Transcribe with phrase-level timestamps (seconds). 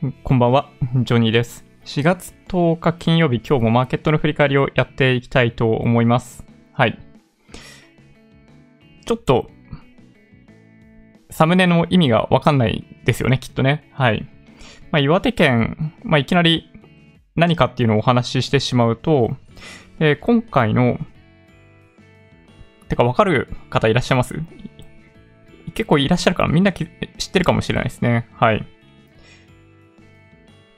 [0.00, 0.70] こんばんは、
[1.04, 1.64] ジョニーです。
[1.84, 6.44] 4月10日金曜日、今日もマーケットの振り返りをやっていきたいと思います。
[6.72, 6.98] はい。
[9.06, 9.50] ちょっと、
[11.30, 13.88] サムネの意味がわかんないですよね、きっとね。
[13.92, 14.28] はい。
[14.90, 16.70] まあ、岩手県、まあ、いきなり
[17.34, 19.36] 何かっていうのをお話ししてしまうと、
[20.00, 20.98] えー今回の、
[22.88, 24.34] てかわかる方いらっしゃいます？
[25.74, 26.88] 結構いらっしゃるからみんな知っ
[27.32, 28.28] てるかもしれないですね。
[28.34, 28.66] はい。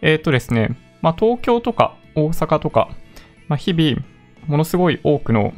[0.02, 2.88] えっ、とですね、まあ、東京とか大阪とか、
[3.48, 4.02] まあ、日々、
[4.46, 5.52] ものすごい多くの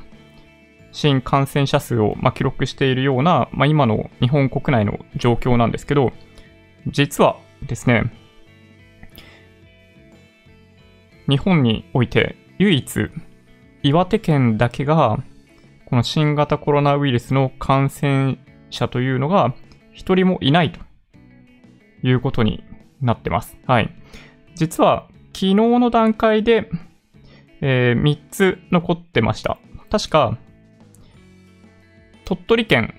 [0.93, 6.13] 新感染者数を、ま、記録しているような、まあ、今の日本国内の状況なんですけど、
[6.87, 8.13] 実はですね、
[11.29, 13.11] 日本において唯一、
[13.83, 15.19] 岩手県だけが、
[15.85, 18.39] この新型コロナウイルスの感染
[18.71, 19.55] 者というのが
[19.93, 20.81] 一人もいないと
[22.03, 22.65] いうことに
[23.01, 23.57] なってます。
[23.67, 23.98] はい。
[24.59, 26.69] 実は昨日の段階で、
[27.61, 29.57] えー3つ残ってました。
[29.89, 30.37] 確か、
[32.25, 32.93] 鳥取県、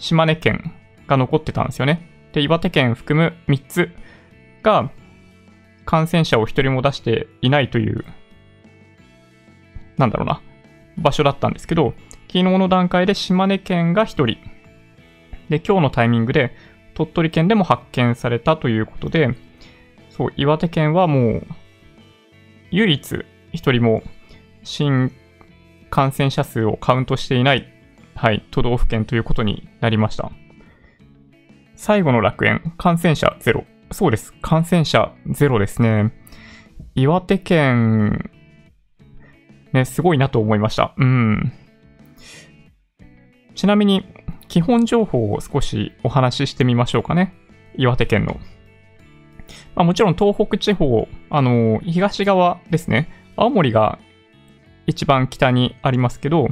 [0.00, 0.74] 島根県
[1.06, 2.08] が残ってたんですよね。
[2.32, 3.90] で、岩手県含む3つ
[4.64, 4.90] が
[5.84, 8.04] 感染者を一人も出していないという、
[9.96, 10.42] なんだろうな、
[10.98, 11.94] 場所だったんですけど、
[12.26, 14.26] 昨日の段階で島根県が1人、
[15.50, 16.52] で、今日のタイミングで
[16.94, 19.36] 鳥取県でも発見されたということで、
[20.16, 21.46] そう、岩手県はもう、
[22.70, 24.02] 唯一1人も
[24.62, 25.10] 新
[25.90, 27.66] 感染者数をカウントしていない、
[28.14, 30.30] はい、都道府県ということになりました。
[31.76, 33.64] 最後の楽園、感染者ゼロ。
[33.90, 36.12] そうです、感染者ゼロですね。
[36.94, 38.30] 岩手県、
[39.72, 40.94] ね、すごいなと思いました。
[40.96, 41.52] うん。
[43.54, 44.04] ちなみに、
[44.48, 47.34] 基本情報を少しお話ししてみましょうかね。
[47.76, 48.38] 岩手県の。
[49.74, 53.08] まあ、もちろん東北地方、あの、東側ですね。
[53.36, 53.98] 青森が
[54.86, 56.48] 一番北にありますけど、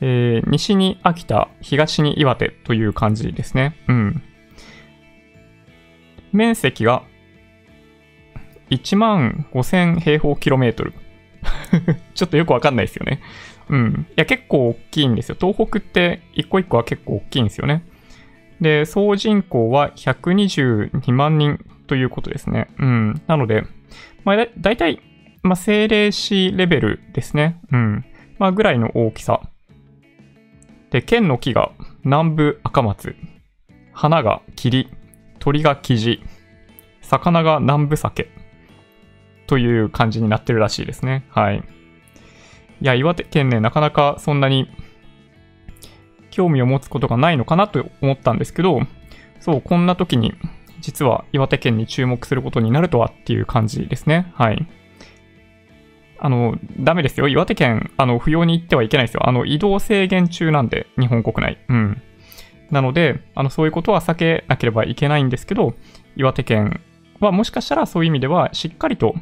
[0.00, 3.76] えー西に秋田、東に岩手という感じですね。
[3.88, 4.22] うん。
[6.32, 7.02] 面積が
[8.70, 10.94] 1万5000平方キロメートル。
[12.14, 13.20] ちょっとよくわかんないですよね。
[13.68, 14.06] うん。
[14.10, 15.36] いや、結構大きいんですよ。
[15.38, 17.84] 東北って一個一個は結構大きいんですよね。
[18.60, 22.68] で、総人口は122万人ということですね。
[22.78, 23.20] うん。
[23.26, 23.64] なので、
[24.22, 25.00] まあ、だだいたい、
[25.42, 27.60] まあ、政令市レベルですね。
[27.72, 28.04] うん。
[28.38, 29.40] まあ、ぐらいの大きさ。
[30.92, 31.72] で、県の木が
[32.04, 33.16] 南部赤松、
[33.92, 34.88] 花が霧、
[35.40, 36.22] 鳥がキジ、
[37.02, 38.30] 魚が南部鮭
[39.48, 41.26] という感じになってるらしいですね。
[41.30, 41.56] はい。
[41.56, 44.70] いや、岩手県ね、なかなかそんなに
[46.30, 48.78] 興味を持つことがないのかなと思ったんですけど、
[49.40, 50.34] そう、こんな時に
[50.80, 54.32] 実は岩手県に注目することになるとはっていう感じですね。
[54.34, 54.66] はい。
[56.18, 57.28] あの、ダメですよ。
[57.28, 59.26] 岩手県、あの、不要に行ってはいけないですよ。
[59.26, 61.58] あの、移動制限中なんで、日本国内。
[61.68, 62.02] うん。
[62.70, 65.74] なので、あの、そういうことは避けなければいけないんですけど、
[66.16, 66.80] 岩手県
[67.20, 69.14] はもしかしたらそういう意味では、しっかりと、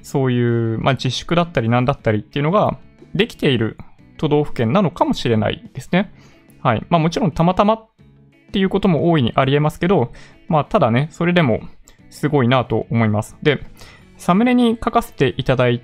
[0.00, 2.78] そういう、まあ、自粛だったりなんだったりっていうのが
[3.14, 3.76] できている
[4.16, 6.12] 都道府県なのかもしれないですね。
[6.62, 6.86] はい。
[6.88, 7.86] まあ、もちろんたまたま
[8.48, 10.12] っていうことも大いにありえますけど、
[10.48, 11.60] まあ、ただね、それでも
[12.10, 13.36] すごいなと思います。
[13.42, 13.60] で、
[14.16, 15.82] サムネに書かせていただい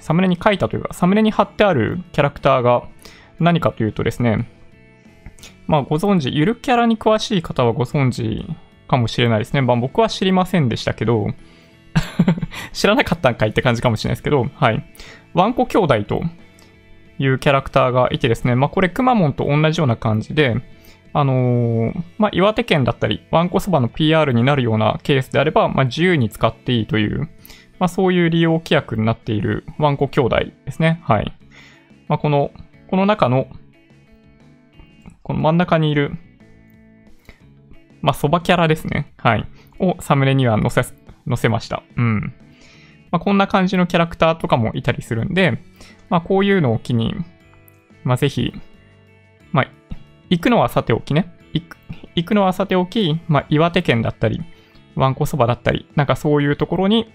[0.00, 2.88] サムネに書いたというか、サムネに貼ってあるキャラクターが
[3.40, 4.48] 何かというとですね、
[5.66, 8.44] まあご存知、ゆるキャラに詳しい方はご存知
[8.88, 9.60] かもしれないですね。
[9.60, 11.28] まあ僕は知りませんでしたけど、
[12.72, 14.84] 知らなかったんかいって感じかもしれないですけど、はい。
[15.34, 16.22] ワンコ兄弟と
[17.18, 20.56] いうキャラクターがいてですね、まあこれくまモンと同じような感じで、
[21.12, 27.28] あのーまあ岩手県だったり、ワンコそばの PR になるようなケースであれば、まあ自由に使っていいという、
[27.78, 31.00] まあそういう利用規約になっているワンコ兄弟ですね。
[31.04, 31.32] はい。
[32.08, 32.50] まあこの、
[32.88, 33.48] この中の、
[35.22, 36.12] この真ん中にいる、
[38.00, 39.12] まあそばキャラですね。
[39.16, 39.46] はい。
[39.80, 40.94] をサムネには載せ、
[41.26, 41.82] 載せました。
[41.96, 42.34] うん。
[43.10, 45.58] まあこんな感じのキャラクターとかもいたりするんで、
[46.10, 47.14] まあこういうのを機に、
[48.04, 48.52] まあぜひ、
[50.30, 51.32] 行くのはさておきね。
[51.52, 51.76] 行く
[52.14, 54.40] 行くのはさておき、まあ岩手県だったり、
[54.94, 57.10] ワンコそばだったり、なんかそういうところに、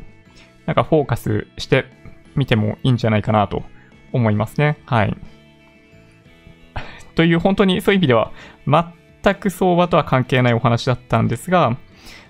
[0.65, 1.85] なんかフォーカスして
[2.35, 3.63] みてもいいんじゃないかなと
[4.13, 4.77] 思いますね。
[4.85, 5.15] はい。
[7.15, 8.31] という本当にそういう意味では
[8.65, 11.77] 全く相場とは関係ないお話だったんですが、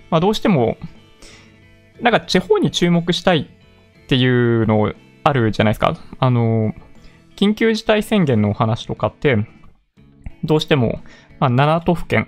[0.09, 0.77] まあどうしても
[2.01, 3.50] なんか地方に注目したい
[4.03, 4.94] っていうの
[5.24, 5.95] あるじゃないですか。
[6.19, 6.74] あの、
[7.36, 9.38] 緊急事態宣言のお話とかって、
[10.44, 11.00] どうしても、
[11.40, 12.28] まあ、7都府県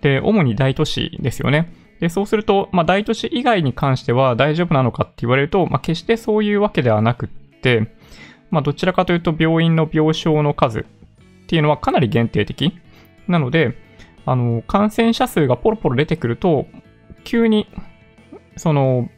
[0.00, 1.72] で主に大都市ですよね。
[2.00, 7.92] で、そうすると、まあ、大都市以外に関しては大丈夫なのかって言われると、まあ、決してそういうわけではなくって、
[8.50, 10.84] まあ、どちらかというと病院の病床の数っ
[11.46, 12.78] ていうのはかなり限定的。
[13.26, 13.76] なので、
[14.26, 16.66] あの、感染者数がポロポロ出てくると、
[17.24, 17.66] 急に、
[18.56, 19.08] その、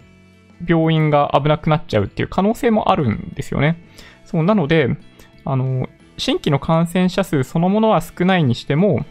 [0.67, 3.83] 病院が危なくなっちゃうっていう可能性もあるんですよね。
[4.25, 4.97] そう、なので、
[5.45, 9.05] あの、新規の感染者数そのものは少ないにしても、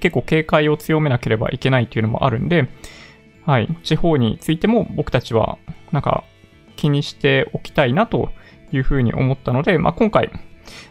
[0.00, 2.68] 結構警戒を強めなければいけないっていうのもあるんで、
[3.46, 5.58] はい、地方についても僕たちは、
[5.92, 6.24] なんか、
[6.76, 8.30] 気にしておきたいなと
[8.72, 10.30] いうふうに思ったので、まあ、今回、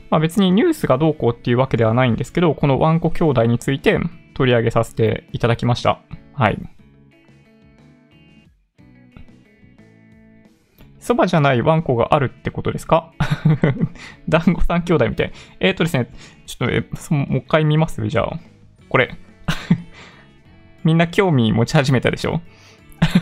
[0.09, 3.99] まあ、別にニュースがどうこうっていうわけではないんですけど、このワンコ兄弟について
[4.33, 5.99] 取り上げさせていただきました。
[6.33, 6.59] はい。
[11.03, 13.11] そばじゃないワンコがあるってことですか？
[14.29, 15.31] 団子三兄弟みたい。
[15.59, 16.09] えっ、ー、とですね、
[16.45, 16.79] ちょっとえ、
[17.13, 18.07] もう一回見ます？
[18.07, 18.39] じゃあ。
[18.87, 19.15] これ。
[20.85, 22.41] みんな興味持ち始めたでしょ？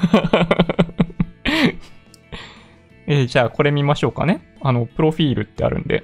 [3.07, 4.41] えー、じゃあこれ見ましょうかね。
[4.61, 6.03] あの、プロフィールってあるんで。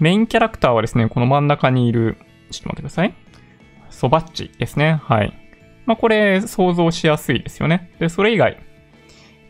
[0.00, 2.16] メインキャラクターはですね、この真ん中にいる、
[2.50, 3.14] ちょっと待ってください。
[3.90, 5.00] ソバッチですね。
[5.04, 5.32] はい。
[5.86, 7.90] まあ、これ想像しやすいですよね。
[7.98, 8.58] で、それ以外、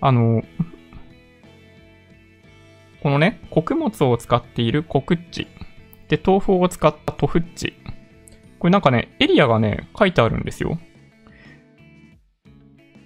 [0.00, 0.42] あの、
[3.02, 5.46] このね、穀物を使っている穀っち。
[6.08, 7.74] で、豆腐を使った豆腐っち。
[8.58, 10.78] これなんかね、エリアがね、書いてあるんですよ。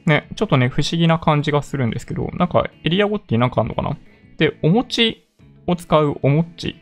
[0.06, 3.96] ね、ちょっとね、不思議な感じがするんですけど、なんかエリア語ってなんかあるのかな？
[4.38, 5.28] で、お餅
[5.66, 6.76] を使うおもち。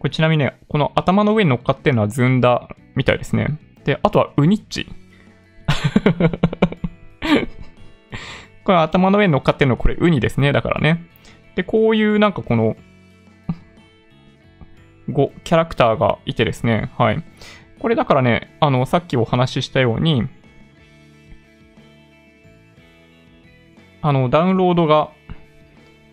[0.00, 3.58] これちなみにね、この頭の上に乗っかってるのはずんだみたいですね。
[3.84, 4.86] で、あとはウニッチ。
[8.64, 10.52] これ頭の上に乗っかってるのこれウニですね。
[10.52, 11.04] だからね。
[11.56, 12.76] で、こういうなんかこの、
[15.08, 16.92] 5、キャラクターがいてですね。
[16.96, 17.22] はい。
[17.78, 20.28] これだからね、あの、さっきお話ししたように、
[24.02, 25.10] あの、ダウンロードが、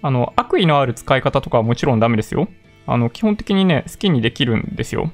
[0.01, 2.47] あの、悪意のある使い方とかはもちろんダメですよ。
[2.85, 5.11] あの、基本的にね、好きにできるんですよ。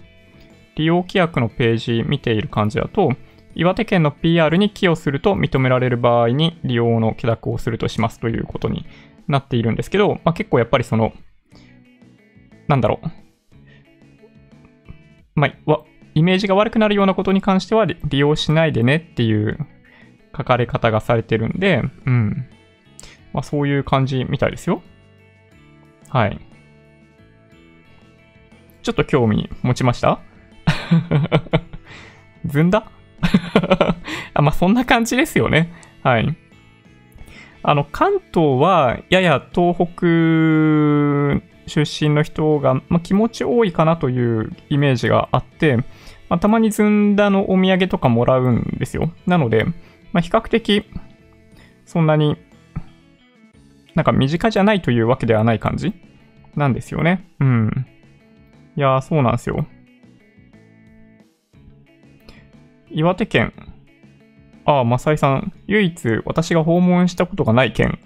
[0.75, 3.11] 利用規約のページ見ている感じだと、
[3.55, 8.85] 岩手県の PR に寄与すると認められる場合に利用の許諾をするとしますということに
[9.27, 11.13] なっているんですけど、まあ、結構やっぱりその、
[12.67, 13.07] なんだろう。
[15.35, 15.79] まあ、
[16.13, 19.57] イメージが悪くなるようなことに関しては利用しないでねっていう
[20.35, 22.47] 書かれ方がされてるんで、うん。
[23.33, 24.81] まあ、そういう感じみたいですよ。
[26.09, 26.39] はい。
[28.83, 30.19] ちょっと興味持ちました
[32.45, 32.91] ずんだ？
[34.33, 35.71] あまあ、そんな感じですよね。
[36.03, 36.35] はい。
[37.63, 40.05] あの、関東は、やや東北
[41.67, 45.77] 出身の人が、まあ、気持ち多いかなというイメージがあって、
[46.29, 49.11] まあ、たまにずんだのお土産とかもらうんですよ。
[49.25, 49.65] なので、
[50.11, 50.85] まあ、比較的、
[51.85, 52.37] そんなに、
[53.95, 55.93] なんか身近じゃないというわけではない感じ
[56.55, 57.27] なんですよね。
[57.39, 57.85] うん。
[58.75, 59.67] いやー、そうなんですよ。
[62.93, 63.53] 岩手県。
[64.65, 65.53] ああ、マサイさん。
[65.67, 67.99] 唯一私が訪問したことがない県。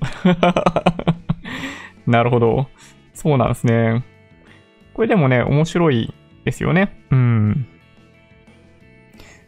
[2.07, 2.68] なるほど。
[3.13, 4.04] そうなんですね。
[4.94, 6.13] これでもね、面白い
[6.45, 6.98] ですよね。
[7.12, 7.68] うん。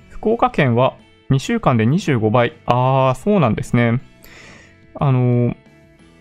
[0.10, 0.96] 福岡県は
[1.32, 2.54] 2週間で25倍。
[2.66, 4.02] ああ、そうなんですね。
[4.96, 5.56] あの、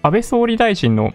[0.03, 1.13] 安倍総理大臣の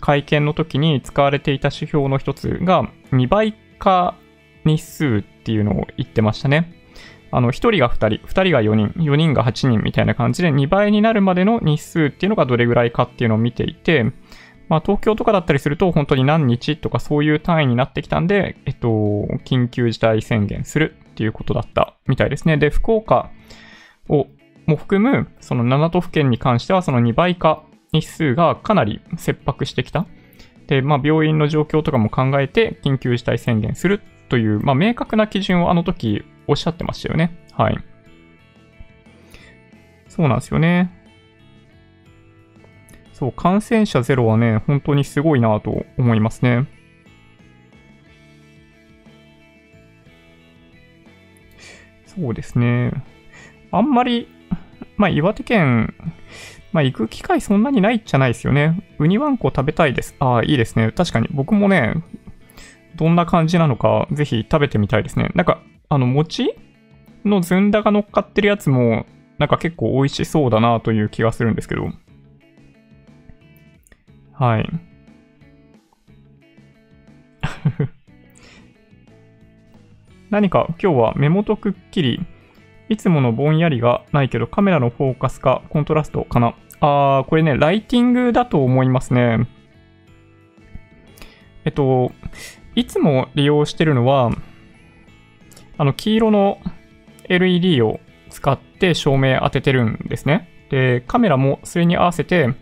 [0.00, 4.16] 会見の時に使われていた指標の一つが2倍化
[4.64, 6.73] 日数っていうのを言ってましたね。
[7.36, 14.12] あの、1人が2人、2人が4人、4人が8人みたいな感じで2倍になるまでの日数っていうのがどれぐらいかっていうのを見ていて、
[14.68, 18.88] まあ、東京とかだったりすると本当に何日とかそういう単位になってきたんで、えっと、
[19.44, 22.56] 緊急事態宣言するっていうことだったみたいですね。
[22.56, 23.30] で、福岡
[24.08, 24.26] を
[24.66, 30.06] も含むその7都府県に関してはその2倍化日数がかなり切迫してきた。
[30.66, 37.36] で、まあ、病院の状況とかも考えて緊急事態宣言するという、まあ、明確な基準をあの時おっしゃってましたよね。
[37.52, 37.78] はい。
[40.08, 40.90] そうなんですよね。
[43.12, 46.66] そう、感染者ゼロはね、本当にすごいなと思いますね。
[52.06, 52.92] そうですね。
[53.70, 54.28] あんまり、
[54.96, 55.94] まあ、岩手県、
[56.72, 58.84] まあ、行く機会そんなにないじゃないですよね。
[58.98, 60.14] ウニワンコ食べたいです。
[60.18, 60.92] ああ、いいですね。
[60.92, 61.28] 確かに。
[61.32, 61.94] 僕もね、
[62.96, 65.30] どんな感じなのか、ぜひ食べてみたいですね。
[65.34, 65.60] なんか、
[65.94, 66.56] あの、餅
[67.24, 69.06] のずんだが乗っかってるやつも、
[69.38, 71.88] なんか結構美味しそうだなという気がするんですけど。
[74.32, 74.68] はい。
[80.30, 82.20] 何か今日は目元くっきり
[82.88, 86.56] いつものぼんやりがないけど、カメラのフォーカスかコントラストかな。
[86.80, 89.46] あー、これね、ライティングだと思いますね。
[91.64, 92.10] えっと、
[92.74, 94.32] いつも利用してるのは、
[95.78, 96.58] あの、黄色の
[97.28, 98.00] LED を
[98.30, 100.48] 使って照明当ててるんですね。
[100.70, 102.54] で、カメラもそれに合わせて、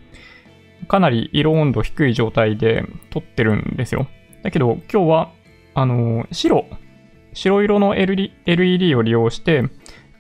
[0.89, 4.07] かなり色温度低い状態で撮ってるんですよ。
[4.43, 5.33] だけど、今日は、
[5.75, 6.67] あの、白、
[7.33, 9.65] 白色の LED を利用して、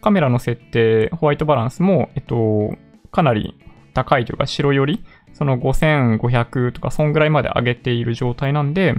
[0.00, 2.76] カメラの設定、ホワイトバランスも、えっと、
[3.10, 3.54] かなり
[3.94, 8.94] 高いというか白より、その5500とか、そんぐらいまで上げている状態なんで、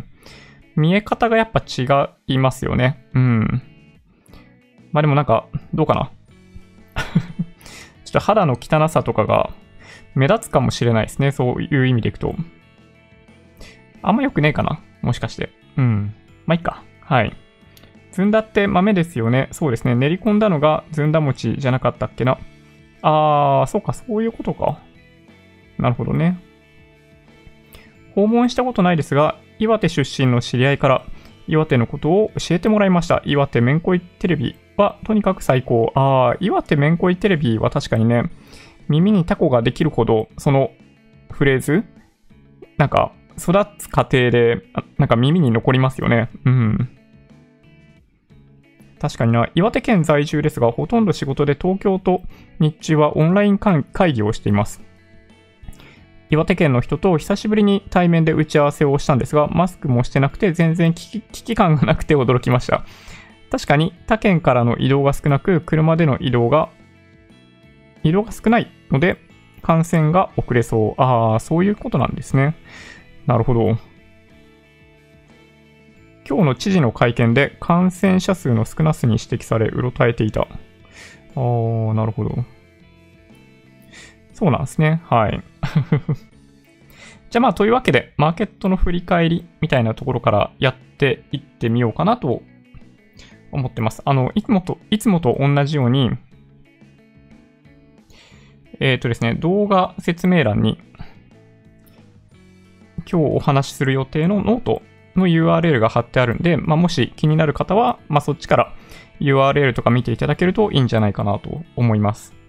[0.76, 3.06] 見え方がやっぱ違いますよね。
[3.14, 3.62] うん。
[4.94, 6.12] まあでもなんか、どうかな？
[8.06, 9.50] ちょっと肌の汚さとかが
[10.16, 11.32] 目立つかもしれないですね。
[11.32, 12.36] そういう意味でいくと。
[14.04, 14.80] あんま良くねえかな。
[15.02, 15.50] もしかして。
[15.78, 16.14] うん。
[16.46, 16.84] まあいいか。
[17.02, 17.36] はい。
[18.12, 19.48] ずんだって豆ですよね。
[19.52, 19.96] そうですね。
[19.96, 22.38] 練り込んだのがずんだ餅じゃなかったっけな。
[23.02, 24.78] あー、そうか、そういうことか。
[25.80, 26.38] なるほどね。
[28.14, 31.02] 訪問したことないですが、岩手出身の知り合いから
[31.48, 33.22] 岩手のことを教えてもらいました。
[33.26, 35.92] 岩手めんこいテレビはとにかく最高。
[35.96, 38.32] あー、岩手めんこいテレビは確かにね、
[38.88, 40.72] 耳にタコができるほど、その
[41.32, 41.84] フレーズ、
[42.78, 44.64] なんか、育つ過程で、
[44.98, 46.30] なんか耳に残りますよね。
[46.46, 46.90] うん。
[49.00, 52.22] 確かにな、岩手県在住ですが、ほとんど仕事で東京と
[52.60, 54.82] 日中はオンライン会議をしています。
[56.30, 62.86] 岩手県の人と久しぶりに対面で打ち合わせをしたんですが、マスクもしてなくて全然危機感がなくて驚きました。
[63.52, 66.70] 確かに他県からの移動が少なく、車での移動が、
[68.04, 69.18] 移動が少ないので、
[69.62, 71.02] 感染が遅れそう。
[71.02, 72.56] ああ、そういうことなんですね。
[73.28, 73.78] なるほど。
[76.28, 80.42] 今日の知事の会見で感染者数の少なさに指摘され、うろたえていた。
[80.42, 82.46] あー、なるほど。
[84.34, 85.02] そうなんですね。
[85.06, 85.44] はい。
[87.30, 92.44] じゃあまあ、というわけで、マーケットの振り返りみたいなところからやっていってみようかなと
[93.52, 94.02] 思ってます。
[94.06, 96.12] あの、いつもと、いつもと同じように、
[98.80, 100.80] えっ、ー、とですね、動画説明欄に、
[103.12, 104.82] 今日お話しする予定のノート
[105.16, 108.74] の URL が貼ってあるんで、まあ、もし気になる方は、まあ、そっちから
[109.20, 112.43] URL とか見ていただけるといいんじゃないかなと思います。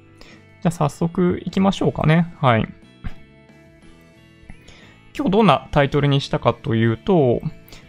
[0.65, 2.35] じゃあ早速行きましょうかね。
[2.41, 2.67] はい。
[5.15, 7.43] 今日どんなタイトルにしたかというと、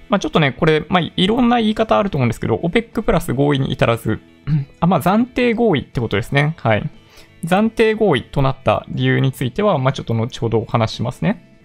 [0.10, 4.20] まあ、ちょっとね、これ、まあ、いろんな言い方あると思うんですけど、OPEC プラス合意に至らず、
[4.82, 6.58] あ、まあ、暫定合意ってことですね。
[6.58, 6.84] はい。
[7.46, 11.64] 暫定合意となった理由については、まあ、ちょっと後ほどお話しますね。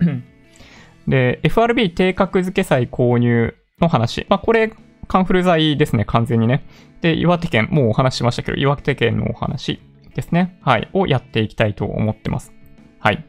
[1.06, 4.26] で、FRB 定格付け債購入の話。
[4.28, 4.72] まあ、これ、
[5.06, 6.64] カンフル剤ですね、完全にね。
[7.00, 9.80] で、岩手県、もうお話ししましたけど、岩手県のお話
[10.14, 10.58] ですね。
[10.62, 10.88] はい。
[10.92, 12.52] をやっていきたいと思ってます。
[12.98, 13.24] はい。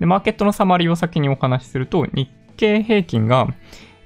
[0.00, 3.46] で、マーケットのサマリーを先にお話しすると、日経平均が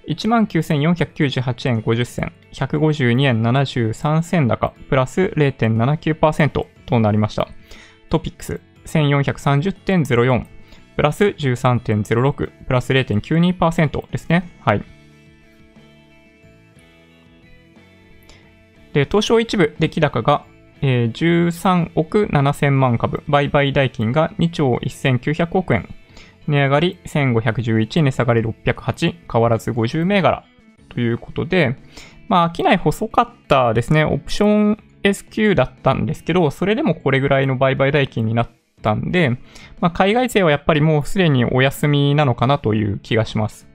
[0.08, 7.48] 19,498円50銭、152円73銭高、プラス0.79%となりました。
[8.08, 10.46] トピックス1430.04、
[10.96, 14.50] プラス13.06、プラス0.92%ですね。
[14.60, 14.84] はい。
[18.92, 20.46] で、東証一部出来高が、
[20.82, 25.88] えー、13億7000万株、売買代金が2兆1900億円、
[26.46, 30.44] 値上がり1511、値下がり608、変わらず50銘柄
[30.88, 31.76] ということで、
[32.28, 34.04] まあ、商い細かったですね。
[34.04, 39.30] オプション SQ だったんですけど、それでもこれぐらいの売買代金になっったんで、
[39.80, 43.66] まあ、海外勢はやっぱりもうすでにお休みなのかなという気がします。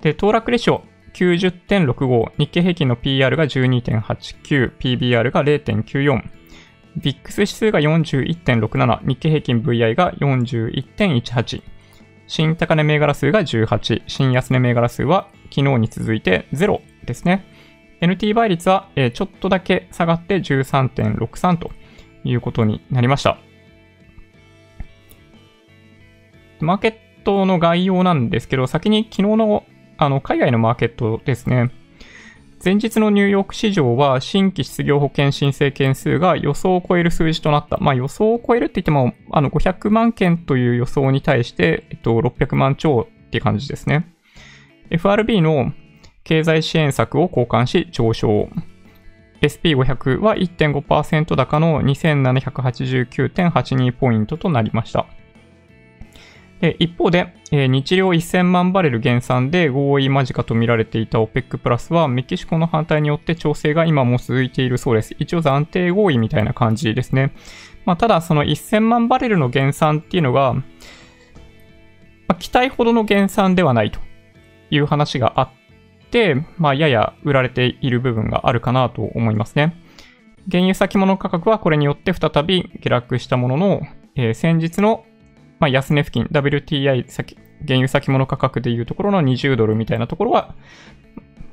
[0.00, 0.82] で、騰落レシオ
[1.14, 6.22] 90.65、日経平均の PR が12.89、PBR が0.94、
[6.96, 11.62] ビックス指数が41.67、日経平均 VI が41.18、
[12.26, 17.44] 新高値銘柄数が18、新安値銘柄数は昨日に続いて0ですね。
[18.00, 21.70] NT 倍率はちょっとだけ下がって13.63と
[22.24, 23.38] いうことになりました。
[26.60, 29.64] マーケットの概要なんですけど、先に昨日の
[30.02, 31.70] あの海外のマーケットですね。
[32.64, 37.76] 前日のニューヨーク市場は新規失業保険申請件数が予想を超える数字となった。
[37.78, 44.12] まあ予想を超えるって言っても、あの500万件という予想に対して、えっと、600万超っていう感じですね。
[44.90, 45.72] FRB の
[46.24, 48.48] 経済支援策を交換し上昇。
[49.40, 55.06] SP500 は1.5%高の2789.82ポイントとなりました。
[56.78, 65.16] 一方で、日量1000万バレル減産で合意間近と見られていた OPEC プラスはメキシコの反対によって調整が今も続いているそうです。
[65.18, 67.34] 一応暫定合意みたいな感じですね。
[67.84, 70.62] まあ、ただその1000万バレルの減産っていうのが、ま
[72.28, 73.98] あ、期待ほどの減産ではないと
[74.70, 75.50] いう話があっ
[76.10, 79.76] て、まあ、やや売られている部分があるかなと思いますね。
[80.50, 83.80] 原油先物価格はこれによって再び下落したものの、
[84.14, 85.04] えー先日の、
[85.62, 90.56] まあ、安値付近、WTI 先原油先物価格でいうところの20ドルみたいなところは、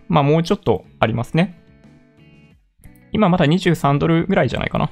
[0.07, 1.61] まあ、もうちょっとありますね。
[3.11, 4.89] 今まだ23ドルぐらいじゃないかな。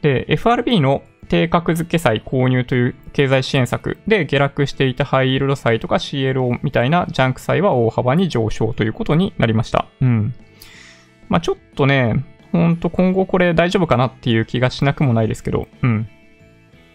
[0.00, 9.88] で、FRB の低格付け債購入という経済支援策で下落していたハイイールド債とか CLO みたいなジャンク債は大幅に上昇ということになりました。
[10.00, 10.34] うん。
[11.28, 16.08] まあちょっとね、ほんと今後これ大丈夫かなっていう気がしなくもないですけど、うん。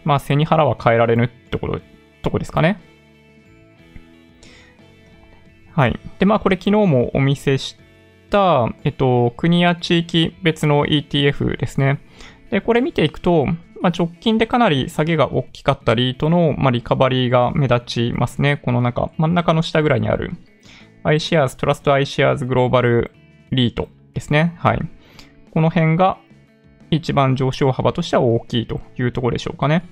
[0.04, 1.80] まあ背に腹は変えられるってこと、
[2.22, 2.80] とこですかね。
[5.72, 5.98] はい。
[6.18, 7.76] で、まあこれ昨日もお見せし
[8.30, 12.00] た、えっと、国や地域別の ETF ですね。
[12.50, 13.46] で、これ見ていくと、
[13.80, 18.56] まあ、直近でかなり下げが大きかったリートの、まあ、リカバリーが目立ちますね。
[18.64, 20.30] この中、真ん中の下ぐらいにある
[21.04, 23.12] iShares、トラスト iShares グローバル
[23.50, 24.54] リートですね。
[24.58, 24.80] はい。
[25.50, 26.18] この辺が
[26.90, 29.84] 一番上昇幅としては大きいというところでしょうかね。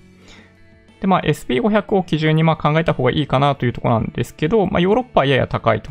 [1.00, 5.90] で、まあ、SP500 を基準にま考えた方がいいかなというところなんですけど、まあ、ヨーロッパはやや高いと。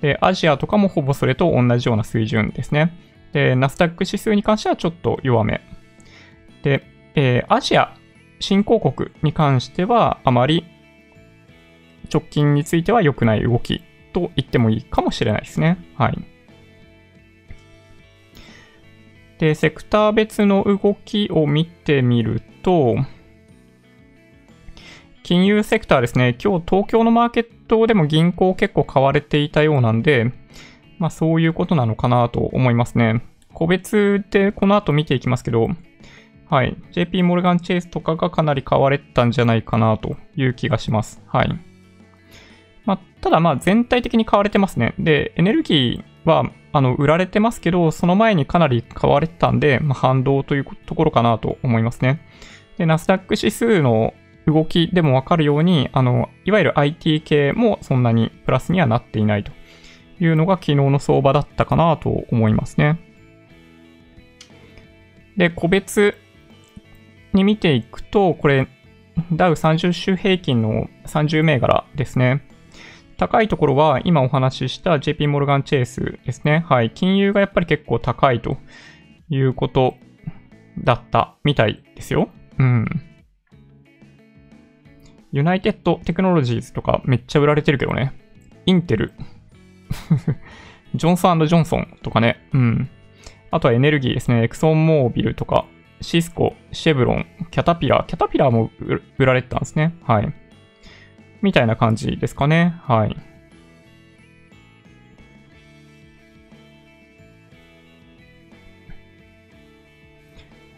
[0.00, 2.96] で、アジアとかもほぼそれと同じような水準ですね。
[3.32, 5.60] で、ナスダック指数に関してはちょっと弱め。
[6.62, 7.96] で、えーアジア
[8.42, 10.66] 新興国に関してはあまり
[12.12, 13.82] 直近については良くない動き
[14.12, 15.78] と言ってもいいかもしれないですね。
[15.96, 16.18] はい。
[19.42, 22.94] で、セクター別の動きを見てみると、
[25.24, 26.36] 金融セクターですね。
[26.40, 30.32] 今日東京のマーケットでも銀行結構買われていたようなんで、
[31.00, 33.24] まあそういうことなのかなと思いますね。
[33.52, 35.70] 個別でこの後見ていきますけど、
[36.48, 36.76] はい。
[36.92, 41.20] JP モルガン・チェイスとかがかなり買われたんじゃないかなという気がします。
[41.26, 41.48] はい。
[42.84, 44.94] まあ、ただまあ全体的に買われてますね。
[45.00, 52.20] で、エネルギーはあの売られてますけど、その前にかなり買われてたんで、まあ、反動というところかなと思いますね。
[52.78, 54.14] で、ナスダック指数の
[54.46, 59.52] 動きでもわかるように、あの、いわゆる IT 系もそんなにプラスにはなっていないと
[60.18, 62.98] いうのが昨日の相場だったかなと思いますね。
[65.36, 66.14] で、個別
[67.32, 68.68] に見ていくと、これ、
[69.32, 72.42] ダウ30週平均の30銘柄ですね。
[73.22, 76.64] 高いところは今お話しした JP モルガンチェイスですね。
[76.68, 76.90] はい。
[76.90, 78.56] 金融がやっぱり結構高いと
[79.30, 79.94] いうこと
[80.82, 82.30] だったみたいですよ。
[82.58, 82.84] うん。
[85.30, 88.12] ユナイテッドテクノロジーズとかめっちゃ売られてるけどね。
[88.66, 89.12] インテル。
[90.96, 92.48] ジョンソンジョンソンとかね。
[92.52, 92.90] うん。
[93.52, 94.42] あとはエネルギーですね。
[94.42, 95.64] エクソンモービルとか、
[96.00, 98.06] シスコ、シェブロン、キャタピラー。
[98.06, 99.94] キャタピラーも売売られてたんですね。
[100.02, 100.41] はい。
[101.42, 102.74] みたいな感じですかね。
[102.82, 103.16] はい。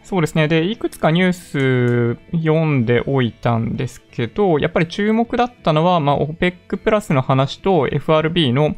[0.03, 0.47] そうですね。
[0.47, 8.75] で、いくつかニュース読んでおいたんですけど、やっぱり注目だったのは、まあ、OPEC プラスの話と FRB の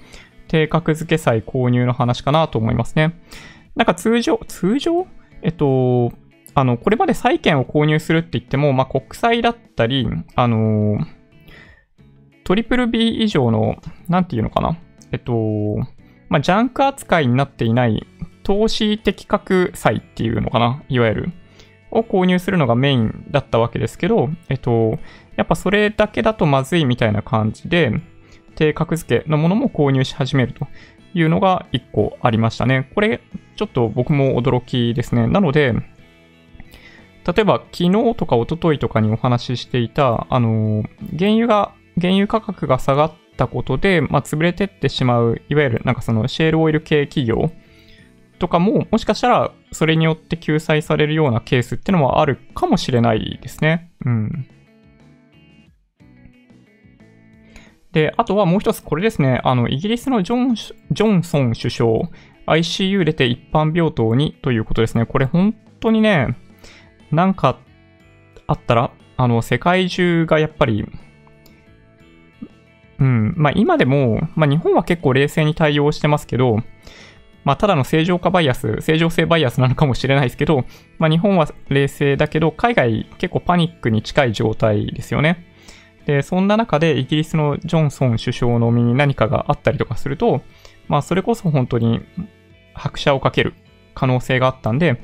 [0.48, 3.20] 低格付け債購入の話かなと思いますね。
[3.76, 5.06] なんか通常、通常？
[5.42, 6.14] えっと、
[6.54, 10.98] あの、これまで債券を購入するって言っても、まあ、国債だったり、あの、
[12.48, 13.76] トリプル B 以上の、
[14.08, 14.78] なんていうのかな？
[15.12, 15.34] えっと、
[16.30, 18.08] まあ、ジャンク扱いになっていない
[18.44, 20.82] 投資的確債っていうのかな？
[20.88, 21.32] いわゆる。
[21.92, 24.98] を購入するのがメインだったわけですけど、えっと、
[25.36, 27.92] やっぱそれだけだとまずいみたいな感じで、
[28.56, 30.68] 低格付けのものも購入し始めると
[31.14, 32.90] いうのが1個ありましたね。
[32.96, 33.20] これ、
[33.58, 35.28] ちょっと僕も驚きですね。
[35.28, 35.74] なので、
[37.26, 40.86] 例えば昨日とか一昨日とかにお話ししていた、あの、
[41.20, 47.52] 原油が、原油価格が下がったことで、まあ、潰れてってしまう、いわゆるなんかそのシェールオイル系企業
[48.40, 53.92] とかも、もしかしたらそれによって救済されるようなケースってのはあるかもしれないですね。
[54.06, 54.48] うん。
[57.92, 59.42] で、あとはもう一つこれですね。
[59.44, 61.90] あの、イギリスのジョンジョンソン首相、
[62.46, 65.06] ICU 出て一般病棟にということですね。
[65.06, 66.38] これ本当にね、
[67.12, 67.60] なんか
[68.46, 70.86] あったら、あの、世界中がやっぱり、
[73.00, 76.58] うん、まあ今でも、まあ日本は結構冷静に対応してますけど、
[77.44, 80.66] まあただの正常化バイアス、正常性バイアスなのかもしれないですけど、
[80.98, 85.46] まあ日本は冷静だけど、海外結構パニックに近い状態ですよね。
[86.06, 90.42] で、そんな中でイギリスのジョンソン首相の身に何かがあったりとかすると、
[90.88, 92.02] まあそれこそ本当に
[92.74, 93.54] 拍車をかける
[93.94, 95.02] 可能性があったんで、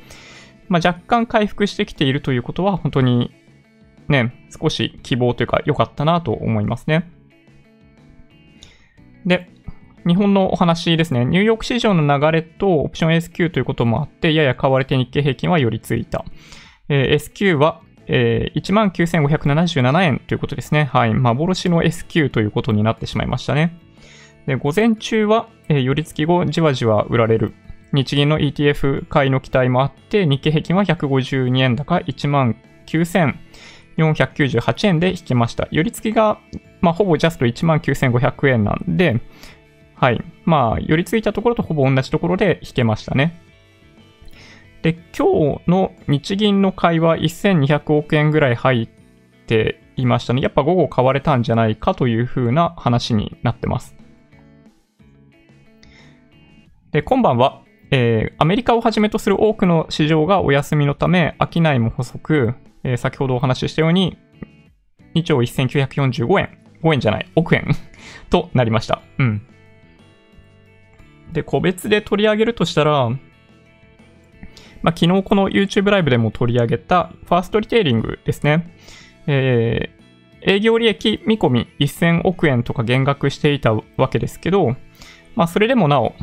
[0.68, 3.34] まあ若干回復してきているということは本当に
[4.08, 7.10] ね、少し希望というか良かったなと思いますね。
[9.26, 9.50] で、
[10.06, 11.26] 日本のお話ですね。
[11.26, 16.26] ニューヨーク市場の流れとオプション S q ということもあって、やや買われて日経平均は寄り付いた。
[16.90, 20.84] えー、S q は、えー、19,577円ということですね。
[20.86, 21.14] はい。
[21.14, 23.80] 幻の S q ということになってしまいましたね。
[24.46, 27.54] で、午前中は、えー、寄り付き後、じわじわ売られる。
[27.94, 35.68] 日銀の ETF 買いの期待もあって、日経平均は152円高19,498円で引きました。
[35.72, 36.40] 寄り付きが、
[36.84, 39.22] まあ、ほぼジャスト19,500円なんで、
[39.96, 40.22] はい。
[40.44, 43.42] まあ、寄り付いたところとほぼ同じところで引けましたね。
[44.82, 48.88] で、今日の日銀の買いは1200億円ぐらい入っ
[49.48, 50.42] ていましたね。
[50.42, 53.96] やっぱ午後買われたんじゃないかという風な話になってます。
[56.92, 64.18] で、今晩は、えー、アメリカをはじめとする多くの市場がお休みのため、商いも細く、えー、先ほどお話ししたように、
[65.16, 67.68] 2兆1945円、5円じゃない、億円？
[68.30, 69.02] となりました。
[69.18, 69.42] うん。
[71.32, 73.10] で、個別で取り上げるとしたら、
[74.84, 78.76] まあ、昨日この YouTube ライブでも取り上げたファーストリテイリングですね。
[79.28, 84.76] えー、営業利益見込み1000億円とか減額していたわけですけど、
[85.36, 86.14] まあ、それでもなお、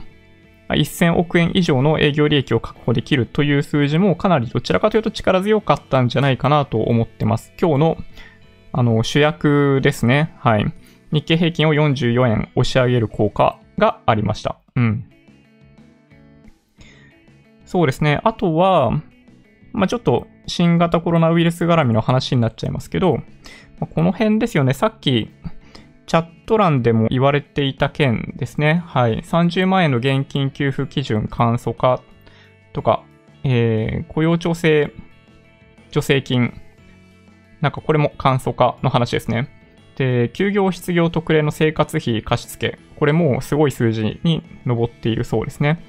[0.68, 7.52] 1000億円以上の営業利益を確保できるという数字もかなりどちらかというと力強かったんじゃないかなと思ってます。
[7.60, 7.96] 今日の
[8.72, 10.34] あの主役ですね。
[10.38, 10.72] はい。
[11.12, 14.58] 日経平均を44円押し上げる効果がありました。
[14.76, 15.04] うん。
[17.64, 18.20] そうですね。
[18.24, 18.90] あとは、
[19.72, 23.20] まあ、ちょっと新型コロナウイルス絡みの話になっちゃいますけど、
[23.94, 24.72] この辺ですよね。
[24.72, 25.30] さっき、
[26.06, 28.82] チャット欄でも言われていた件ですね。
[28.86, 29.20] はい。
[29.20, 32.02] 30万円の現金給付基準簡素化
[32.72, 33.04] とか、
[33.44, 34.92] えー、雇用調整
[35.90, 36.60] 助成金。
[37.60, 39.48] なんかこれも簡素化の話ですね。
[39.96, 42.78] で、休業失業特例の生活費貸付。
[42.96, 45.84] これもすごい数字に上っているそうですね。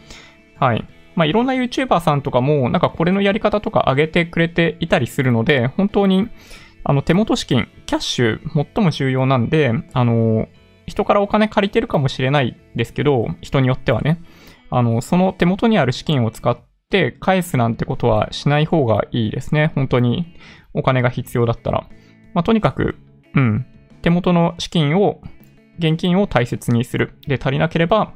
[0.60, 0.86] はい。
[1.16, 6.28] まあ、いろんな YouTuber さんとかも、なんかこれのやり方とか上げてくれていたりするので、本当に、
[6.84, 10.48] あの、手元資金、キャッシュ、最も重要なんで、あの、
[10.88, 14.22] 人からお金借りてるかもしれないですけど、人によってはね、
[14.70, 16.58] あの、その手元にある資金を使っ
[16.90, 19.72] て返すなんてことはしない方がいいですね。
[19.76, 20.36] 本当に
[20.74, 21.88] お金が必要だったら。
[22.34, 22.96] まあ、とにかく、
[23.36, 23.66] うん、
[24.02, 25.22] 手元の資金を
[25.80, 27.14] 現金を大切にする。
[27.28, 28.14] で、足りなければ、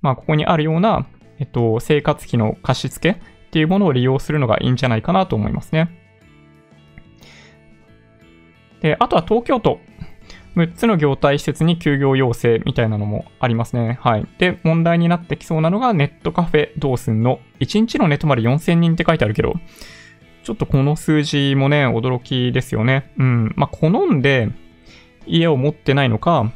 [0.00, 1.06] まあ、ここにあるような、
[1.38, 5.90] えっと、生活費の貸し付けっていうものを利用するのがいいんじゃないかなと思いますね。
[8.80, 9.80] で、あとは東京都。
[10.56, 13.98] 6つの業態施設に休業要請みたいなのもありますね。
[14.02, 14.26] はい。
[14.38, 19.54] で、問題になってきそうなのがネットカフェどうすんの ?1 日のネットまで4000人って書いてあるけど、
[20.42, 23.12] ちょっとこの数字もね、驚きですよね。
[23.18, 23.54] うん。
[23.56, 24.48] まあ、好んで
[25.26, 26.52] 家を持ってないのか、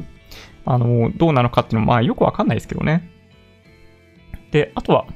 [0.64, 3.08] あの、どうなのかっていうのも、まあよくわかんないですけどね。
[4.50, 5.06] で、あとは、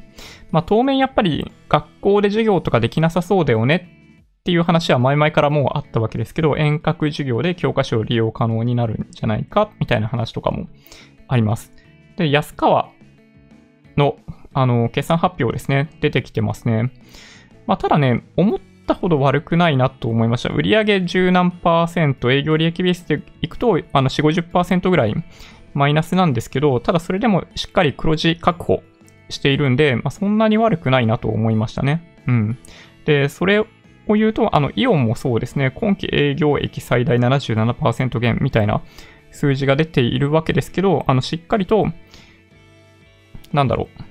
[0.53, 3.89] まあ当面やっぱり学校で授業とかできなさそうだよね
[4.41, 10.69] っていう話は前々からもうあったわけですけど、遠隔授業で教科書を利用可能になるんじゃないかみたいな話とかも
[11.29, 11.73] あります。
[12.17, 12.91] で、安川
[13.97, 14.17] の、
[14.55, 16.93] あの、決算発表ですね、出てきてますね。
[17.71, 20.53] まあただね、思ったほど悪くないなと思いました。
[20.53, 25.15] 売上十何パーセント、営業利益ベースでいくと、あの、4、50%ぐらい
[25.73, 28.83] マイナスなんですけど、ただそれでもしっかり黒字確保
[29.29, 32.03] しているんで、まあ、そんなに悪くないなと思いましたね。
[32.27, 32.59] うん。
[33.05, 33.67] で、それを
[34.09, 38.83] 言うと、あの、イオンもそうですね、今期営業益最大77%減みたいな
[39.31, 41.87] 数字が出ているわけですけど、あの、しっかりと、
[43.53, 44.10] なんだろう。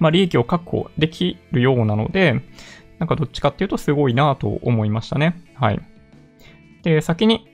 [0.00, 2.42] まあ、利益を確保できるようなので、
[2.98, 5.40] なんかどっちかっていうとすごいなと思いましたね。
[5.54, 5.80] はい。
[6.82, 7.48] で、先に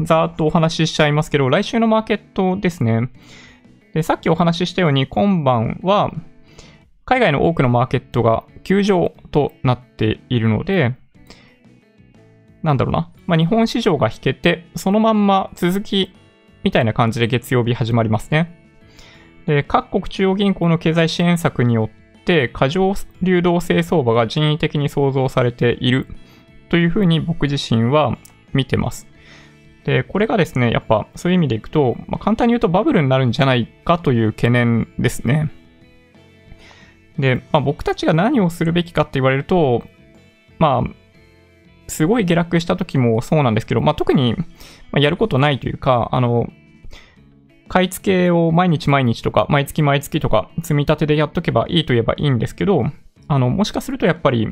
[0.00, 3.08] ざーっとお話ししちゃいますけど、来週のマーケットですね。
[3.94, 6.12] で、さっきお話ししたように今晩は
[7.04, 10.94] 海外の多くのマーケットが休場となっているので、
[12.62, 13.10] なんだろうな。
[13.26, 16.14] まあ、日本市場が引けて、そのまんま続き
[16.62, 18.61] みたいな感じで月曜日始まりますね。
[19.46, 26.06] で、各国中央銀行の経済支援策によって、過剰流動性相場が人為的に創造されている
[26.68, 28.16] というふうに僕自身は
[28.52, 29.06] 見てます。
[29.84, 35.50] で、これがですね、やっぱそういう意味でいくと、まあ、簡単に言うとバブルになるんじゃないかという懸念ですね。
[37.18, 39.82] で、まあ、僕たちが何をするべきかって言われると、
[40.58, 40.90] まあ、
[41.88, 44.36] すごい下落した時もそうなんですけど、まあ、特に
[44.94, 46.46] やることないというか、あの、
[47.68, 52.84] 買い付けを毎日毎日とか、毎月毎月とか、積み立てでやっとけばいいと言えばいいんですけど、
[53.28, 54.48] あの、もしかするとやっぱり、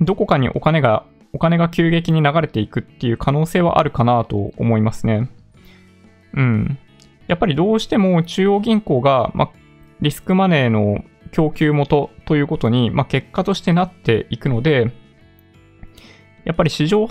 [0.00, 5.30] どこかにお金が、お金が急激に流れていくっていう可能性はあるかなと思いますね。
[6.34, 6.78] うん。
[7.28, 9.50] やっぱりどうしても中央銀行が、ま
[10.00, 14.92] リスクマネーの供給元ということに、ま結果としてなっていくので、
[16.44, 17.08] やっぱり市場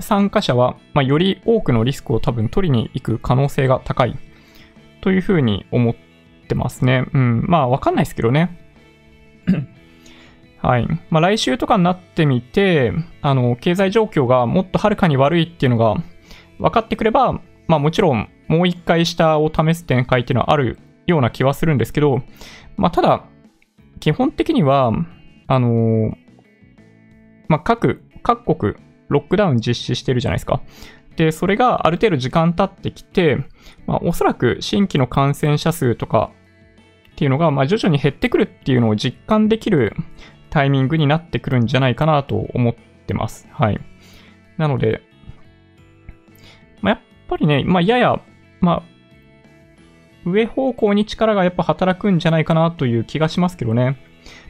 [0.00, 4.16] 参加者は、まあ、より多くのリスクを多分取りに行く可能性が高い
[5.00, 5.94] というふうに思っ
[6.48, 7.06] てますね。
[7.12, 7.44] うん。
[7.48, 8.58] まあ、わかんないですけどね。
[10.62, 10.86] はい。
[11.10, 15.96] まあ、来週とかになってみて、あの、経済状況がもっとはるかに悪いっていうのが
[16.58, 22.22] 分かってくれば、まあ、もちろん、もう一回下を試す展開っていうのはあるような気はするんですけど、
[22.76, 23.24] まあ、ただ、
[23.98, 24.92] 基本的には、
[25.48, 26.16] あの
[27.48, 28.74] まあ、各各国
[29.08, 30.62] ロックダウン実施してるじゃないですか。
[31.16, 33.38] で、それがある程度時間経ってきて、
[33.86, 36.32] まあ、おそらく新規の感染者数とか
[37.12, 39.94] っていうのが、まあ、徐々に減ってくるっていうのを実感できる
[40.50, 42.74] タイミングになってくるんじゃないかなと思っ
[43.06, 43.48] てます。
[43.52, 43.80] はい。
[44.56, 45.02] なので、
[46.80, 48.20] まあ、やっぱりね、まあ、やや、
[48.60, 48.92] まあ、
[50.24, 53.98] 上方向に力がやっぱ働くんじゃないかなという気がしますけどね。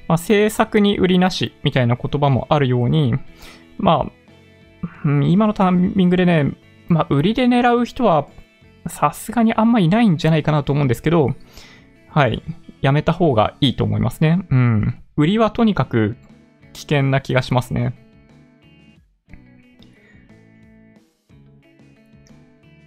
[0.08, 3.14] まあ、政策に売りなしみたいな言葉もあるように、
[3.82, 6.56] まあ、今のタイミングでね、
[6.88, 8.28] まあ、売りで狙う人は、
[8.86, 11.34] さすがにあんまいないんじゃないかなと思うんですけど、
[12.08, 12.42] はい。
[12.80, 14.46] やめた方がいいと思いますね。
[14.50, 15.02] うん。
[15.16, 16.16] 売りはとにかく
[16.72, 17.94] 危険な気がしますね。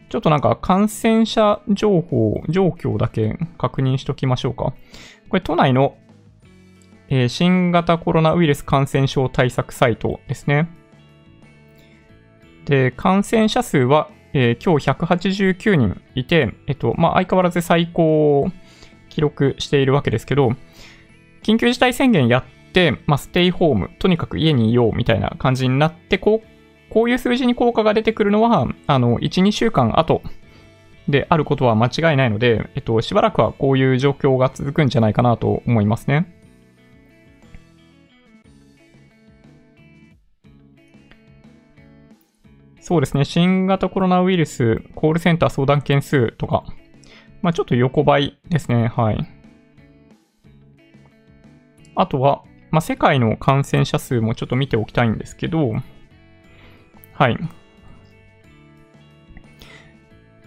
[0.10, 4.74] ちょっとなんか感染者情報、状況だけ確認しときましょうか。
[5.30, 5.98] これ都内の、
[7.10, 10.70] えー、新型コロナウイルス感染症対策サイトですね。
[12.66, 18.52] で、感染者数は、えー、今日189人いて、えっと、まあ、相変わらず最高を
[19.10, 20.52] 記録しているわけですけど、
[21.44, 26.48] 緊急事態宣言やって、まあ、ステイホーム、とにかく家にいようみたいな感じになって、こう、
[26.90, 30.22] こういう数字に効果が出てくるのは、あの、1、2週間後
[31.08, 36.35] であることは間違いないので、えっと、しばらくはこういう状況が続くんじゃないかなと思いますね。
[42.88, 43.26] そうですね。
[43.26, 46.64] 新型コロナウイルスコールセンター相談件数とか、
[47.42, 48.90] まあちょっと横ばいですね。
[48.90, 49.28] はい。
[51.96, 55.74] あとは、まあ世界の感染者数もちょっと見ておきたいんですけど、
[57.14, 57.40] はい。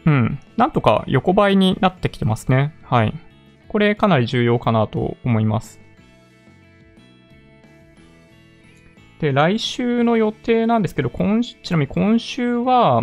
[0.07, 0.39] うん。
[0.57, 2.73] なんとか横ばいになってきてますね。
[2.85, 3.15] はい。
[3.67, 5.81] これかなり重要かなと思います。
[9.21, 13.03] で、来週の予定なんですけど、今ちなみに今週は、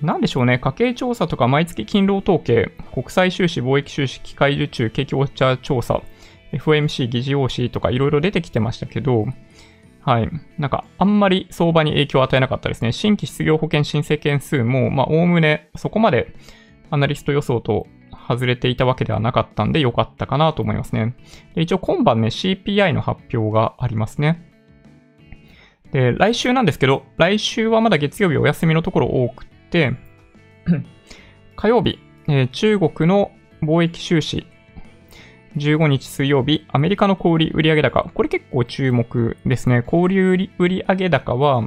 [0.00, 6.02] なんでしょうね、家計調査とか毎月勤労統計、国際収支、貿易収支、機械受注、景気ウォッチャー調査、
[6.52, 9.26] FOMC、議事要旨とかいろいろ出てきてましたけど、
[10.04, 10.28] はい。
[10.58, 12.92] なんか、あんまり相場に影響を与えなかったですね。
[12.92, 16.34] 新規失業保険申請件数も、まあ、おおむねそこまで
[16.90, 17.86] アナリスト予想と
[18.28, 21.16] 外れていたわけではなかったんで良かったかなと思いますね。
[21.54, 24.53] で一応今晩ね、CPI の発表がありますね。
[25.94, 29.92] で、来週なんですけど、来週はまだ月曜日お休みのところ多くて、
[31.54, 33.30] 火曜日、えー、中国の
[33.62, 34.44] 貿易収支、
[35.56, 38.10] 15日水曜日、アメリカの小売売上高。
[38.12, 39.82] これ結構注目ですね。
[39.82, 41.62] 小売売上高は、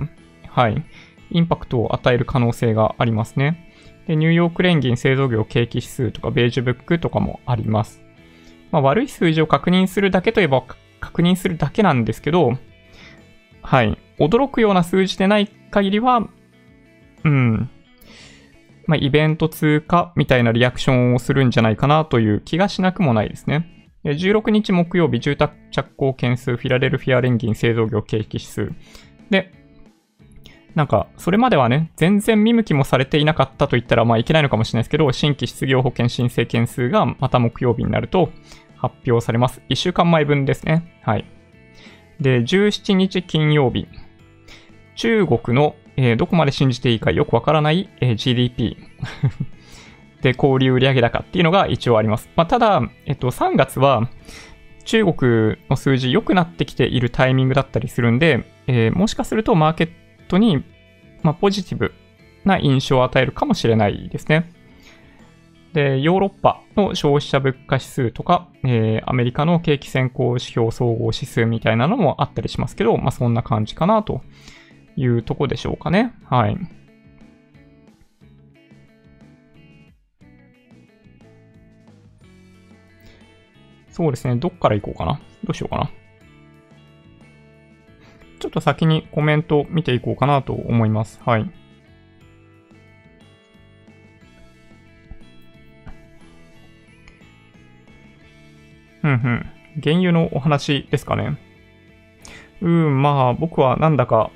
[0.49, 0.83] はい、
[1.31, 3.71] インパクトを与える可能性がありますね。
[4.07, 8.03] で、ニューヨーク連銀製造業景気指数とか、ベージュブックとかもあります。
[8.71, 10.65] まあ、悪い数字を確認するだけといえば
[10.99, 12.57] 確認するだけなんですけど、
[13.61, 13.97] はい。
[14.19, 16.27] 驚くような数字でない限りは、
[17.23, 17.69] うん。
[18.87, 23.91] まあ、イベント通過みたいなリアクションをするんじゃないかなという気がしなくもないですね。
[24.05, 28.71] 16日木曜日、住宅着工件数、フィラデルフィア連銀製造業景気指数。
[29.29, 29.51] で、
[30.75, 38.29] なんか、それまではね、全然見向きもされていなかったと言ったら、まあいけないのかもしれないですけど、新規失業保険申請件数がまた木曜日になると
[38.77, 39.61] 発表されます。
[39.69, 41.01] 1週間前分ですね。
[41.01, 41.25] はい。
[42.21, 43.87] で、17日金曜日、
[44.97, 48.77] 中国の、えー、どこまで信じていいかよくわからない、えー、GDP
[50.21, 52.29] で、小売売上高っていうのが一応あります。
[52.35, 54.09] まあ、ただ、えっと、3月は
[54.85, 59.89] 中国の数字良くなってきているタイミングだったりするんで、えー、もしかするとマーケッ
[60.27, 60.63] トに、
[61.21, 61.93] まあ、ポジティブ
[62.43, 64.51] な印象を与えるかもしれないですね。
[65.73, 74.21] で、ヨーロッパの消費者物価指数とか、えー、アメリカの景気先行指標総合指数みたいなのもあったりしますけど、まあそんな感じかなと
[74.97, 76.13] いうとこでしょうかね。
[76.25, 76.57] はい。
[83.91, 84.35] そうですね。
[84.35, 85.21] どっから行こうかな。
[85.43, 85.89] どうしようかな。
[88.39, 91.19] ちょっと先にコメント見ていこうかなと思います。
[91.23, 91.41] はい。
[99.03, 99.45] うんうん。
[99.81, 101.37] 原油のお話ですかね。
[102.61, 104.31] うん、まあ、僕はなんだか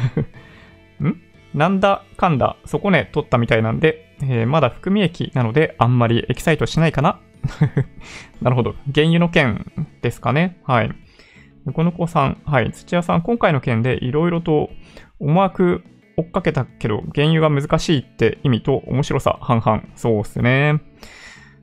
[1.04, 1.20] ん？
[1.54, 7.20] なんだかんだ、そこね、取ったみたいなんで、えー、まだ含み益なので、あんまりエキサイトしないかな。
[8.40, 8.74] なるほど。
[8.94, 9.70] 原油の件
[10.02, 10.58] ですかね。
[10.64, 10.90] はい。
[11.72, 12.72] この子さん、はい。
[12.72, 14.70] 土屋さん、今回の件でいろいろと
[15.18, 15.84] 思惑
[16.16, 19.82] 追っかけたけど、原油が難しいって意味と面白さ半々。
[19.94, 20.80] そうっすね。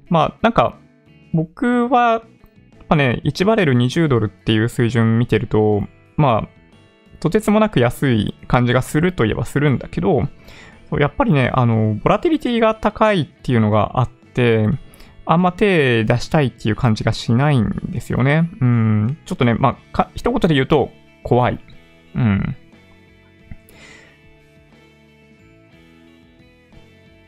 [0.09, 0.77] まあ、なんか、
[1.33, 2.21] 僕は、やっ
[2.87, 5.83] ぱね、1バレル20ドルっていう水準見てると、
[6.15, 6.56] まあ、
[7.19, 10.27] とてつもなく安い感じがするといえばするんだけど、
[10.99, 14.67] やっぱりね、あの、ボラティリティが高いっていうのがあって、
[15.25, 18.49] あんま手出したいっていう感じがしないんですよね。
[18.61, 19.17] うん。
[19.25, 20.89] ちょっとね、まあ、か、一言で言うと、
[21.23, 21.59] 怖い。
[22.15, 22.55] うん。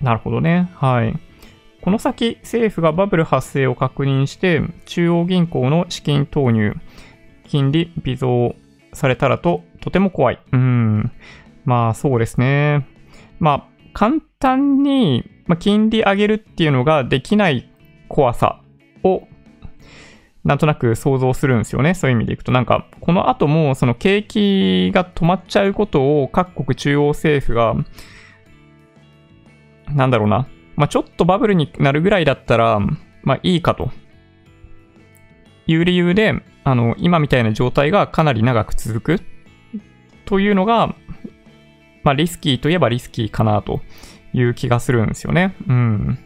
[0.01, 0.71] なるほどね。
[0.75, 1.19] はい。
[1.81, 6.75] この先、政府がバブル発生を確認して、中央銀行の資金投入、
[7.45, 8.55] 金利微増
[8.93, 10.39] されたらと、とても怖い。
[10.51, 11.11] うん。
[11.65, 12.87] まあ、そうですね。
[13.39, 13.63] まあ、
[13.93, 17.71] 簡単に、まあ、金利上げるっていうのができない
[18.07, 18.61] 怖さ
[19.03, 19.23] を
[20.43, 21.93] なんとなく想像するんですよね。
[21.93, 22.51] そういう意味でいくと。
[22.51, 27.75] なんか、この後も、その景気が止まっちゃうことを各国中央政府が、
[29.93, 30.47] なんだろうな。
[30.75, 32.79] まあ、ちょっとバブルになるぐらいだったら、
[33.21, 33.91] まあいいかと。
[35.67, 39.21] いう理由で、あの、今みたいな状態がかなり長く続く。
[40.29, 40.95] というのが、
[42.03, 43.81] まあリスキーといえばリスキーかなと
[44.31, 45.55] いう気がするんですよね。
[45.67, 46.19] うん。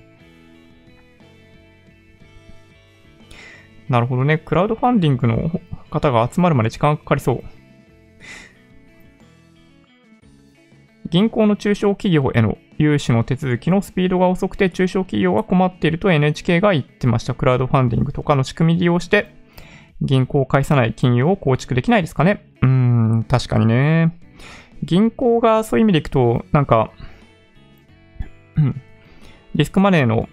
[3.88, 4.38] なるほどね。
[4.40, 5.50] クラウドファンディングの
[5.90, 7.44] 方が集まるまで時間かかりそう。
[11.10, 17.36] 銀行の中小企業への融資の手続きのスピードが遅くて中小企業が困っていると NHK が言ってました。
[17.36, 19.43] クラウドファンディングとかの仕組み利用して
[20.04, 22.46] 銀行を介さない金融を構築できないですかね。
[22.62, 24.18] うーん、確かにね。
[24.84, 26.92] 銀行がそういう意味でいくと、なんか、
[28.58, 28.82] うん、
[29.56, 30.28] リスクマネーの、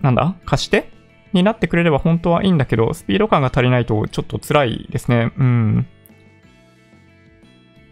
[0.00, 0.90] なんだ貸して
[1.32, 5.32] になってくれれば本当はいいんだけど、スピード感が足りないとちょっと辛いですね。
[5.36, 5.86] うん。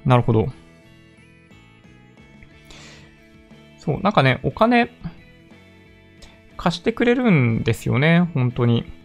[0.05, 0.47] なるほど。
[3.79, 4.91] そう、なんかね、お金、
[6.57, 9.02] 貸してくれるんですよね、本当に。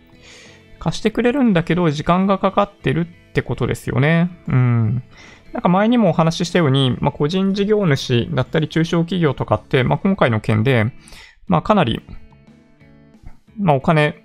[0.80, 4.30] 貸してくれるんだけど、時間がかかってるってことですよね。
[4.48, 5.04] うん。
[5.54, 10.92] なんか前にもお話ししたように、まあ、個人事業主だったり中小企業とかって、まあ、今回の件で、
[11.48, 12.02] まあ、かなり、
[13.58, 14.24] まあ、お金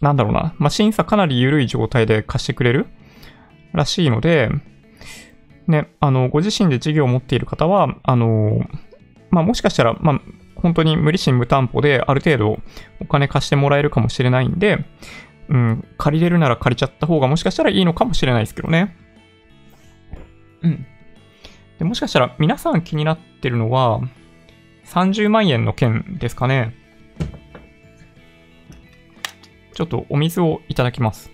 [0.00, 2.86] なんだろうな、まあ、審査かなり緩い状態で貸してくれる
[3.72, 4.50] らしいので、
[5.66, 8.66] ね、あの、ご自身で事業を持っている方は、あの、
[9.30, 10.20] まあ、もしかしたら、まあ、
[10.56, 12.58] 本当に無利子無担保である程度
[13.00, 14.84] お金貸してもらえるかもしれないんで、
[15.48, 18.96] うん、借りれるなら借りちゃった方がもしかしたらいいのかもしれないですけどね。
[20.62, 20.86] うん。
[21.78, 24.00] でもしかしたら皆さん気になってるのは、
[24.86, 26.74] 30万円の件ですかね。
[29.74, 31.30] ちょっとお水をいただきます。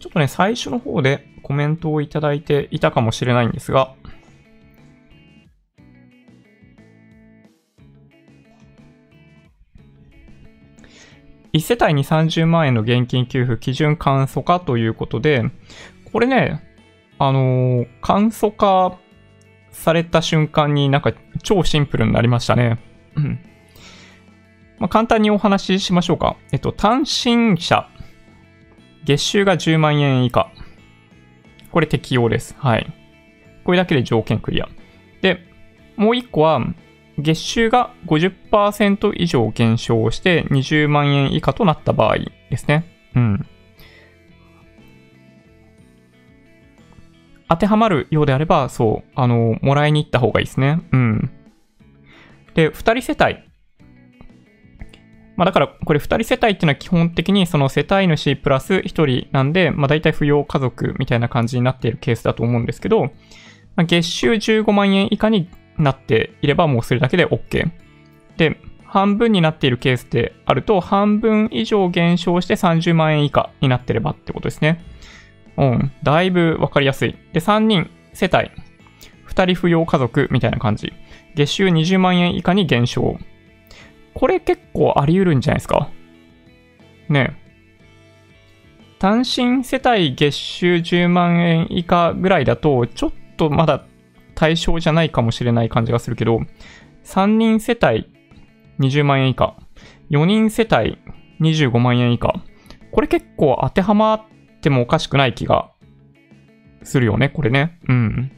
[0.00, 3.94] ちょっとね、最初の方でコメントをいただいていたかもしれないんですが、
[11.52, 15.44] 1世帯に30万円の現金給付基準簡素化ということで、
[16.12, 16.64] これね、
[17.20, 18.98] あのー、簡素化
[19.70, 21.12] された瞬間になんか
[21.44, 22.80] 超シンプルになりましたね。
[24.80, 26.36] まあ、簡単にお話ししましょうか。
[26.50, 27.88] えっと、単身者。
[29.04, 30.50] 月収が10万円以下。
[31.70, 32.54] これ適用です。
[32.58, 32.86] はい。
[33.64, 34.68] これだけで条件クリア。
[35.22, 35.40] で、
[35.96, 36.60] もう一個は、
[37.18, 42.18] 月収が50%以上減少して20万円以下となった場合
[42.50, 42.84] ですね。
[43.14, 43.46] うん。
[47.48, 50.82] 当てはまるようであれば、そう、あの、もらいに行った方がいいですね。
[50.92, 51.30] うん。
[52.54, 53.45] で、二人世帯。
[55.36, 63.10] まあだから、これ二人世帯っていうのは基本的にその世帯主プラス一人なんで、まあ大体扶養家族みたいな感じになっているケースだと思うんですけど、
[63.76, 67.70] まあ、月収15万円以下になっていればもうそれだけで OK。
[68.38, 74.82] で、半分になっているケースってあると、半分以上減少して30万円以下になってればってことですね。
[75.58, 75.92] うん。
[76.02, 77.16] だいぶわかりやすい。
[77.32, 78.50] で、3人、世帯、
[79.28, 80.92] 2人扶養家族みたいな感じ。
[81.34, 83.18] 月収20万円以下に減少。
[84.18, 85.90] これ結構あり得るんじゃないですか？
[87.10, 87.38] ね
[88.98, 93.84] 単身世帯月収10万円以下ぐらいだと、ちょっとまだ
[94.34, 96.40] 対象じゃないかもしれない感じがするけど、
[97.04, 98.10] 3人世帯
[98.80, 99.54] 20万円以下、
[100.08, 100.98] 4人世帯
[101.42, 102.42] 25万円以下、
[102.90, 104.22] これ結構当てはまっ
[104.62, 105.70] てもおかしくない気が
[106.82, 107.78] するよね、これね。
[107.86, 108.32] うん。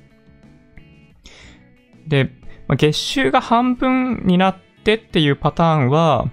[2.08, 2.32] で、
[2.76, 6.30] 月収が半分になってっていうパターンは、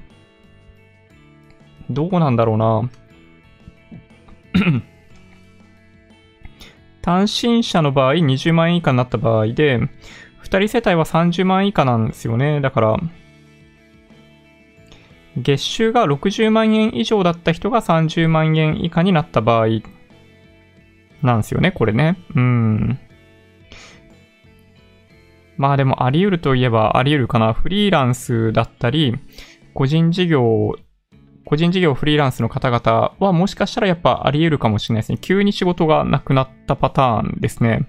[1.89, 2.89] どうなんだろうな。
[7.01, 9.79] 単身者の場合20万円以下になった場合で、
[10.43, 12.61] 2人世帯は30万円以下なんですよね。
[12.61, 12.97] だから、
[15.37, 19.67] 月収が60万円以上だった人が30万円以下になった場合
[21.21, 22.17] なんですよね、これね。
[22.35, 22.99] うん。
[25.57, 27.53] まあでもあり得るといえばあり得るかな。
[27.53, 29.15] フリーランスだったり、
[29.73, 30.75] 個人事業
[31.45, 35.19] 個人事業フリーランスの方々はもしかしたらやっぱあり得るかもしれないですね。
[35.21, 37.87] 急に仕事がなくなったパターンですね。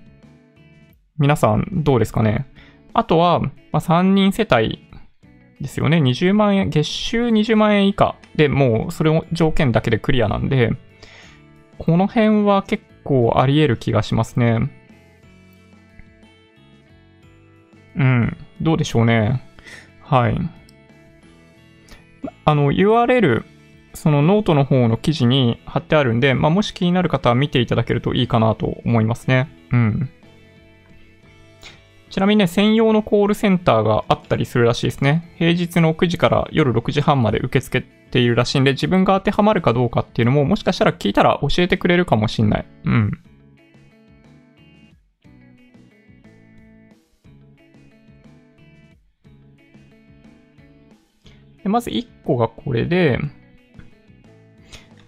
[1.18, 2.46] 皆さんどうですかね
[2.92, 4.86] あとは、まあ、3人世帯
[5.62, 5.96] ですよね。
[5.98, 10.72] 20万円、月収20万円以下でもうそれを条件だけでクリアなんで、
[11.78, 14.70] この辺は結構あり得る気がしますね。
[17.96, 19.42] うん、どうでしょうね。
[20.02, 20.38] はい。
[22.44, 23.44] あの URL、
[23.94, 29.48] そのノートの方の記事に貼ってあるんで、まあ、もし気になる方は見ていただけるといいかなと思いますね。
[29.72, 30.10] うん。
[32.10, 35.34] ちなみにね、専用のコールセンターがあったりするらしいですね。
[35.36, 42.66] 平日の9時から夜6時半まで受け付けているらしいんで、自分が当てはまるかどうかっていうのも、もしかしたら聞いたら教えてくれるかもしんない。
[42.84, 43.10] うん。
[51.68, 53.18] まず1個がこれで、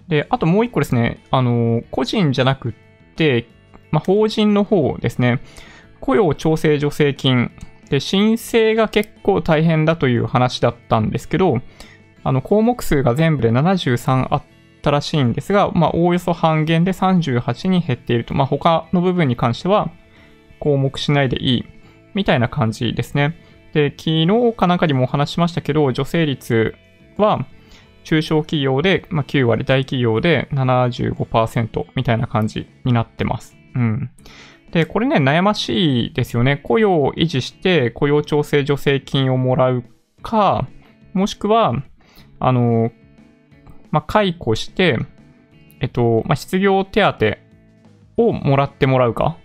[0.08, 2.72] で、あともう1個ですね、あの、個人じゃなくっ
[3.16, 3.46] て、
[3.90, 5.40] まあ、法人の方ですね、
[6.00, 7.50] 雇用調整助成金
[7.90, 11.60] で申請が結構大変だという話だったんですけど、
[12.24, 14.42] あの項目数が全部で73あっ
[14.82, 18.34] たらしいんですが、まあ、おおよそ半減で38に減っていると。
[18.34, 19.90] まあ、他の部分に関しては
[20.60, 21.64] 項目しないでいい
[22.14, 23.34] みたいな感じですね。
[23.78, 26.74] で、昨日かなんかにもお話しましたけど、女性率
[27.16, 27.46] は
[28.02, 33.56] 中小企業で、まあ、9割、大企業で75%みたいな感じになってます。
[33.76, 34.10] うん。
[34.72, 36.56] で、これね、悩ましいですよね。
[36.56, 39.84] 雇用を維持して雇用調整助成金をもらう
[40.22, 40.66] か、
[41.12, 41.74] もしくは、
[42.40, 42.90] あの、
[43.92, 44.98] まあ、解雇して、
[45.80, 47.02] えっと、まあ、失業手
[48.16, 49.38] 当をもらってもらうか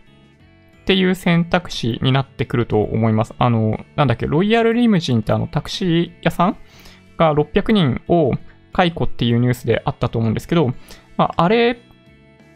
[0.84, 3.34] っていう選択肢になってくると思います。
[3.40, 6.58] あの、なんだっけ、ロイヤルリムジンってあのタクシー屋さん
[7.18, 8.34] が600人を
[8.74, 10.74] 解雇っていうニュースであったと思うんですけど、
[11.16, 11.80] まあ、あれ、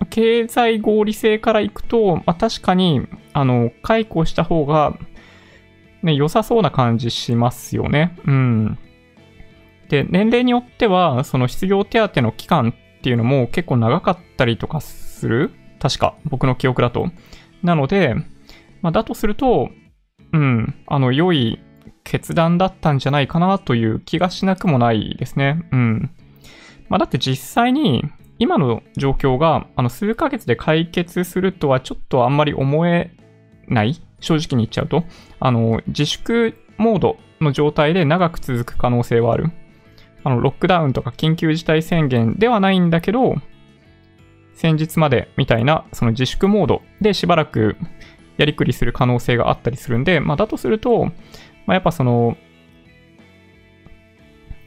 [0.09, 4.97] 経済合理性からいくと、まあ、確かに、あの、解雇した方が、
[6.03, 8.17] ね、良さそうな感じしますよね。
[8.25, 8.77] うん。
[9.87, 17.09] で、年齢によっては、その失業手当の期間っていうのも結構長かったりとかする確か、僕の記憶だと。
[17.63, 18.15] なので、
[18.81, 19.69] まあ、だとすると、
[20.33, 21.59] うん、あの、良い
[22.03, 25.67] 決断だったんじゃないかなという気がしなくもないですね。
[25.71, 26.11] うん。
[26.89, 28.05] まあ、だって実際に、
[28.39, 33.11] 今の状況が、あの、数ヶ月で解決するとはちょっとあんまり思え
[33.67, 35.03] ない正直に言っちゃうと。
[35.39, 39.51] あの、自粛モードの状態で長く続く可能性はある。
[40.23, 43.35] あの、ロックダウンとか緊急事態宣言ではないんだけど、
[44.57, 47.77] 先日までみたいな、その自粛モードでしばらく
[48.37, 51.11] やりくりする可能性があったりするんで、まあ、だとすると、ま
[51.67, 52.35] あ、やっぱその、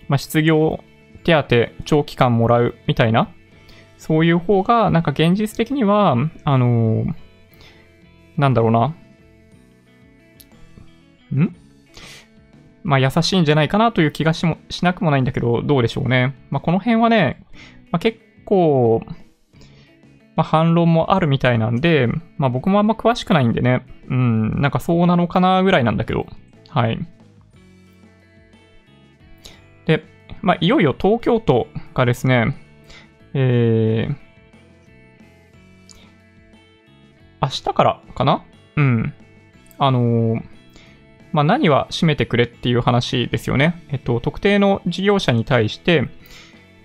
[0.06, 0.84] まあ、失業
[1.24, 3.34] 手当長期間もらうみたいな、
[3.98, 7.14] そういう方が、なんか現実的には、あのー、
[8.36, 8.94] なんだろうな。
[11.36, 11.56] ん？
[12.84, 16.36] まあ、優しいんじゃないかなという気がしもしなくもないんだけど、どうでしょうね。
[16.50, 17.44] まあ、この辺はね、
[17.90, 19.02] まあ、結構、
[20.40, 26.26] まあ、反論もあるみたいなんで、まあ、僕もあんま詳しくないんでね、うん、なんかそうなのかなぐらいなんだけど、
[26.70, 26.98] はい。
[29.84, 30.02] で、
[30.40, 32.56] まあ、いよいよ東京都がですね、
[33.34, 34.16] えー、
[37.42, 38.42] 明日からかな？
[38.76, 39.12] うん。
[39.76, 40.42] あのー、
[41.32, 43.84] まあ、何は占めてくれっていう話ですよね。
[43.90, 46.08] えっと、特定の事業者に対して、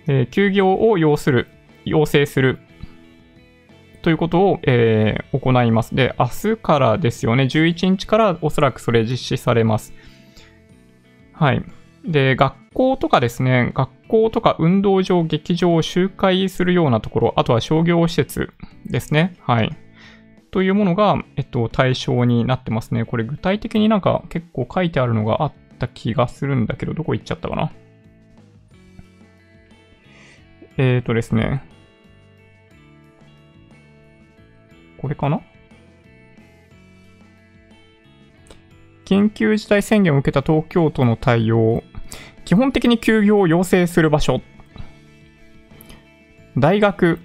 [0.08, 1.48] えー、休業を要する、
[1.86, 2.58] 要請する
[4.06, 5.96] ということを、えー、行います。
[5.96, 9.92] で、明日からですよね、11日からおそらくそれ実施されます。
[11.32, 11.64] はい。
[12.04, 18.52] で、学校とかですね、学校とか運動場、劇場を周回するようなところ、あとは商業施設
[18.84, 19.34] ですね。
[19.40, 19.76] はい。
[20.52, 23.04] というものが、えっと、対象になってますね。
[23.04, 27.72] これ具体的になんか結構書いてあるのがあった気がするんだけど、どこ行っちゃったかな？
[30.76, 31.64] えーとですね。
[34.98, 35.40] これかな？
[39.04, 41.84] 緊急事態宣言を受けた東京都の対応。
[42.44, 44.40] 基本的に休業を要請する場所。
[46.58, 47.18] 大学、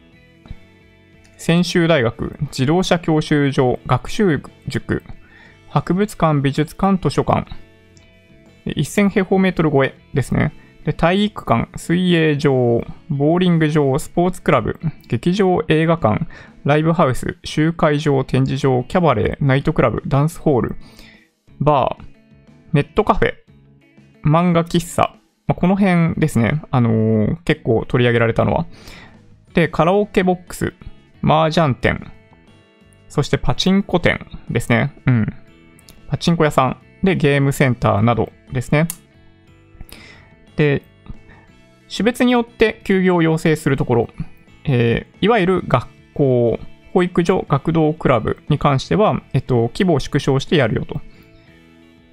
[1.38, 5.04] 専修大学、自動車教習所、学習塾、
[5.70, 7.50] 博物館、美術館、図書館。
[8.66, 10.54] 1000平方メートル超えですね。
[10.86, 16.28] で体育館、水泳場、ボーリング場、スポーツクラブ、劇場、映画館、
[16.64, 20.76] ライブハウス、集会場、展示場、キャバレー、ナイトクラブ、ダンスホール、
[21.60, 22.06] バー、
[22.74, 23.34] ネットカフェ、
[24.24, 25.16] 漫画喫茶、
[25.48, 28.66] まあ、この辺ですね、あのー、結構取り上げられたのは。
[29.54, 30.74] で、カラオケボックス、
[31.24, 32.12] 麻雀店、
[33.08, 34.96] そしてパチンコ店ですね。
[35.06, 35.28] うん。
[36.08, 38.88] パチンコ屋さんでゲームセンターなどですね。
[40.56, 40.84] で、
[41.96, 44.10] 種別によって休業を要請するところ、
[44.66, 46.60] えー、いわゆる学校、
[46.94, 51.02] 保育所、学童クラブに関しては、えっと、規模を縮小してやるよと。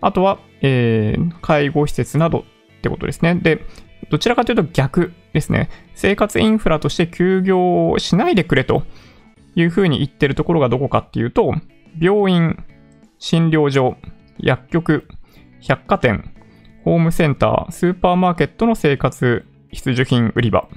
[0.01, 2.45] あとは、えー、介護施設など
[2.79, 3.35] ってことですね。
[3.35, 3.65] で、
[4.11, 5.69] どちらかというと逆ですね。
[5.95, 8.85] 生活インフラとして休業をしないでくれと
[9.55, 11.55] いうふうに言ってるところがどこかっていうと、
[12.01, 12.65] 病院、
[13.19, 13.97] 診療所、
[14.39, 15.09] 薬局、
[15.61, 16.33] 百貨店、
[16.89, 20.71] ホームセンター、スーパーマーケットの生活必需品売り場、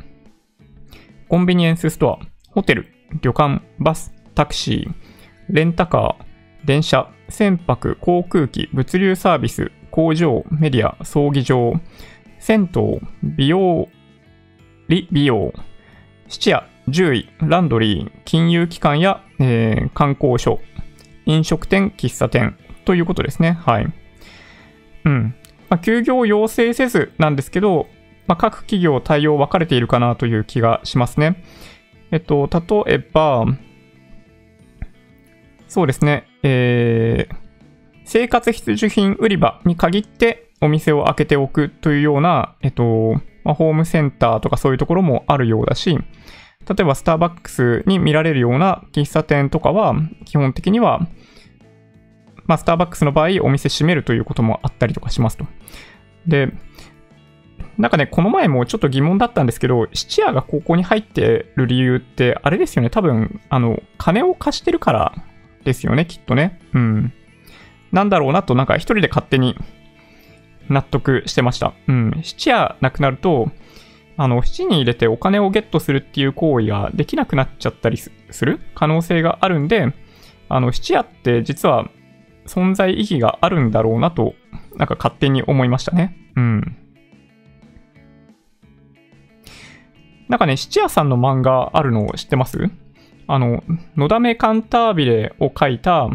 [1.30, 2.88] コンビニエンスストア、ホテル、
[3.22, 4.94] 旅館、バス、タクシー、
[5.48, 11.76] レンタカー、電車、船舶、航空機、物流サービス、工場、メディア、葬儀場、
[12.40, 13.88] 銭湯、美容、
[14.90, 15.54] 理美容、
[16.28, 20.60] 質屋、獣医、ランドリー、金融機関や、えー、観光所、
[21.26, 23.52] 飲食店、喫茶店ということですね。
[23.52, 23.94] はい。
[25.06, 25.36] うん。
[25.72, 27.88] まあ、休業を要請せずなんですけど、
[28.28, 31.42] まあ、各企業対応分かれているかなという気がしますね。
[32.12, 32.50] えっと、
[32.86, 33.46] 例えば、
[35.70, 37.36] そうですね、えー、
[38.04, 49.96] 生活必需品売り場に限ってお店を開けておくというような、えっと、まあ、ホームセンターとかそういうところもあるようだし、例えばスターバックスに見られるような喫茶店とかは、
[50.26, 51.08] 基本的には、
[52.46, 55.46] まあ、スターバックスの場合、お店閉めるということもあったりとかしますと。
[56.28, 56.52] で、
[57.78, 65.16] なんかね、この前もちょっと疑問だったんですけど、質屋がここに入ってる理由って、あれですよね、多分、あの、金を貸してるから
[65.64, 66.60] ですよね、きっとね。
[66.74, 67.14] うん。
[67.92, 69.58] なんだろうなと、なんか一人で勝手に
[70.70, 71.74] 納得してました。
[71.88, 72.20] うん。
[72.24, 73.52] 質屋なくなると、
[74.18, 78.12] あの、質に入れてお金をゲットするっていう行為ができなくなっちゃったりす
[78.46, 79.94] る可能性があるんで、
[80.50, 81.90] あの、質屋って実は
[82.52, 84.34] 存在意義があるんだろうなと、
[84.76, 86.18] なんか勝手に思いましたね。
[86.36, 86.78] うん。
[90.28, 92.70] なんかね、質屋さんの漫画あるのを知ってます？
[93.28, 93.64] あの、
[93.96, 96.10] のだめカンタービレを書いた、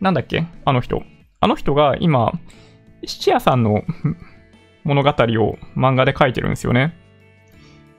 [0.00, 0.46] なんだっけ？
[0.64, 1.02] あの人。
[1.40, 2.32] あの人が今、
[3.04, 3.82] 質屋さんの
[4.84, 5.12] 物語を
[5.76, 6.96] 漫画で書いてるんですよね。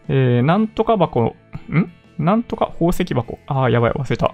[0.08, 1.36] えー、なんとか箱、ん？
[2.18, 3.40] なんとか宝石箱。
[3.48, 4.34] ああ、やばい、忘れた。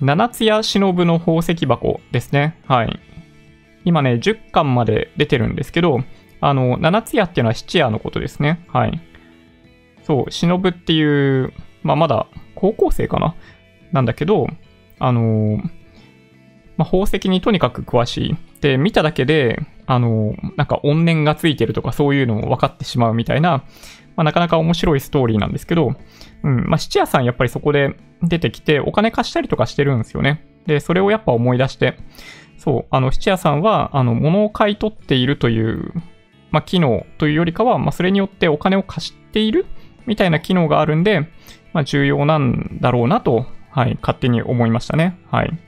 [0.00, 2.58] 七つ屋忍の宝石箱ですね。
[2.66, 3.00] はい。
[3.84, 6.00] 今ね、10巻まで出てるんですけど、
[6.40, 8.64] あの、七つ屋っていうのは七夜のことですね。
[8.68, 9.00] はい。
[10.02, 13.34] そう、忍っていう、まあ、まだ高校生かな？
[13.92, 14.48] なんだけど、
[14.98, 15.62] あの
[16.76, 18.36] まあ、宝石にとにかく詳しい。
[18.60, 23.62] で、見ただけで、あのなんか怨念がついてるとかそういうのも分かってしまうみたいな、
[24.16, 25.94] まあ、なかなか面白いストーリーなんですけど、
[26.42, 30.44] うん、まあ、質屋さんやっぱりそこで出てきて、お金貸したりとかしてるんですよね。
[30.66, 31.98] で、それをやっぱ思い出して、
[32.56, 35.92] そう、あの、質屋さんは、あの、物を買い取っているという、
[36.50, 39.66] まあ、機能というよりかは、まあ、それによってお金を貸している
[40.06, 41.28] みたいな機能があるんで、
[41.74, 45.18] まあ、重要なんだろうなと、はい、勝手に思いましたね。
[45.30, 45.58] はい。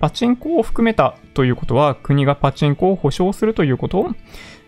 [0.00, 4.08] パチンコを含めたということは、国がパチンコを保証するということ？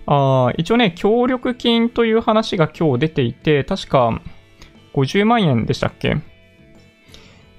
[0.07, 4.21] あ一応ね、協力金という話が今日出ていて、確か、
[4.95, 6.19] 50万円でしたっけ？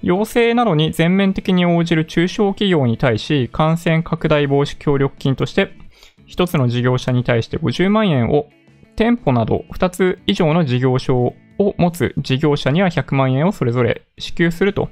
[0.02, 5.72] 要請などに全面的に応じる中小企業に対し、感染拡大防止協力金として、
[6.28, 8.50] 1つの事業者に対して50万円を、
[8.96, 14.90] 店舗など2つ以上の事業所を持つ事業者には100万円をそれぞれ支給すると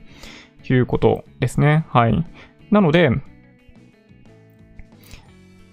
[0.70, 1.86] いうことですね。
[1.90, 2.26] はい。
[2.72, 3.10] なので、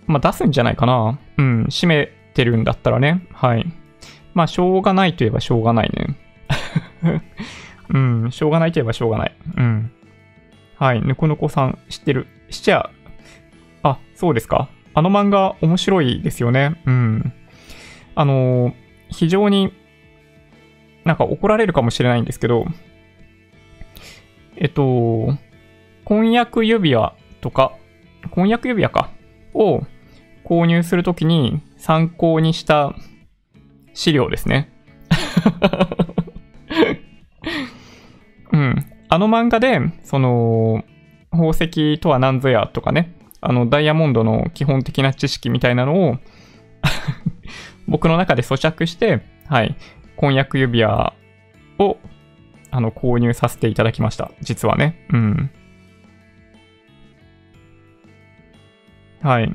[0.07, 1.19] まあ、出すんじゃないかな。
[1.37, 3.27] うん、閉めてるんだったらね。
[3.33, 3.67] はい。
[4.35, 6.17] まあ、しょうがないといえばしょうがないね。
[7.91, 9.37] うん、しょうがないといえばしょうがない。
[9.57, 9.91] うん。
[10.77, 12.27] はい、ぬこぬこさん知ってる？
[12.51, 12.91] しちゃ、
[13.83, 14.69] あ、そうですか。
[14.95, 16.81] あの漫画面白いですよね。
[16.87, 17.33] うん。
[18.15, 18.75] あのー、
[19.11, 19.73] 非常に
[21.05, 22.67] なんか怒られるかもしれないんですけど、
[24.57, 25.37] えっと、
[26.09, 27.77] 婚約指輪とか、
[28.31, 29.11] 婚約指輪か、
[29.53, 29.83] を
[30.43, 32.95] 購入するときに参考にした
[33.93, 34.73] 資料ですね。
[38.53, 38.87] うん。
[39.11, 40.83] あの漫画で、その、
[41.31, 46.17] 宝石とは何ぞやとかね、あの、ダイヤモンドの基本的な知識みたいなのを
[47.87, 49.77] 僕の中で咀嚼して、はい、
[50.17, 51.13] 婚約指輪
[51.79, 51.99] を、
[52.71, 54.31] あの、購入させていただきました。
[54.41, 55.07] 実はね。
[55.13, 55.51] うん。
[59.23, 59.53] はい。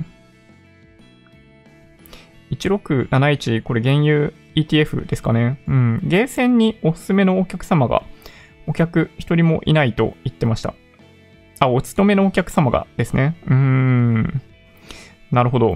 [2.52, 5.60] 1671、これ原油 ETF ですかね。
[5.68, 6.02] うん。
[6.04, 8.04] ゲーセンにおすすめのお客様が、
[8.68, 10.74] お客一人もいないと言ってました。
[11.60, 13.38] あ、お勤めのお客様がですね。
[13.48, 14.42] うーん。
[15.32, 15.76] なるほど。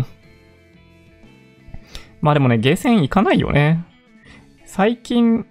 [2.22, 3.84] まあでもね、ゲーセン行かないよね。
[4.66, 5.46] 最近、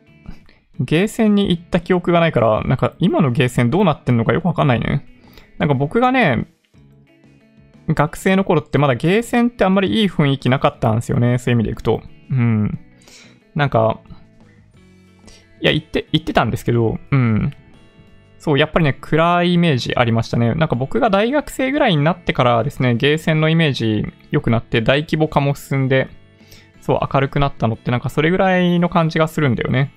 [0.79, 5.07] ゲーセンに行った記憶がないから、なんか今のゲーセンどうなってんのかよくわかんないね。
[5.59, 6.47] なんか僕がね、
[7.89, 11.39] 学生の頃ってまだゲーセンってあんまりいい雰囲気なかったんですよね。
[11.39, 12.03] そういう意味でいくと。
[12.31, 12.79] うん。
[13.55, 14.01] なんか、
[15.61, 17.53] いや、行って、行ってたんですけど、うん。
[18.39, 20.55] そう、やっぱりね、暗いイメージありましたね。
[20.55, 26.09] なんか僕が大学生ぐらいになってからですね、ゲーセンのイメージ良くなって大規模化も進んで、
[26.81, 29.93] そう、明るくなったのってなんかそれぐらいの感じがするんだよね。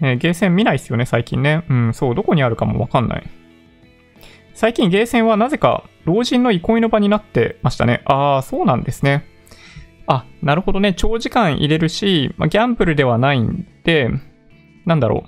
[0.00, 1.64] ねゲーセン見ないっすよね、最近ね。
[1.68, 3.28] うん、そう、どこにあるかもわかんない。
[4.58, 8.02] 最近ゲーセンはなぜか老人の憩いの場になってましたね。
[8.06, 9.24] ああ、そうなんですね。
[10.08, 10.94] あ、なるほどね。
[10.94, 14.10] 長時間入れるし、ま、ギャンブルではないんで、
[14.84, 15.22] なんだろ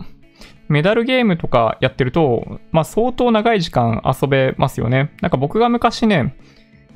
[0.68, 0.72] う。
[0.72, 5.12] メダルゲームとかやってると、まあ相当長い時間遊べますよね。
[5.20, 6.36] なんか僕が昔ね、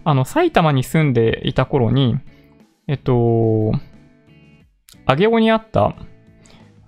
[0.03, 2.17] あの、埼玉に住んでいた頃に、
[2.89, 3.75] えっと、
[5.07, 5.95] 上尾にあった、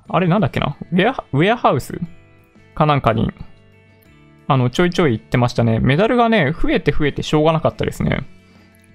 [0.08, 0.76] あれなんだっけな？
[0.90, 2.00] ウェア、ウェアハウス
[2.74, 3.30] かなんかに
[4.48, 5.80] あの、ちょいちょい行ってましたね。
[5.80, 8.26] メダルがね、増えて増えてしょうがなかったですね。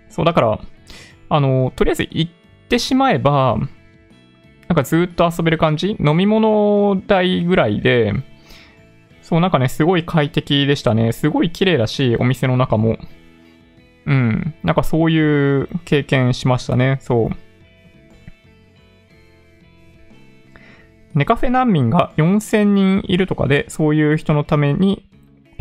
[0.10, 0.60] そう、だから、
[1.30, 2.32] あの、とりあえず行っ
[2.70, 3.58] てしまえば、
[4.68, 5.98] なんかずっと遊べる感じ？
[6.00, 8.14] 飲み物代ぐらいで、
[9.22, 11.12] そう、なんかね、すごい快適でしたね。
[11.12, 12.98] すごい綺麗だし、お店の中も。
[14.06, 14.54] うん。
[14.64, 16.98] なんかそういう経験しましたね。
[17.02, 17.30] そう。
[21.14, 25.06] ネカフェ難民が4000人いるとかで、そういう人のために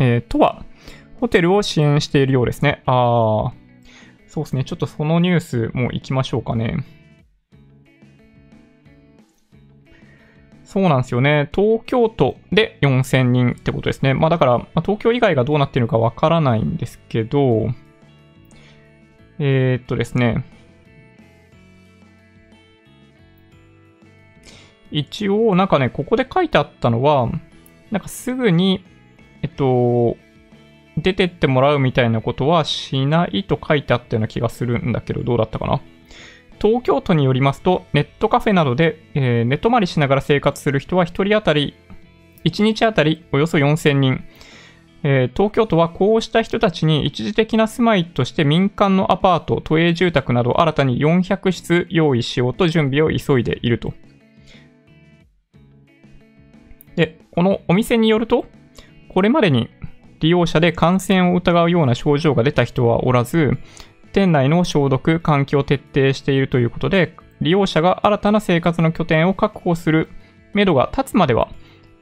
[0.03, 0.65] えー、とは、
[1.19, 2.81] ホテルを支援しているようですね。
[2.87, 3.51] あー、
[4.27, 4.63] そうですね。
[4.63, 6.83] ちょっとそのニュースも行きましょうかね。
[10.63, 11.49] そうなんですよね。
[11.53, 14.15] 東京都で4000人ってことですね。
[14.15, 17.69] まあだから、まあ、東京以外がどうなってるかわからないんですけど、
[19.37, 20.43] えー、っとですね。
[24.89, 27.29] 一応、なんかね、ここで書いてあったのは、
[27.91, 28.83] なんかすぐに
[29.51, 30.17] っと、
[30.97, 35.81] 出てってもらうみたいなことはしないと書いてあったような気がするんだけど、どうだったかな？
[36.61, 41.75] 東京都によりますと、ネットカフェなどで、えー、寝泊まりしながら生活する人は1人当たり、
[42.43, 44.23] 1日当たりおよそ4000人。
[45.03, 53.93] えー、東京都はこうした人たちに一時的な住まいとして民間のアパート、都営住宅など新たに400室用意しようと準備を急いでいると。
[56.95, 58.45] で、このお店によると、
[59.13, 59.69] これまでに
[60.21, 63.57] 利用者で感染を疑うような症状が出た人はおらず、
[64.13, 70.07] 店内の消毒、換気を徹底しているということで、利用者が新たな生活の拠点を確保する
[70.53, 71.49] 目処が立つまでは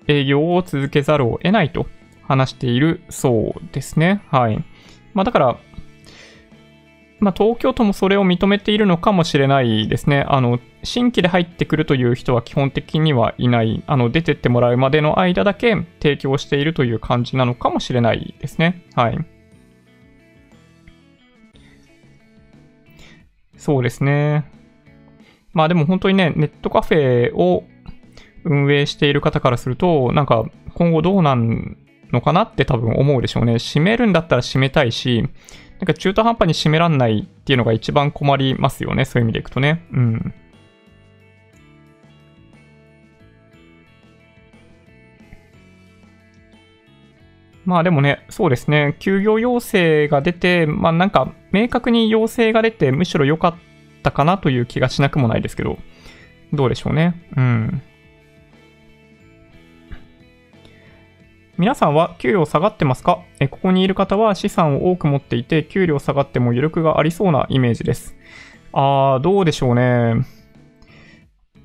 [0.08, 1.88] 営業を続けざるを得ないと
[2.28, 4.22] 話しているそうですね。
[4.30, 4.64] はい。
[5.16, 5.58] まあだから、
[7.20, 10.26] まあ、東京都もそれを認めているのかもしれないですね。
[10.28, 13.84] あの、新規で入ってくるという人は基本的にはいない。
[13.88, 18.86] あの、出てってもらうまでの間だけ提供しているという感じなのかもしれないですね。
[18.96, 19.18] はい。
[23.58, 24.50] そうですね。
[25.52, 27.66] まあでも本当にね、ネットカフェを
[28.46, 30.46] 運営している方からすると、なんか
[30.76, 31.78] 今後どうなん
[32.12, 33.60] のかなって多分思うでしょうね。
[33.60, 35.22] 閉めるんだったら閉めたいし、
[35.80, 39.06] なんか中途半端に閉めらんないっていうのが一番困りますよね。
[39.06, 39.86] そういう意味でいくとね。
[39.94, 40.34] うん。
[47.66, 53.56] まあでもね、そうですね、休業要請が出て、まあなんか明確に要請が出てむしろ良かっ
[54.02, 55.78] たかなという気がしなくもないですけど、
[56.52, 57.22] どうでしょうね。
[57.38, 57.82] うん。
[61.60, 63.22] 皆さんは給料下がってますか？
[63.42, 68.16] えここにいる方は資産を多く持っていて、給料下がっても余力がありそうなイメージです。
[68.72, 70.26] あー、どうでしょうね。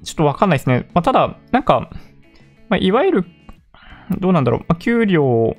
[0.03, 0.91] ちょっとわかんないですね。
[0.95, 1.91] まあ、ただ、なんか、
[2.69, 3.25] まあ、いわゆる、
[4.19, 4.61] どうなんだろう。
[4.69, 5.57] まあ、給料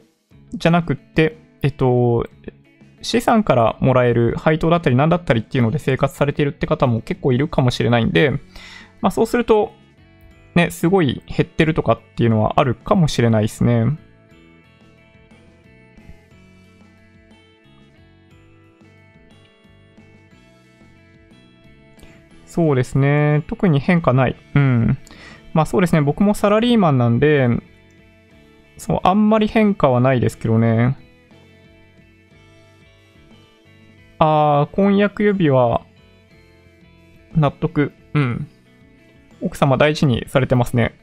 [0.54, 2.28] じゃなくって、えっと、
[3.02, 8.32] 資産からもらえる配当だったり何だったりっていうので生活されているって方も結構いるかもしれないんで、
[9.00, 9.72] まあそうすると、
[10.56, 13.98] ね、すごい減ってるとかっていうのはあるかもしれないですね。
[22.56, 23.44] そうですね。
[23.48, 24.38] 特に変化ない。
[24.56, 24.98] うん。
[25.54, 26.00] まあそうですね。
[26.00, 27.50] 僕もサラリーマンなんで、
[28.78, 30.98] そう、あんまり変化はないですけどね。
[34.20, 35.82] あー、婚約指輪、
[37.36, 37.92] 納得。
[38.14, 38.48] うん。
[39.42, 40.94] 奥様大事にされてますね。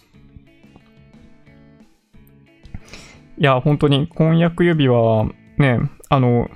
[3.40, 5.80] いや、本当に婚約指輪ね、
[6.10, 6.50] あの、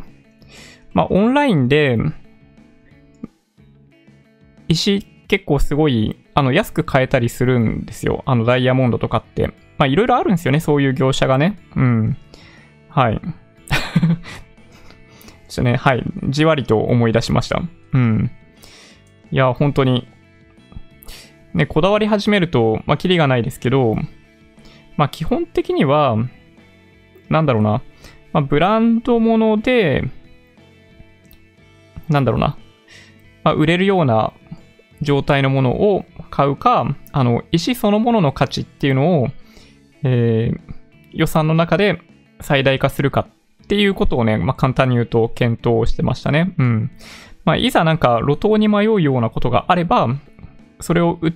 [0.92, 1.96] まあ、オンラインで、
[4.70, 8.22] 石結構すごい、あの、安く買えたりするんですよ。
[8.26, 9.48] あの、ダイヤモンドとかって。
[9.78, 11.58] まあ、いろいろあるんですよね、そういう業者がね。
[11.76, 12.16] うん。
[12.88, 13.20] はい。
[15.48, 16.04] ちょっとね、はい。
[16.28, 17.62] じわりと思い出しました。
[17.92, 18.30] うん。
[19.30, 20.08] いや、本当に。
[21.54, 23.96] ね、こだわり始めると、まあ、キリがないですけど、
[24.96, 26.16] まあ、基本的には、
[27.28, 27.82] なんだろうな。
[28.32, 30.04] まあ、ブランドもので、
[32.08, 32.56] なんだろうな。
[33.44, 34.32] まあ、売れるような
[35.02, 39.28] 状態のものを買うか、あの、石そのものの価値っていうのを、
[40.02, 40.60] えー、
[41.12, 42.00] 予算の中で
[42.40, 43.26] 最大化するか
[43.64, 46.54] っていうことをね、まあ、簡単に言うと検討してましたね。
[46.58, 46.90] うん。
[47.44, 50.08] まあ、いざなんか路頭に迷うようなことがあれば、
[50.80, 51.34] それを売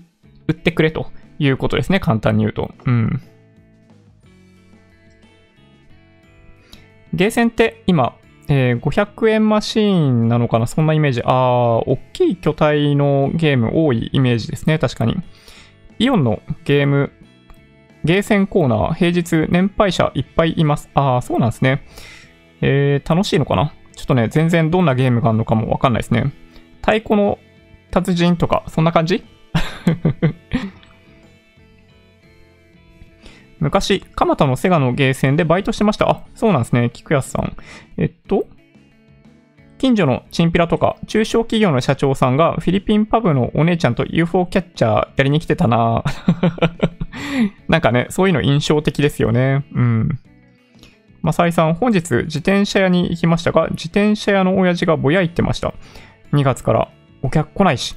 [0.52, 2.00] ってくれということですね。
[2.00, 2.70] 簡単に言うと。
[2.86, 3.22] うん。
[7.12, 8.16] ゲーセンって今、
[8.49, 10.66] えー、500円マシーンなのかな？
[10.66, 11.22] そんなイメージ。
[11.22, 14.78] ああ、大きい巨体のゲーム多いイメージですね。
[14.78, 15.16] 確かに。
[15.99, 17.12] イオンのゲーム
[18.05, 20.90] ゲーセンコーナー、平日年配者いっぱいいます。
[20.95, 21.86] ああ、そうなんですね。
[22.61, 23.72] えー、楽しいのかな？
[23.97, 26.32] ちょっとね、全然どんなゲームがあるのかもわかんないですね。
[26.80, 27.38] 太鼓の
[27.90, 29.24] 達人とか、そんな感じ？
[33.64, 36.08] 昔、蒲田のセガのゲーセンでバイトしてました。
[36.08, 36.90] あ、そうなんですね。
[36.92, 37.56] 菊安さん。
[37.96, 38.46] えっと、
[39.78, 46.04] 近所のチンピラとか、中小企業の社長さんがフィリピンパブのお姉ちゃんと UFO キャッチャーやりに来てたな
[47.68, 49.64] なんかね、そういうの印象的ですよね。
[49.74, 50.08] うん。
[51.22, 55.72] マサイさん、本日自転車屋に行きましたが、自転車屋の親父がぼやいてました。
[56.34, 56.88] 2月から
[57.22, 57.96] お客来ないし、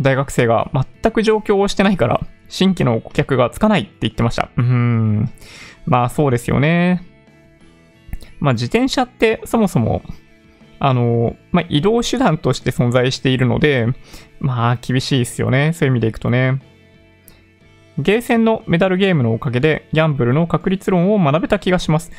[0.00, 0.70] 大学生が
[1.02, 2.20] 全く上京をしてないから、
[2.50, 4.50] 新規の顧客がつかないって言ってました。
[4.56, 5.30] うん。
[5.86, 7.02] まあそうですよね。
[8.40, 10.02] まあ自転車ってそもそも
[10.80, 13.86] あの、まあ、移動手段として存在しているので、
[14.40, 15.72] まあ、厳しいですよね。
[15.74, 16.62] そういう意味でいくとね。
[17.98, 22.10] ゲーセンのメダルゲームのおかげで、ギャンブルの確率論を学べた気がします。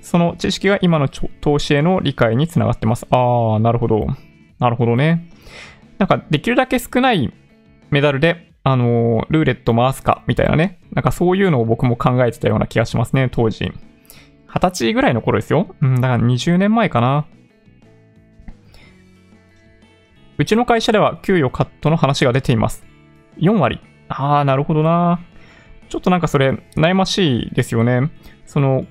[0.00, 3.06] その知識が今の投資への理解につながってます。
[3.10, 4.06] ああ、なるほど。
[4.58, 5.28] なるほどね。
[5.98, 7.30] なんか、できるだけ少ない
[7.90, 10.78] メダルで、あの、ルーレット回すか、みたいなね。
[10.92, 13.72] なんかそういうのを僕も考えてたような気がしますね、当時。
[14.46, 15.74] 二十歳ぐらいの頃ですよ。
[15.80, 17.26] うん、だから20年前かな。
[20.38, 22.84] うちの会社では給与カットの話が出ています。
[23.38, 23.80] 4割。
[24.08, 25.20] ああ、なるほどな。
[25.88, 28.10] ちょっとなんかそれ悩ましいですよね。
[28.46, 28.86] その、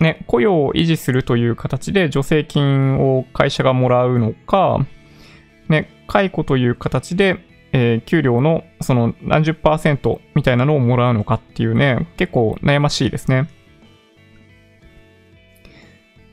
[0.00, 4.78] ね、雇用を維持するという形で助成金を会社がもらうのか、
[5.68, 13.48] ね、解雇という形で、えー、給料のその何十パーセントみたいなのをもらうのかっていうね、結構悩ましいですね。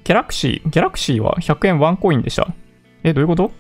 [0.04, 2.48] ギャラクシー、ギャラクシーは100円ワンコインでした。
[3.04, 3.52] え、どういうこと？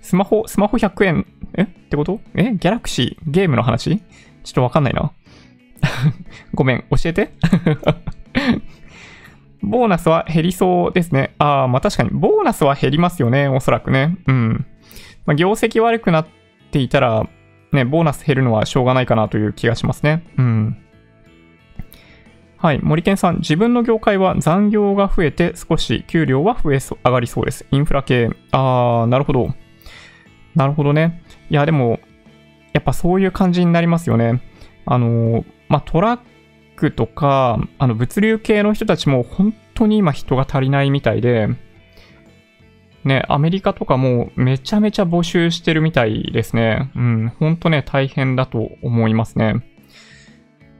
[0.00, 1.62] スマホ、スマホ100円、え？
[1.62, 2.20] ってこと？
[2.34, 2.52] え？
[2.52, 3.98] ギャラクシー、ゲームの話？
[3.98, 4.02] ちょ
[4.50, 5.12] っとわかんないな。
[6.52, 7.32] ごめん、教えて。
[9.62, 11.34] ボーナスは減りそうですね。
[11.38, 14.16] ああ、まあ確かに、ボーナスは減りますよね、おそらくね。
[14.26, 14.66] うん。
[15.26, 16.26] まあ、業績悪くなっ
[16.70, 17.28] ていたら、
[17.72, 20.24] ね、ボーナス減るのはしょうがないかなという気がしますね。
[20.36, 20.76] うん。
[22.58, 22.80] はい。
[22.80, 27.66] 森健さん、自分の業界は残業が増えて少し給料は増えそ、上がりそうです。
[27.70, 28.30] インフラ系。
[28.52, 29.54] あー、なるほど。
[30.54, 31.22] なるほどね。
[31.50, 31.98] いや、でも、
[32.72, 34.42] やっぱそういう感じになりますよね。
[34.84, 36.20] あの、まあ、トラッ
[36.76, 41.48] クとか、あの、物流系の人たちも本当に今人が足りないみたいで、
[43.04, 46.90] ね、アメリカとかもめちゃめちゃ募集してるみたいですね。
[46.94, 49.64] うん、ほんとね、大変だと思いますね。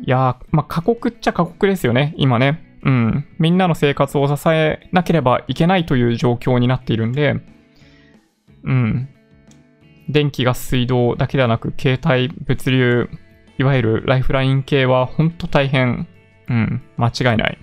[0.00, 2.62] いやー、まあ、過酷っちゃ過酷ですよね、今ね。
[2.84, 3.24] うん。
[3.38, 7.36] みんなの生活を支えなければいけないという状況になっているんで、
[8.64, 9.08] うん。
[10.08, 13.08] 電気、ガス、水道だけではなく、携帯、物流、
[13.58, 16.08] いわゆるライフライン系はほんと大変。
[16.48, 16.82] うん。
[16.96, 17.58] 間違いない。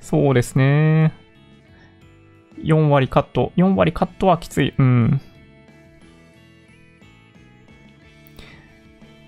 [0.00, 1.25] そうですね。
[2.62, 3.52] 4割カット。
[3.56, 4.74] 4割カットはきつい。
[4.78, 5.20] うん。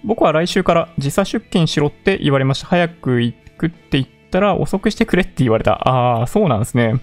[0.04, 2.66] 僕は来週から時差出勤しろって言われました。
[2.66, 5.72] 早く行くって言ったら遅くしてくれって言われた。
[5.88, 7.00] ああ、そうなんですね。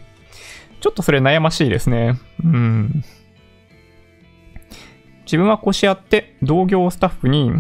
[0.82, 2.20] ちょっとそれ悩ましいですね。
[2.44, 3.04] うん。
[5.26, 7.52] 自分は腰あって同業スタッフに、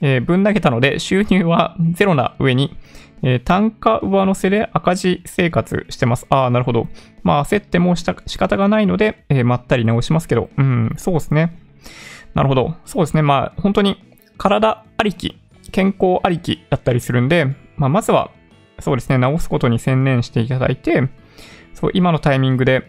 [0.00, 2.76] えー、ぶん投げたので収入はゼロな上に、
[3.24, 6.26] えー、単価上乗せで赤字生活してます。
[6.28, 6.86] ああ、なるほど。
[7.22, 10.50] まあ焦ってもした仕方がないので、えー、まったり直しますけど。
[10.56, 11.58] うん、そうですね。
[12.34, 12.76] なるほど。
[12.84, 13.22] そうですね。
[13.22, 14.02] まあ本当に
[14.36, 15.38] 体ありき、
[15.72, 17.46] 健康ありきだったりするんで、
[17.76, 18.30] まあ、まずは、
[18.80, 21.08] そうですね、直すことに専念していただいて、
[21.72, 22.82] そう、今のタイミングで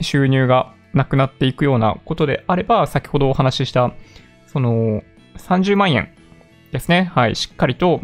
[0.00, 3.92] 収入がなくなっていくようなことであれば、先ほどお話しした、
[4.46, 5.02] その、
[5.36, 6.12] 30万円
[6.72, 7.10] ですね。
[7.14, 8.00] はい、しっかりと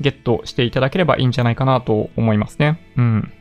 [0.00, 2.80] ゲットしていただければいいんじゃないかなと思いますね。
[2.96, 3.32] うん。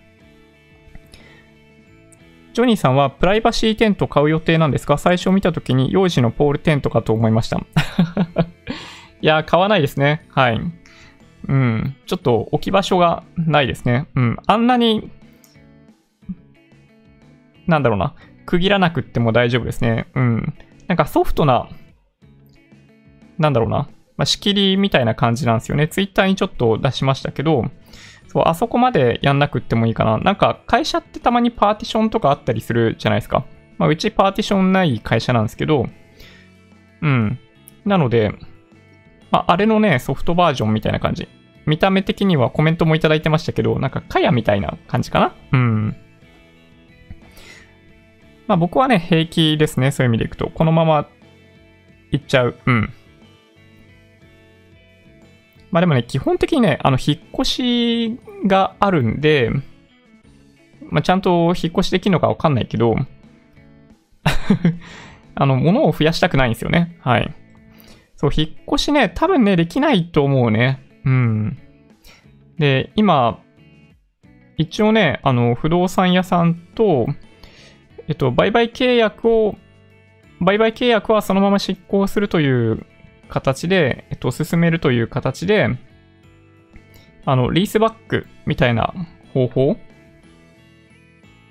[2.54, 4.98] ジョニーさんはプライバシーテント買う予定なんですか？
[5.00, 7.58] 最初見た時に幼児のポールテントかと思いました。
[9.22, 10.28] いや、買わないですね。
[10.30, 10.62] はい。
[11.48, 11.96] うん。
[12.06, 14.08] ちょっと置き場所がないですね。
[14.16, 14.38] うん。
[14.46, 15.10] あんなに、
[17.66, 18.14] なんだろうな。
[18.46, 20.06] 区切らなくっても大丈夫ですね。
[20.14, 20.54] うん。
[20.88, 21.70] なんかソフトな、
[23.40, 23.90] なんだろうな。
[24.18, 25.88] まあ、仕切りみたいな感じなんですよね。
[25.88, 27.66] ツイッターにちょっと出しましたけど、
[28.28, 30.18] そう、あそこまでやんなくってもいいかな。
[30.18, 33.46] なんか会社ってたまにパーティションとかあったりするじゃないですか。
[33.78, 35.88] まあ、うちパーティションない会社なんですけど、
[37.02, 37.40] うん。
[37.86, 38.32] なので、
[39.32, 41.28] まあ、あれのね、ソフトバージョンみたいな感じ。
[41.66, 45.96] 見た目的にはコメントもいただいてましたけど、なんか、かやみたいな感じかなうん。
[48.48, 49.92] まあ僕はね、平気ですね。
[49.92, 50.50] そういう意味でいくと。
[50.50, 51.08] このまま
[52.12, 52.56] いっちゃう。
[52.66, 52.94] うん。
[55.74, 59.50] まあでもね、基本的にね、あの、引っ越しがあるんで、
[60.92, 62.96] まあちゃんと引っ越しできるのかわかんないけど、
[65.34, 66.96] あの、物を増やしたくないんですよね。
[67.02, 67.34] はい。
[68.16, 70.80] そう、引っ越しね、多分ね、できないと思うね。
[71.06, 71.58] うん。
[72.60, 73.40] で、今、
[74.58, 77.08] 一応ね、あの、不動産屋さんと、
[78.08, 79.56] えっと、売買契約を、
[80.40, 82.86] 売買契約はそのまま執行するという
[83.34, 85.68] 形で、えっと、進めるという形で、
[87.26, 88.94] あの、リースバックみたいな
[89.34, 89.78] 方法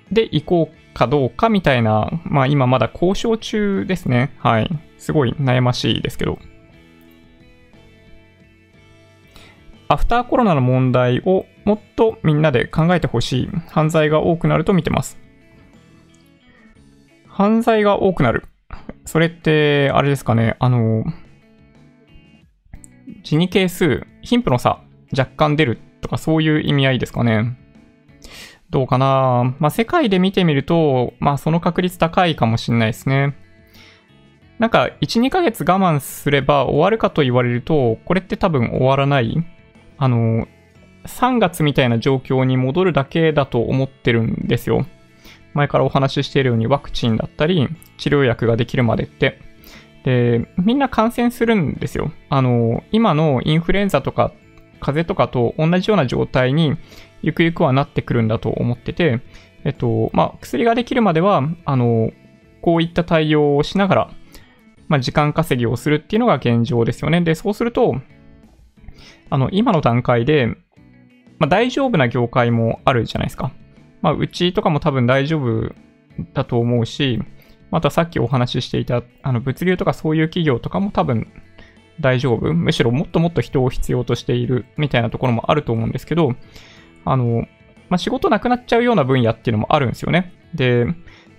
[0.09, 4.31] で行こうかどうかみたいな、まあ今まだ交渉中ですね。
[4.37, 4.69] はい。
[4.97, 6.39] すごい悩ましいですけど。
[9.89, 15.17] アフターコロナの問題をもっとみんなで考えてほしい犯罪が多くなると見てます。
[17.27, 18.45] 犯罪が多くなる。
[19.03, 21.03] それって、あれですかね、あの、
[23.23, 24.81] 死に係数、貧富の差、
[25.17, 27.57] 若干出るとかそういう意味合いですかね。
[28.69, 33.35] どうかなまあ、世界で見てみると、まあ、その確率高いかもしれないですね。
[34.59, 39.45] なんか、1、2ヶ月我慢すれば終わるかと言われると、これって多分終わらない
[39.97, 40.47] あの、
[41.05, 44.85] 3月みたいな状況に戻るだけだと思ってるんですよ。
[45.53, 47.67] 前からお話ししているようにワクチンだったり、
[47.97, 49.39] 治療薬ができるまでって。
[50.03, 52.11] で、みんな感染するんですよ。
[52.29, 54.33] あの、今のインフルエンザとか
[54.83, 56.75] 風邪とかと同じような状態に
[57.21, 59.21] ゆくゆくはなってくるんだと思ってて、
[59.63, 62.11] えっと、まあ、薬ができるまでは、あの、
[62.61, 64.11] こういった対応をしながら、
[64.89, 67.21] まあ、時間稼ぎをするっていうのが現状ですよね。
[67.21, 67.95] で、そうすると、
[69.29, 70.47] あの、今の段階で、
[71.39, 73.51] まあ、大丈夫な業界もあるじゃないですか。
[74.01, 75.73] まあ、うちとかも多分大丈夫
[76.33, 77.21] だと思うし、
[77.73, 81.27] またさっきお話ししていた、あの、物流とかそういう企業とかも多分
[81.99, 82.53] 大丈夫？
[82.53, 86.35] むしろもっともっと人を必要としているみたいなところもあると思うんですけど、
[87.03, 87.47] あの、
[87.89, 90.33] まあ、仕事なくなっちゃうような分野っていうのもあるんですよね。
[90.53, 90.85] で、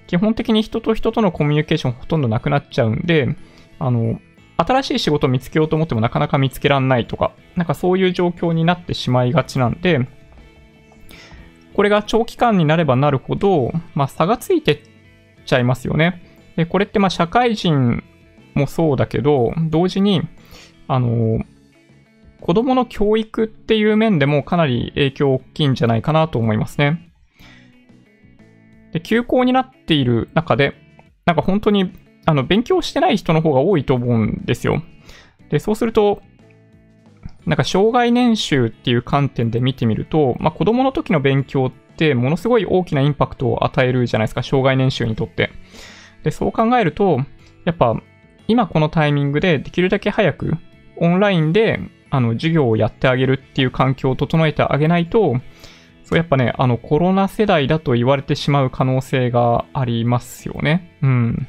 [0.08, 3.36] 基本的に人と人とのコミュニケーションほとんどなくなっちゃうんで、
[3.78, 4.20] あの、
[4.56, 10.08] 新しい仕事を見つけようと思ってもなかなか見つけらんないとか、なんかそういう状況になってしまいがちなんで、
[11.74, 14.78] これが長期間になればなるほど、まあ、差がついてっ
[15.44, 16.22] ちゃいますよね。
[16.56, 18.02] で、これってまあ社会人
[18.54, 20.22] もそうだけど、同時に、
[20.88, 21.44] あの、
[22.40, 27.10] 子供の教育っていう面でもかなり影響大きいんじゃないかなと思いますね。
[28.92, 30.74] で、休校になっている中で、
[31.24, 31.92] なんか本当に、
[32.26, 34.82] あの、勉強してない人の方が多いと思うんですよ。
[35.50, 36.22] で、そうすると、
[37.46, 45.50] なんか障害年収っていう観点で見てみると、まあ、子供の時の勉強ってものすごい大きなインパクトを与えるじゃないですか、障害年収にとって。
[46.22, 47.20] で、そう考えると、
[47.64, 48.00] やっぱ
[48.48, 50.54] 今このタイミングでできるだけ早く
[50.96, 51.80] オンラインで
[52.10, 55.40] あの授業をやってあげるっていう環境を整えてあげないと、
[56.04, 60.96] そうやっぱね、あのコロナ世代だと言われてしまう可能性がありますよね。
[61.02, 61.48] うん。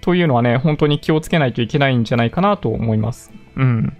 [0.00, 3.32] というのはね、本当に気をつけないといけないんじゃないかなと思います。
[3.56, 3.96] うん。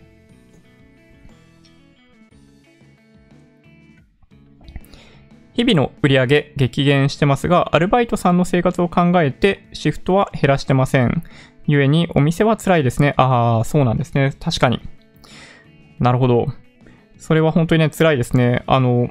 [5.54, 11.22] 日々の売り上げ激減してますが、アルバイトさんの生活を考えてシフトは減らしてません。
[11.66, 13.14] 故にお店は辛いですね。
[13.16, 14.32] ああ、そうなんですね。
[14.40, 14.80] 確かに。
[16.00, 16.46] なるほど。
[17.18, 18.64] それは本当にね、辛いですね。
[18.66, 19.10] あの、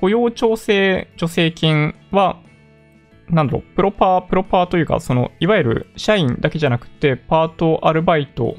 [0.00, 2.40] 雇用調整助成金は、
[3.30, 8.56] なんだろう、プロパー、プロパーというか、その、いわゆる社員だけじゃなくて、パート、アルバイト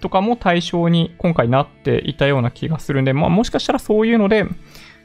[0.00, 4.46] とかも対象に今回なっていたような気がするんで、まあもしかしたらそういうので、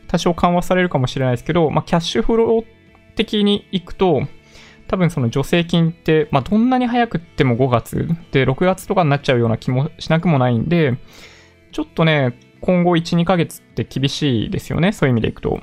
[0.07, 2.65] 多少緩和されるかもしれないですけど、まあ、キャッシュフロー
[3.15, 4.23] 的に行くと、
[4.87, 10.97] 多分その助成金って、まあ、どんなに早くっても5月で6月とかになっちゃうような気もしなくもないんで、
[11.71, 14.91] ちょっとね、今後1、2ヶ月って厳しいですよね。
[14.91, 15.61] そういう意味でいくと。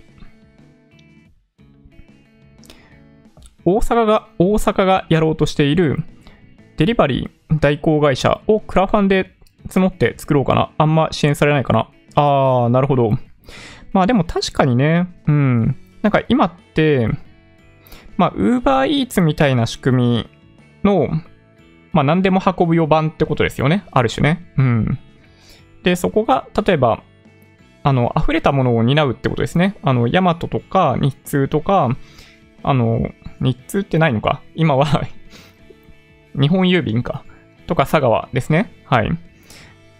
[3.65, 5.99] 大阪が、大阪がやろうとしている
[6.77, 9.37] デリバリー代行会社をクラファンで
[9.69, 10.73] 募って作ろうかな。
[10.79, 11.91] あんま支援されないかな。
[12.15, 13.13] あー、なるほど。
[13.93, 15.77] まあでも確かにね、うん。
[16.03, 17.09] なんか今って、
[18.17, 20.31] まあ、ウーバーイーツみたいな仕組み
[20.85, 21.09] の、
[21.93, 23.85] まあ何でも運ぶ4番ってことですよね。
[23.91, 24.53] ある種ね。
[24.59, 24.99] うん。
[25.83, 27.03] で、そこが、例えば、
[27.83, 29.77] あの、溢れたものを担うってことですね。
[29.83, 31.97] あの、ヤマトとか、日通とか、
[32.63, 33.11] あの、
[33.41, 34.87] 日通ってないのか今は
[36.39, 37.25] 日本郵便か。
[37.67, 38.71] とか、佐川ですね。
[38.85, 39.11] はい。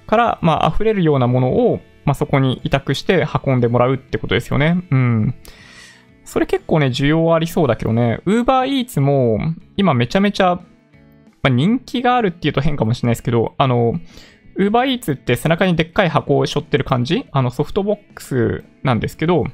[0.07, 4.83] から、まあ、溢れるようなものを、まあ、そこに委託して運んでもらうってことですよね。
[4.91, 5.35] うん。
[6.25, 9.39] それ結構ね、需要ありそうだけどね、Uber Eats も
[9.77, 10.63] 今めちゃめちゃ、ま
[11.45, 13.95] あ、人気があるっていうと変かもしれないですけど、あの、
[14.59, 17.25] Uber Eats って背中にでっかい箱を背負ってる感じ？
[17.33, 19.45] あのソフトボックスなんですけど、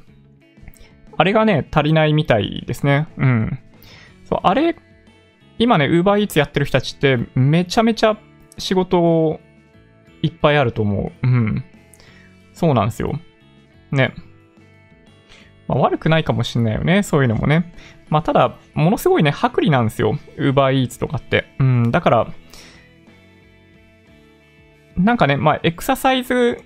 [1.17, 3.07] あれがね、足りないみたいですね。
[3.17, 3.59] うん。
[4.25, 4.75] そう、あれ、
[5.57, 8.17] 今ね、Uber Eats やってる人たちってめちゃめちゃ
[8.57, 9.39] 仕事
[10.21, 11.27] いっぱいあると思う。
[11.27, 11.63] うん。
[12.57, 13.19] そうなんですよ。
[13.91, 14.15] ね。
[15.67, 17.03] まあ、悪くないかもしんないよね。
[17.03, 17.71] そういうのもね。
[18.09, 20.17] まあ、ただ、ものすごいね、薄利なんですよ。
[20.37, 21.45] Uber Eats とかって。
[21.59, 22.27] うん、だから、
[24.97, 26.59] なんかね、まあ、エクササイズ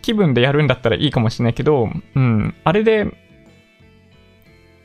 [0.00, 3.06] 気分でやるんだったらいいかもしれないけど、うん、あれで、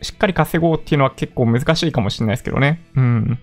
[0.02, 2.82] しっかり稼ごうっていうのは結構難しいかもしれないですけどね。
[2.98, 3.40] うん。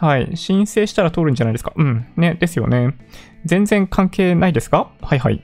[0.00, 0.36] はい。
[0.36, 1.72] 申請したら通るんじゃないですか？
[1.74, 2.06] うん。
[2.16, 2.36] ね。
[2.38, 2.94] ですよね。
[3.44, 4.92] 全然関係ないですか？
[5.02, 5.42] はいはい。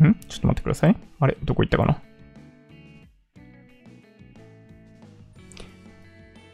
[0.00, 0.06] ん？
[0.06, 0.14] ん？
[0.28, 0.96] ちょっと待ってください。
[1.18, 1.36] あれ？
[1.42, 2.00] どこ行ったかな？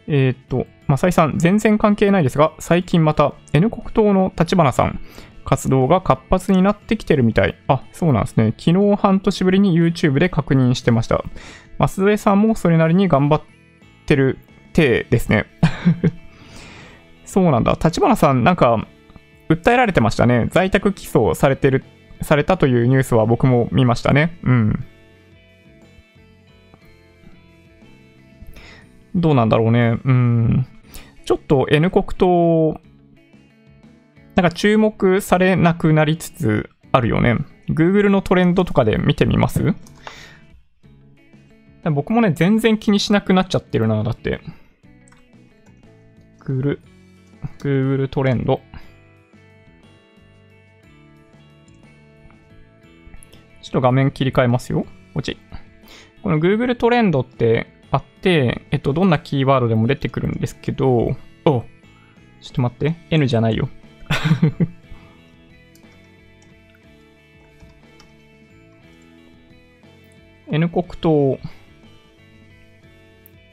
[0.09, 5.01] えー、っと、マサイさん、全然関係ないですが、最近また N 国党の立花さん、
[5.45, 7.57] 活動が活発になってきてるみたい。
[7.69, 8.55] あ、そうなんですね。
[8.59, 11.23] 昨日半年ぶりに YouTube で確認してました。
[11.79, 13.43] 増添さんもそれなりに頑張っ
[14.07, 14.39] てる
[14.73, 15.45] 体ですね。
[17.31, 17.79] そうなんだ。
[17.83, 18.85] 立花さん、なんか、
[19.49, 20.49] 訴えられてましたね。
[20.51, 21.85] 在宅起訴されてる、
[22.23, 24.37] されたというニュースは僕も見ましたね。
[24.43, 24.85] うん。
[29.15, 29.99] どうなんだろうね。
[30.05, 30.67] うん。
[31.25, 32.81] ちょっと N 国党、
[34.35, 37.37] なんか注目されなくなりつつあるよね。
[37.69, 39.75] Google のトレンドとかで見てみます？
[41.85, 44.41] 僕もね、全然気にしなくなっちゃってるな、だって。
[46.41, 46.81] ぐる、
[47.59, 48.61] Google トレンド。
[53.63, 54.87] ちょっと画面切り替えますよ。
[55.15, 55.37] こっち。
[56.23, 61.65] この Google トレンドってあって、えっと、どんなキーワードでも出てくるんですけど、お
[62.41, 62.97] ちょっと待って。
[63.11, 63.69] N じゃないよ。
[70.53, 71.39] N 国島。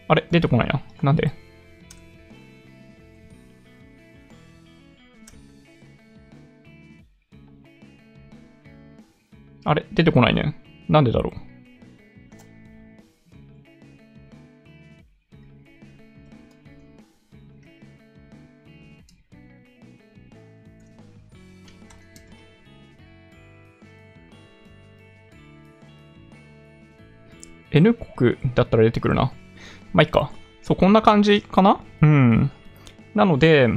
[0.07, 0.25] あれ？
[0.31, 0.81] 出てこないな。
[1.03, 1.31] なんで？
[9.69, 10.55] あれ出てこないね。
[10.87, 11.33] なんでだろう
[27.71, 29.33] ？N 国だったら出てくるな。
[29.91, 30.31] まあ、いっか。
[30.61, 31.81] そう、こんな感じかな？
[32.01, 32.51] うん。
[33.13, 33.67] なので、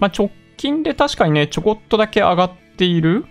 [0.00, 3.24] まあ、直近で確かにね、ちょこっとだけ上がっている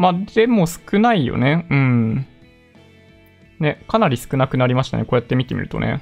[0.00, 1.66] まあ、でも少ないよね。
[1.68, 2.26] うん。
[3.58, 5.04] ね、かなり少なくなりましたね。
[5.04, 6.00] こうやって見てみるとね。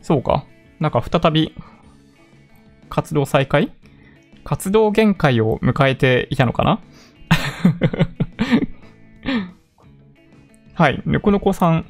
[0.00, 0.46] そうか。
[0.78, 1.52] なんか再び
[2.88, 3.72] 活動再開？
[4.44, 6.80] 活動限界を迎えていたのかな？
[10.74, 11.02] はい。
[11.04, 11.84] ぬくぬこさん。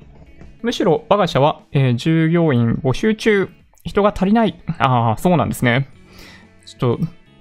[0.62, 3.50] むしろ我が社は、えー、従業員募集中。
[3.84, 4.58] 人が足りない。
[4.78, 5.90] ああ、そうなんですね。
[6.64, 6.98] ちょっと、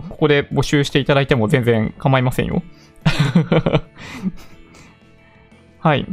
[0.10, 2.64] ここで募集していただいても全然構いませんよ。
[5.80, 6.06] はい。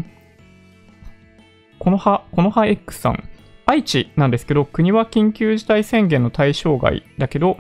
[1.78, 3.28] この葉、この葉 X さん。
[3.64, 7.58] 愛知なんですけど、国は緊急事態宣言の対象外だけど、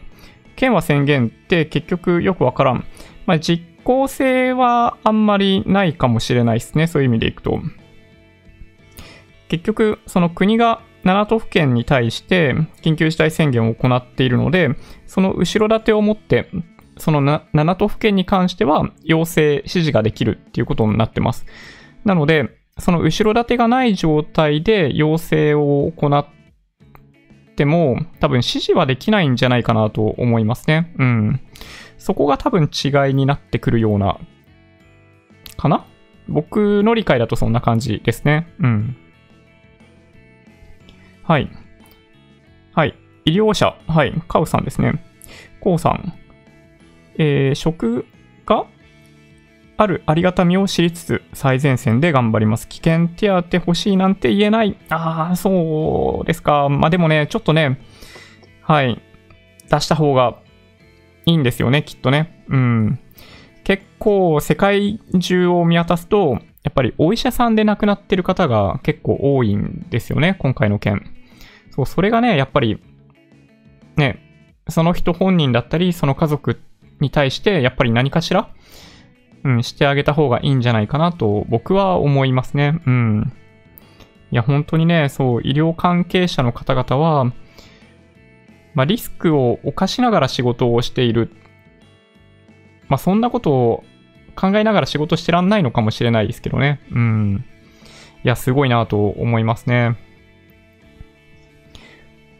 [0.56, 2.84] 県は宣言って結局よくわからん。
[3.26, 6.86] まあ、実効性はあんまりないかもしれないですね。
[6.86, 7.60] そういう意味でいくと。
[9.48, 14.70] 結局、その国が7都府県に対して緊急事態宣言を行っているので、
[15.06, 16.48] その後ろ盾を持って、
[16.96, 21.46] その7都府県に関しては要請、指示ができるっていうことになってます。
[22.04, 26.26] なので、その後ろ盾がない状態で要請を行っ
[27.56, 30.94] ても、多分指示はできないんじゃないかなと思いますね。
[30.98, 31.40] うん。
[31.98, 34.18] そこが多分違いになってくるような、
[35.56, 35.84] かな？
[36.28, 38.48] 僕の理解だとそんな感じですね。
[38.60, 38.96] うん。
[41.22, 41.50] はい。
[42.74, 42.94] はい。
[43.24, 43.76] 医療者。
[43.86, 44.12] はい。
[44.28, 45.04] カウさんですね。
[45.60, 46.14] コウさん。
[47.18, 48.06] えー、職
[48.46, 48.66] が
[49.76, 52.68] あるありがたみを知りつつ、最前線で頑張ります。
[52.68, 54.76] 危険手当欲しいなんて言えない。
[54.88, 56.68] ああ、そうですか。
[56.68, 57.80] まあでもね、ちょっとね、
[58.62, 59.00] はい。
[59.70, 60.36] 出した方が
[61.26, 62.44] いいんですよね、きっとね。
[62.48, 62.98] うん。
[63.64, 71.11] 結構、世界中を見渡すと、やっぱりお医者さんで亡くなってる方が結構多いんですよね、今回の件。
[71.74, 72.78] そう、それがね、やっぱり、
[73.96, 74.18] ね、
[74.68, 76.60] その人本人だったり、その家族
[77.00, 78.48] に対して、やっぱり何かしら、
[79.44, 82.80] うん、してあげた方がいいんじゃないかなと、僕は思いますね。
[82.86, 83.32] うん。
[84.30, 87.24] いや、本当にね、そう、医療関係者の方々は、
[88.74, 91.30] まあ、リスクを冒しながら仕事をしている。
[92.88, 93.84] まあ、そんなことを
[94.36, 96.80] 考えながら仕事してらんないのかもしれないですけどね。
[96.90, 97.44] うん。
[98.24, 99.96] いや、すごいなと思いますね。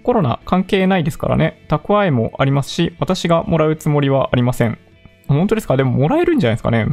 [0.03, 1.65] コロナ関係ないですからね。
[1.69, 4.79] 蓄えもありますし、私がもらうつもりはありません。
[5.29, 5.77] 本当ですか？
[5.77, 6.87] でももらえるんじゃないですかね。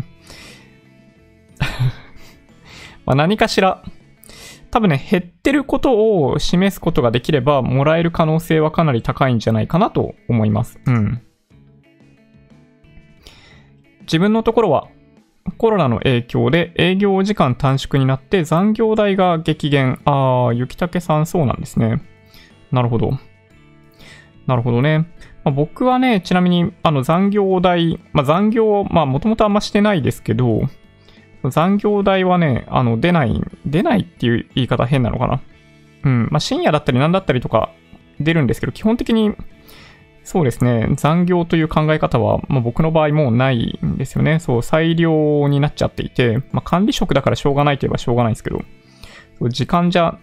[3.05, 3.83] ま何かしら、
[4.71, 10.79] 多分ね、減ってることを示すことができれば、もらえる可能性はかなり高いんじゃないかなと思います。
[10.85, 11.21] うん。
[14.01, 14.87] 自分のところは、
[15.57, 19.99] コロナの影響で営業時間短縮になって残業代が激減。
[20.05, 22.03] ああ、雪武さんそうなんですね。
[22.71, 23.11] なるほど。
[24.47, 25.07] なるほどね。
[25.43, 30.63] まあ、僕はね、ちなみに、あの残業代、まあ、残業、まあもともとあんましてないですけど、
[31.49, 35.41] 残業代はね、あの、出ない、出ないっていう言い方変なのかな。
[36.03, 36.27] うん。
[36.31, 37.71] まあ、深夜だったり何だったりとか
[38.19, 39.33] 出るんですけど、基本的に、
[40.23, 44.39] そうですね、残業という考え方は、まあ、僕の場合もうないんですよね。
[44.39, 48.61] そう、裁量になっちゃっていて、まあ、管理職だからしょうがないといえばしょうがないんですけど、
[49.49, 50.19] 時間じゃ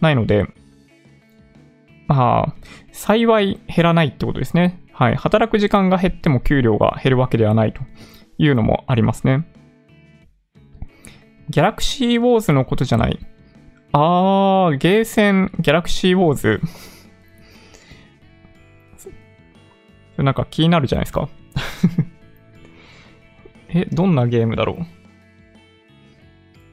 [0.00, 0.46] ないので、
[2.06, 2.54] まあ、
[2.92, 4.82] 幸い減らないってことですね。
[4.92, 5.16] はい。
[5.16, 7.82] 働く時間が減っても給料が減るわけではないと
[8.38, 9.46] いうのもありますね。
[11.48, 13.18] ギャラクシーウォーズのことじゃない。
[13.92, 16.60] あー、ゲーセン、ギャラクシーウォーズ。
[20.18, 21.28] なんか気になるじゃないですか。
[23.68, 24.86] え、どんなゲームだろう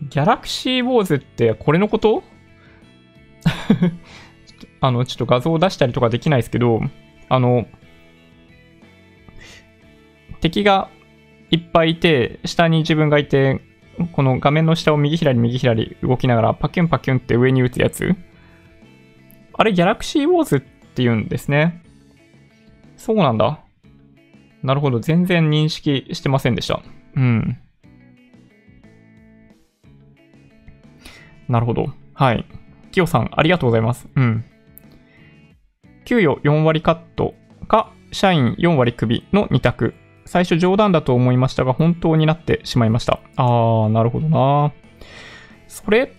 [0.10, 2.24] ギャラクシーウォーズってこれのこと？
[4.82, 6.82] あの、ちょっと画像を出したりとかできないですけど、
[7.28, 7.68] あの、
[10.42, 10.90] 敵が
[11.52, 13.62] いっぱいいて、下に自分がいて、
[14.14, 18.16] この画面の下を右左右左動きながらパキュンパキュンって上に打つやつ。
[19.54, 21.84] あれ、ギャラクシーウォーズって言うんですね。
[22.96, 23.60] そうなんだ。
[24.64, 25.00] なるほど。
[25.00, 26.82] 全然認識してませんでした。
[27.16, 27.58] うん。
[31.50, 31.94] なるほど。
[32.14, 32.46] はい。
[32.92, 34.08] キヨさん、ありがとうございます。
[34.16, 34.46] うん。
[36.10, 37.36] 給与4割カット
[37.68, 39.94] か、社員4割首の2択。
[40.26, 43.20] 最初冗談だと思いましたが、本当になってしまいました。
[43.36, 44.74] あー、なるほどな。
[45.68, 46.10] それっ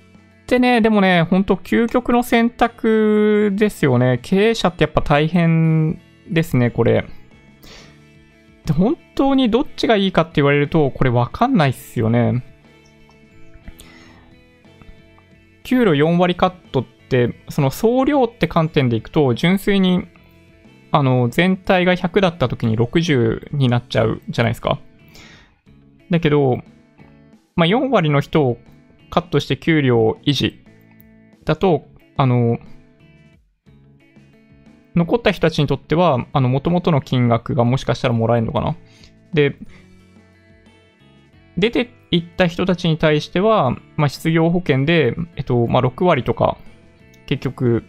[0.46, 4.20] てね、でもね、本当究極の選択ですよね。
[4.22, 6.00] 経営者ってやっぱ大変
[6.30, 7.04] ですね、これ。
[8.66, 12.44] で本当にどっちがいいかって言われると、これわかんないっすよね。
[15.64, 16.99] 給料4割カットって、
[17.48, 20.06] その総量って観点でいくと、純粋に、
[20.92, 24.78] あの、全体が100だった時に60になっちゃうじゃないですか。
[26.10, 26.58] だけど、
[27.56, 28.58] まあ、4割の人を
[29.10, 30.64] カットして給料維持
[31.44, 32.58] だと、あの、
[34.96, 38.76] 残った人たちにとっては、あの、元々の金額がもしかしたらもらえるのかな。
[39.32, 39.56] で、
[41.56, 46.56] 出て行った人たちに対しては、まあ、失業保険で、えっと、まあ、6割とか、
[47.30, 47.84] 結局、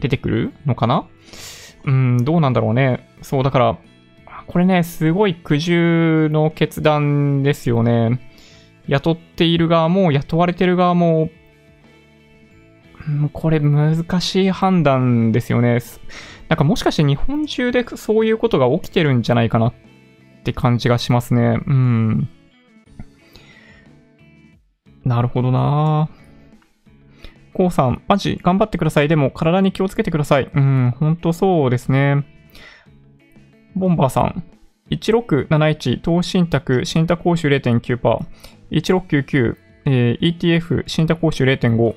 [0.00, 1.06] 出てくるのかな？
[1.84, 3.08] うん、どうなんだろうね。
[3.22, 3.78] そう、だから、
[4.46, 8.20] これね、すごい苦渋の決断ですよね。
[8.86, 11.28] 雇っている側も、雇われてる側も、
[13.08, 15.80] んこれ難しい判断ですよね。
[16.48, 19.74] なんかもしかして日本中でそういうことが起きてるんじゃないかなっ
[20.44, 21.60] て感じがしますね。
[21.66, 22.28] うん。
[25.04, 26.08] なるほどな
[27.58, 29.08] こうさん、マジ頑張ってください。
[29.08, 30.48] でも体に気をつけてください。
[30.54, 32.24] うん、ほんとそうですね。
[33.74, 34.44] ボンバーさん、
[34.90, 38.20] 1671、投資信託、信託報酬0.9%、
[38.70, 39.56] 1699、
[39.86, 41.96] えー ETF、信託報酬0.5%、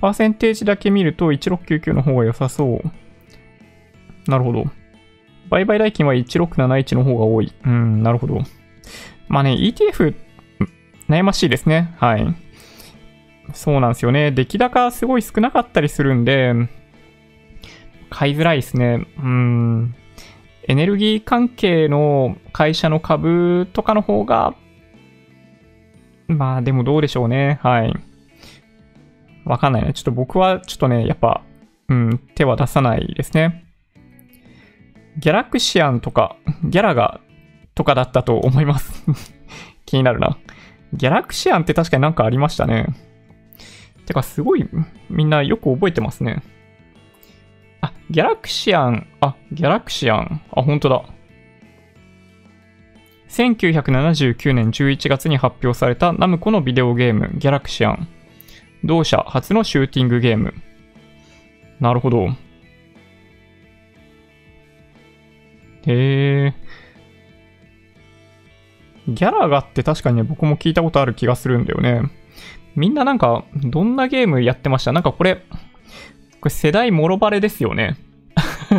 [0.00, 2.80] パーセンテージだけ見ると1699の方が良さそう。
[4.28, 4.64] なるほど。
[5.48, 7.52] 売買代金は1671の方が多い。
[7.64, 8.40] うん、なるほど。
[9.28, 10.16] まあね、ETF、
[11.08, 11.94] 悩ましいですね。
[11.98, 12.45] はい。
[13.52, 14.30] そうなんですよね。
[14.30, 16.54] 出来高すごい少なかったりするんで、
[18.10, 19.06] 買いづらいですね。
[19.18, 19.94] うん。
[20.68, 24.54] エネルギー関係の会社の株とかの方が、
[26.28, 27.60] まあでもどうでしょうね。
[27.62, 27.94] はい。
[29.44, 29.92] わかんないね。
[29.92, 31.42] ちょっと僕はちょっとね、やっぱ、
[31.88, 33.64] うん、手は出さないですね。
[35.18, 37.20] ギャラクシアンとか、ギャラが
[37.74, 39.04] とかだったと思います。
[39.86, 40.36] 気になるな。
[40.92, 42.86] ギャラクシアンって確かになんかありましたね。
[44.06, 44.68] てか、すごい、
[45.10, 46.42] みんなよく覚えてますね。
[47.80, 51.04] あ、ギャラクシアン、あ、ギャラクシアン、あ、本当だ。
[53.28, 58.08] 1979年11月に発表されたナムコのビデオゲーム、ギャラクシアン。
[58.84, 60.54] 同社初のシューティングゲーム。
[61.80, 62.28] なるほど。
[65.86, 66.54] へえ。
[69.08, 72.02] ギャラガって確かにね、僕も聞いたことある気がするんだよね。
[72.76, 74.92] みんななんか、どんなゲームやってました？
[74.92, 75.36] なんかこれ、
[76.40, 77.96] これ世代もろバレですよね。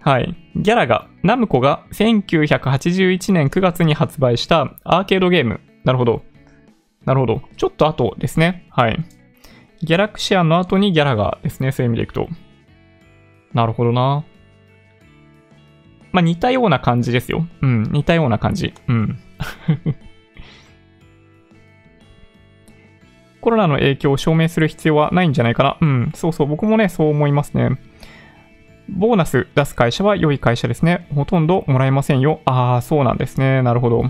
[0.00, 0.34] はい。
[0.56, 5.60] ギャラが、ナムコが1981年9月に発売したアーケードゲーム。
[5.84, 6.22] なるほど。
[7.04, 7.42] なるほど。
[7.56, 8.66] ちょっと後ですね。
[8.70, 8.98] はい。
[9.82, 11.72] ギャラクシアンの後にギャラがですね。
[11.72, 12.28] そういう意味でいくと。
[13.54, 14.24] なるほどな。
[16.12, 17.46] まあ、似たような感じですよ。
[17.62, 17.82] うん。
[17.84, 18.74] 似たような感じ。
[18.88, 19.18] うん。
[23.40, 25.78] コロナの影響を証明する必要はないんじゃないかな。
[25.80, 26.12] うん。
[26.14, 26.46] そうそう。
[26.46, 27.78] 僕もね、そう思いますね。
[28.88, 31.06] ボーナス出す会社は良い会社ですね。
[31.14, 32.40] ほとんどもらえませんよ。
[32.44, 33.62] ああ、そうなんですね。
[33.62, 34.04] なるほど。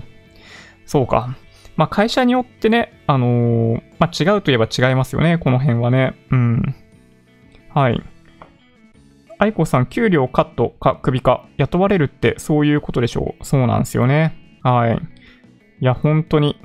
[0.85, 1.35] そうか。
[1.77, 5.37] まあ、会社によってね、あのーまあ、違うといえば違いますよね。
[5.37, 6.13] この辺はね。
[6.31, 6.75] うん。
[7.73, 8.01] はい。
[9.37, 13.45] 愛子さん、給料カットか首か、雇われるってそういうことでしょう。
[13.45, 14.35] そうなんですよね。
[14.61, 14.95] はい。
[15.79, 16.57] いや、本当に。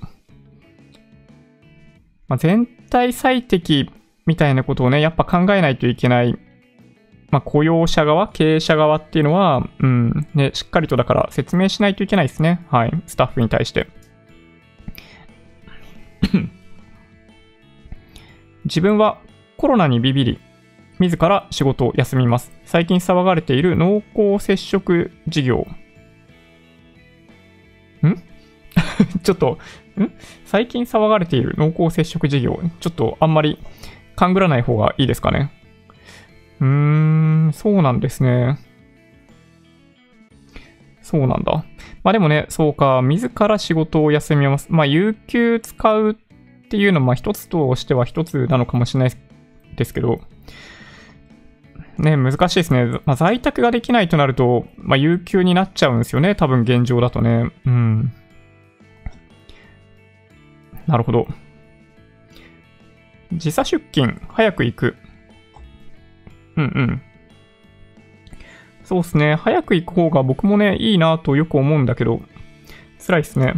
[2.29, 3.91] まあ、全体最適
[4.27, 6.37] みたいなことをね、やっぱ考えないといけない。
[7.31, 12.65] まあ、雇用者側、経営者側っていうのは、うん、ね、しっかりとだから説明しないといけないですね。
[12.71, 13.03] はい。
[13.07, 13.89] スタッフに対して。
[18.65, 19.19] 自分は
[19.57, 20.41] コロナにビビり、
[20.99, 22.53] 自ら仕事を休みます。
[22.65, 25.67] 最近騒がれている濃厚接触事業。
[28.03, 28.17] ん？
[29.23, 29.59] ちょっと、
[30.05, 30.13] ん？
[30.45, 32.61] 最近騒がれている濃厚接触事業。
[32.81, 33.59] ちょっとあんまり
[34.15, 35.53] 勘ぐらない方がいいですかね。
[36.61, 36.67] うー
[37.49, 38.59] ん、そうなんですね。
[41.03, 41.65] そうなんだ。
[42.03, 44.69] まあでもね、そうか、自ら仕事を休みます。
[44.71, 46.15] まあ、有給使うっ
[46.69, 49.13] ていうのは、まあ一つとしては一つなのかもしれない
[49.77, 50.21] ですけど、
[51.99, 53.01] ね、難しいですね。
[53.05, 56.35] まあ、在宅ができないとなると、まあ、有給になっちゃうんですよね。
[56.35, 57.51] 多分現状だとね。
[57.65, 58.13] うん。
[60.87, 61.27] なるほど。
[63.33, 64.97] 時差出勤、早く行く。
[66.57, 67.03] うんうん。
[68.85, 69.35] そうですね。
[69.35, 72.21] 早く行く方が僕もね、いいなとよく思うんだけど、
[73.05, 73.55] 辛いですね。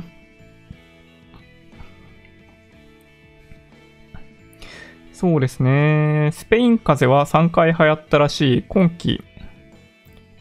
[5.12, 6.30] そうですね。
[6.32, 8.64] スペイン風邪は3回流行ったらしい。
[8.68, 9.20] 今季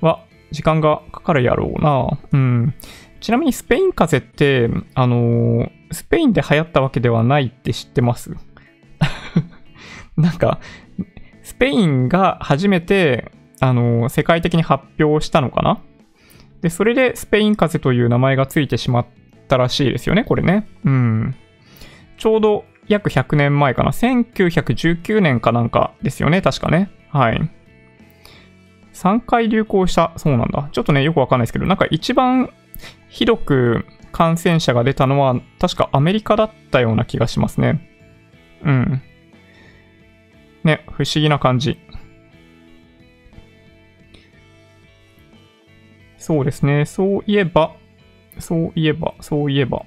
[0.02, 2.20] は時間がかかるやろうな。
[2.32, 2.74] うん。
[3.28, 8.32] ちなみにスペイン風邪って、あの、スペインで流行ったわけではないって知ってます？
[10.16, 10.62] なんか、
[11.44, 15.82] スペインが初めて、あの、世界的に発表したのかな？
[16.62, 19.06] で、それでスペイン風邪という名前がついてしまっ
[19.50, 20.66] たらしいですよね、これね。
[20.86, 21.36] うん。
[22.16, 26.90] ちょうど約100年前かな？1919年かなんかですよね、確かね。
[27.10, 27.42] はい。
[28.94, 30.70] 3回流行した、そうなんだ。
[30.72, 32.52] ちょっとね、よくわかんないですけど、なんか一番
[33.10, 37.90] ひどく感染者が出たのは、確かアメリカだったような気がしますね。
[38.64, 39.02] うん。
[40.64, 41.80] ね、不思議な感じ。
[46.18, 46.86] そうですね。
[46.86, 47.76] そういえば、
[48.40, 49.86] そういえば、そういえば。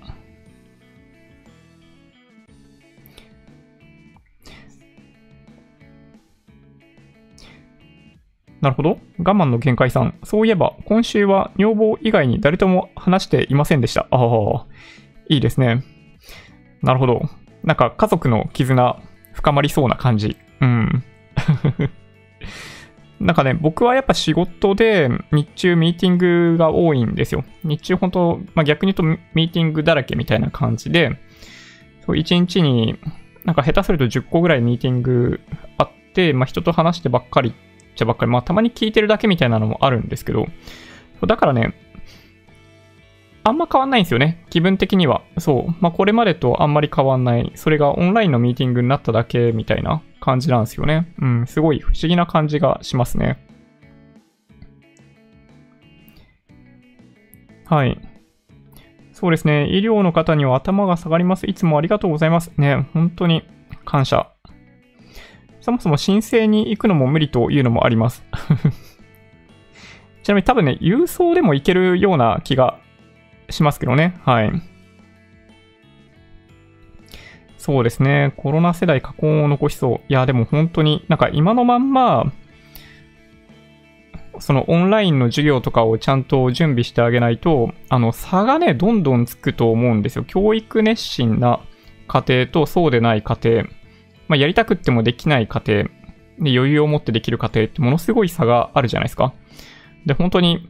[8.61, 8.99] なるほど。
[9.19, 10.19] 我慢の限界さん。
[10.23, 14.07] そういえば、今週は女房以外に誰とも話していませんでした。
[14.11, 14.67] ああ、
[15.29, 15.83] いいですね。
[16.83, 17.23] なるほど。
[17.63, 19.01] なんか家族の絆
[19.33, 20.37] 深まりそうな感じ。
[20.61, 21.05] うん。
[23.19, 27.45] なんかね、僕はやっぱ仕事で日中ミーティングが多いんですよ。
[27.65, 31.19] 日中本当、まあ、逆に言うとミーティングだらけみたいな感じで、
[32.07, 32.99] そう1日に
[33.45, 35.41] なんか下手すると10個ぐらいミーティング
[35.77, 40.47] あって、まあ、人と話してばっかりゃばっかり、まあたまに聞いてるだけみたいなのもあるんですけど、
[41.27, 41.75] だからね、
[43.43, 44.45] あんま変わんないんですよね。
[44.51, 45.23] 気分的には。
[45.39, 45.75] そう。
[45.81, 47.53] まあこれまでとあんまり変わんない。
[47.55, 51.13] それがオンラインのミーティングになっただけみたいな感じなんですよね。
[51.19, 53.39] うん、すごい不思議な感じがしますね。
[57.65, 58.01] はい。
[59.13, 59.69] そうですね。
[59.71, 61.47] 医療の方には頭が下がります。
[61.47, 62.53] いつもありがとうございます。
[62.57, 63.45] ね、本当に
[63.85, 64.31] 感謝
[65.61, 68.25] そもそも申請に行くのも無理というのもあります
[70.23, 72.79] ちなみに多分ね、郵送でも行けるような気が
[73.49, 74.15] しますけどね。
[74.25, 74.53] はい。
[77.57, 78.33] そうですね。
[78.37, 80.01] コロナ世代過去を残しそう。
[80.09, 82.33] いや、でも本当になんか今のまんま、
[84.39, 90.25] そのオンラインの授業とかをちゃんと準備してあげないと、あの、差がね、どんどんつくと思うんですよ。
[90.25, 91.61] 教育熱心な
[92.09, 93.65] 家庭とそうでない家庭。
[94.31, 95.91] まあ、やりたくってもできない家庭、で
[96.57, 99.35] 余裕を持ってできる家庭ってものすごい差があるじゃないですか。
[100.07, 100.69] で、本当に、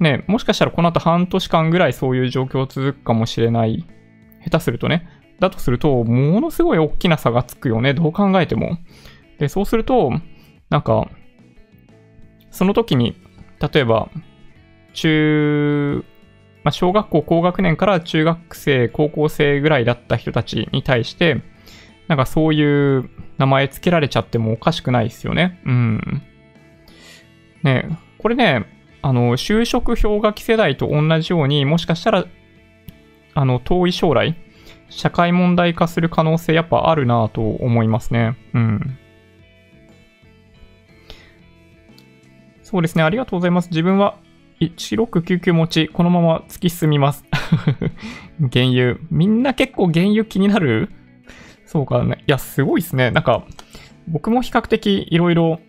[0.00, 3.86] ね、もしかしたらこの後半年間ぐらいそういう状況続くかもしれない。
[4.44, 5.08] 下手するとね。
[5.40, 7.94] だとすると、ものすごい大きな差がつくよね。
[7.94, 8.76] どう考えても。
[9.38, 10.12] で、そうすると、
[10.68, 11.08] なんか、
[12.50, 13.16] その時に、
[13.72, 14.10] 例えば、
[14.92, 16.04] 中、
[16.64, 21.40] まあ、小学校高学年から中学生、高校生ぐらいだった人たちに対して、
[22.08, 25.60] なんかそういう名前付けられちゃってもおかしくないですよね。
[25.64, 26.22] うん。
[27.62, 28.64] ねこれね、
[29.02, 32.24] あの、就職氷河期世代と同じように、もしかしたら、
[33.34, 34.36] あの、遠い将来、
[34.88, 38.36] 社会問題化する可能性やっぱあるなと思いますね。
[38.54, 38.98] うん。
[42.62, 43.02] そうですね。
[43.04, 43.68] ありがとうございます。
[43.70, 44.16] 自分は
[44.60, 47.24] 1699持ち、このまま突き進みます。
[48.52, 48.96] 原油。
[49.10, 50.90] みんな結構原油気になる？
[51.68, 52.24] そうかね。
[52.26, 53.10] いや、すごいですね。
[53.10, 53.44] なんか、
[54.08, 55.60] 僕も比較的いろいろ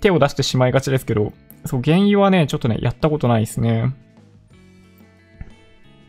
[0.00, 1.34] 手を出してしまいがちですけど、
[1.66, 3.94] そう、原油はね、ちょっとね、やったことないですね。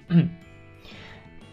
[0.07, 0.31] うん。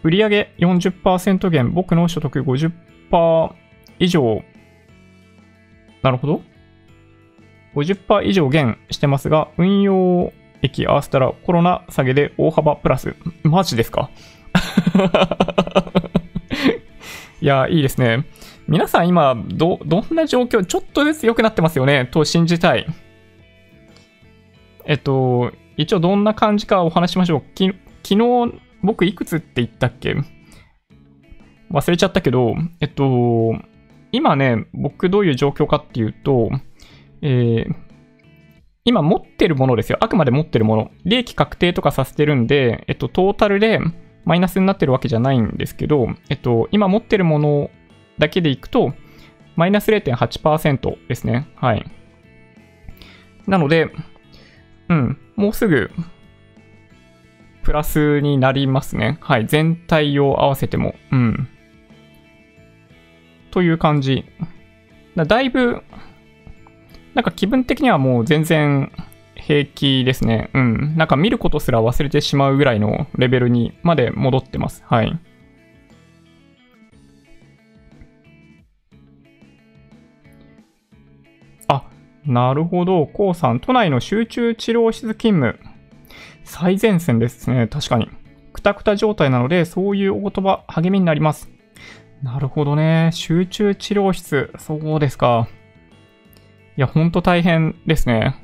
[0.04, 3.52] 売上40%減、僕の所得50%
[3.98, 4.44] 以上。
[6.02, 6.42] なるほど。
[7.74, 10.32] 50%以上減してますが、運用
[10.62, 13.16] 益合わせたらコロナ下げで大幅プラス。
[13.42, 14.08] マジですか？
[17.46, 18.26] いや、いいですね。
[18.66, 22.84] 皆さん今、ど、どんな状況、ちょっとずつ良くなってますよね、と信じたい。
[24.84, 27.42] えっと、一応どんな感じかお話しましょう。
[27.54, 27.68] き
[28.02, 30.16] 昨日、僕いくつって言ったっけ？
[31.70, 33.54] 忘れちゃったけど、えっと、
[34.10, 36.50] 今ね、僕どういう状況かっていうと、
[37.22, 37.74] えー、
[38.84, 39.98] 今持ってるものですよ。
[40.00, 40.90] あくまで持ってるもの。
[41.04, 43.78] 利益確定とかさせてるんで、えっと、トータルで、
[44.26, 47.70] マイナスになってるわけじゃないんですけど、えっと、今持ってるもの
[48.18, 48.92] だけでいくと、
[49.54, 51.48] マイナス0.8%ですね。
[51.54, 51.86] はい。
[53.46, 53.92] なので、
[54.88, 55.92] うん、もうすぐ、
[57.62, 59.18] プラスになりますね。
[59.20, 60.96] はい、全体を合わせても。
[61.12, 61.48] うん。
[63.52, 64.24] という感じ。
[65.14, 65.84] だだいぶ、
[67.14, 68.90] なんか気分的にはもう全然
[69.46, 70.50] 平気ですね。
[70.54, 70.96] うん。
[70.96, 74.82] なんか見ることすら忘れてしまうぐらいのレベルにまで戻ってます。
[74.88, 75.16] はい。
[81.68, 81.84] あ、
[82.24, 83.06] なるほど。
[83.06, 85.60] こうさん、都内の集中治療室勤務。
[86.42, 87.68] 最前線ですね。
[87.68, 88.10] 確かに。
[88.52, 91.48] くたくた状態なので、そういうお言葉、励みになります。
[92.20, 93.10] なるほどね。
[93.12, 94.52] 集中治療室。
[94.58, 95.46] そうですか。
[96.76, 98.42] いや、ほんと大変ですね。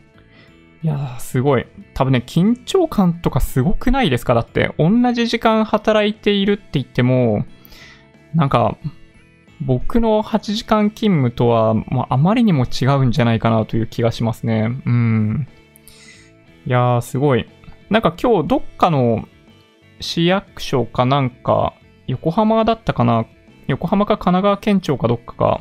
[0.82, 1.66] いやー、すごい。
[1.94, 4.34] 多分ね、緊張感とかすごくないですか？
[4.34, 7.46] だって、同じ時間働いているって言っても、
[8.34, 8.76] なんか、
[9.60, 14.76] 僕の8時間勤務とは、まあ、あまりにも違うんじゃないかなという気がしますね。
[14.84, 15.46] うん。
[16.66, 17.48] いやー、すごい。
[17.88, 19.28] なんか今日どっかの
[20.00, 21.74] 市役所かなんか、
[22.08, 23.26] 横浜だったかな？
[23.68, 25.60] 横浜か神奈川県庁かどっかが、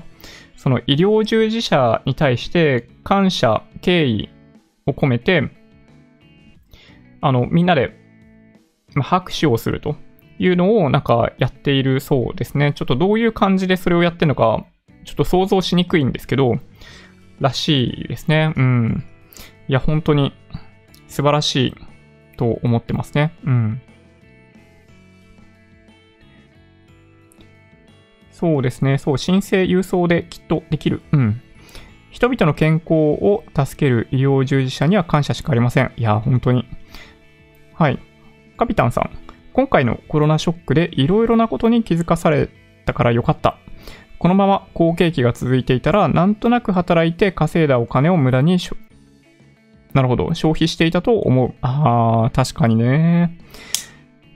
[0.55, 4.29] その医療従事者に対して感謝、敬意
[4.85, 5.49] を込めて、
[7.21, 7.95] あの、みんなで
[9.01, 9.95] 拍手をすると
[10.39, 12.73] いうのをなんかやっているそうですね。
[12.73, 14.65] ちょっとどういう感じでそれをやってるのか、
[15.05, 16.55] ちょっと想像しにくいんですけど、
[17.39, 18.53] らしいですね。
[18.55, 19.03] うん。
[19.67, 20.33] いや、本当に
[21.07, 21.75] 素晴らしい
[22.37, 23.33] と思ってますね。
[23.43, 23.81] うん。
[28.31, 28.97] そうですね。
[28.97, 31.01] そう、申請郵送できっとできる。
[31.11, 31.41] うん。
[32.11, 35.91] 人々の健康を助ける医療従事者には感謝しかありません。
[35.97, 36.67] いや、本当に。
[37.73, 37.99] はい。
[38.57, 39.09] カピタンさん。
[39.53, 42.49] 今回のコロナショックでいろいろなことに気づかされ
[42.85, 43.57] たからよかった。
[44.19, 48.75] このまま好景気が続いていたら、なんとなく働いて稼いだお金を無駄にしょ
[49.93, 51.53] なるほど、消費していたと思う。
[51.61, 53.37] ああ、確かにね。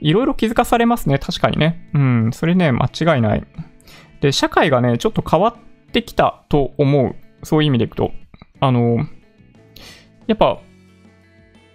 [0.00, 1.18] いろいろ気づかされますね。
[1.18, 1.88] 確かにね。
[1.94, 3.44] うん、それね、間違いない。
[4.20, 7.14] で、社会がね、ちょっと変わってきたと思う。
[7.46, 8.10] そういう意味でいくと。
[8.58, 9.06] あの、
[10.26, 10.58] やっぱ、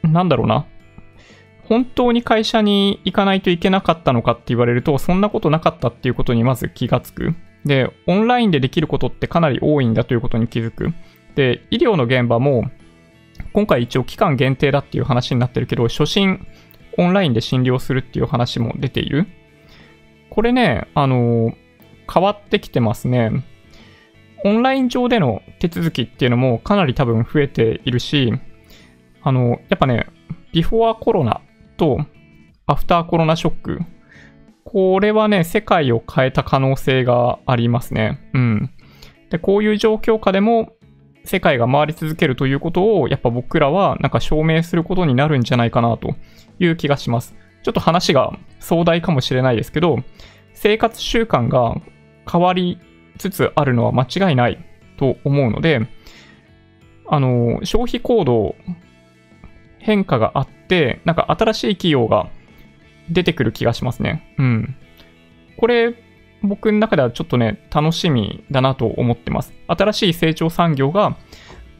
[0.03, 0.65] なんだろうな。
[1.63, 7.33] 本当に会社に行かないといけなかったのかって言われると、そんなことなかったっていうことにまず気がつく。
[7.63, 10.93] で、オンラインでできることってかなり多いんだということに気づく。
[11.35, 12.69] で、医療の現場も、
[13.53, 16.45] 今回一応期間限定だっていう話になってるけど、初診
[16.97, 19.27] オンラインで診療するっていう話も出ている。
[20.29, 21.53] これね、あの、
[22.13, 23.45] 変わってきてますね。
[24.43, 28.33] オンライン上での手続きっていうのもかなり多分増えているし、
[29.21, 30.07] あの、やっぱね、
[30.51, 31.41] ビフォアコロナ
[31.77, 32.05] と
[32.65, 33.79] アフターコロナショック、
[34.63, 38.19] これはね、世界を変えた可能性がありますね。
[38.33, 38.71] うん。
[39.29, 40.73] で、こういう状況下でも
[41.23, 46.15] 世界が回り続けるということを、やっぱ僕らはなんか証明することになるんじゃないかなと
[46.59, 47.35] いう気がします。
[47.63, 49.97] ちょっと話が壮大かもしれないですけど、
[50.53, 51.75] 生活習慣が
[52.31, 52.79] 変わり
[53.21, 54.63] つつあるのは間違いない
[54.97, 55.87] と思うので、
[57.07, 58.55] あの、消費行動
[59.79, 62.29] 変化があって、なんか新しい企業が
[63.09, 64.33] 出てくる気がしますね。
[64.37, 64.75] うん。
[65.57, 65.93] これ、
[66.43, 69.53] 僕の中ではちょっとね、楽しみだなと思ってます。
[69.67, 71.17] 新しい成長産業が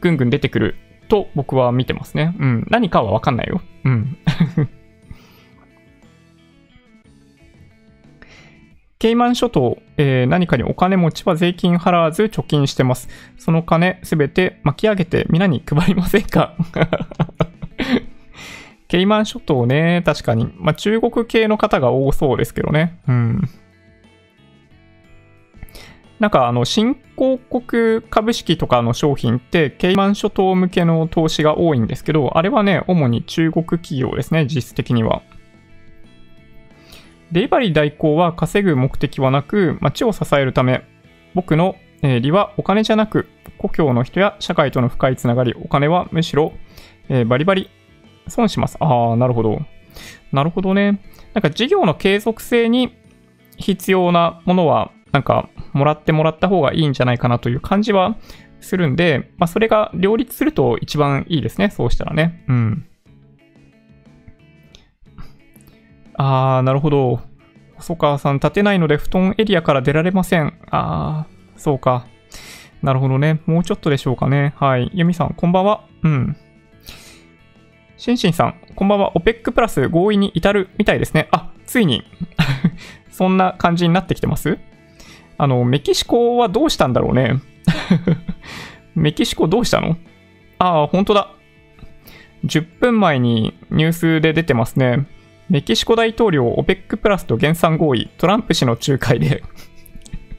[0.00, 0.76] ぐんぐん出てくる
[1.08, 2.36] と僕は見てますね。
[2.38, 2.66] うん。
[2.70, 3.60] 何かはわかんないよ。
[3.84, 4.18] うん。
[9.02, 13.08] ケイマン諸島、えー、何かにお金持ちは税金払わず貯金してます。
[13.36, 16.54] その金すべて巻き上げて皆に配りませんか？
[18.86, 20.54] ケイマン諸島ね、確かに。
[20.56, 23.00] まあ、中国系の方が多そうですけどね。
[23.08, 23.42] うん。
[26.20, 35.22] なんかあの、新興国株式とかの商品って、ケイマン諸島向けの投資が多いんですけど、あれはね、主に中国企業ですね、実質的には。
[37.32, 40.84] デリバリー代行は稼ぐ目的はなく、街を支えるため、
[41.34, 43.26] 僕の、利はお金じゃなく、
[43.56, 46.52] 故郷の人や社会との深いつながり、お金はむしろ、
[47.08, 47.70] えー、バリバリ
[48.28, 48.76] 損します。
[48.80, 49.60] ああ、なるほど。
[50.30, 51.00] なるほどね。
[51.32, 52.94] なんか事業の継続性に
[53.56, 58.16] 必要なものは、なんかもらってもらった方がいいんじゃないかなという感じは
[58.60, 61.70] するんで、まあそれが両立すると一番いいですね。
[61.70, 62.44] そうしたらね。
[62.48, 62.86] うん。
[66.14, 67.20] あー、なるほど。
[67.76, 70.58] 細川さん、立てないので布団エリアから出られません。
[70.70, 72.06] あー、そうか。
[72.82, 73.40] なるほどね。
[73.46, 74.54] もうちょっとでしょうかね。
[74.56, 74.90] はい。
[74.92, 75.84] ユミさん、こんばんは。
[76.02, 76.36] うん。
[77.96, 79.12] シンシンさん、こんばんは。
[79.14, 81.28] OPEC プラス合意に至るみたいですね。
[81.30, 82.02] あ、ついに
[83.10, 84.58] そんな感じになってきてます？
[85.38, 87.40] あの、メキシコはどうしたんだろうね。
[88.96, 89.96] メキシコどうしたの？
[90.58, 91.30] ああ、本当だ。
[92.44, 95.06] 10分前にニュースで出てますね。
[95.52, 99.42] メキシコ大統領 OPEC プラスと減産合意、トランプ氏の仲介で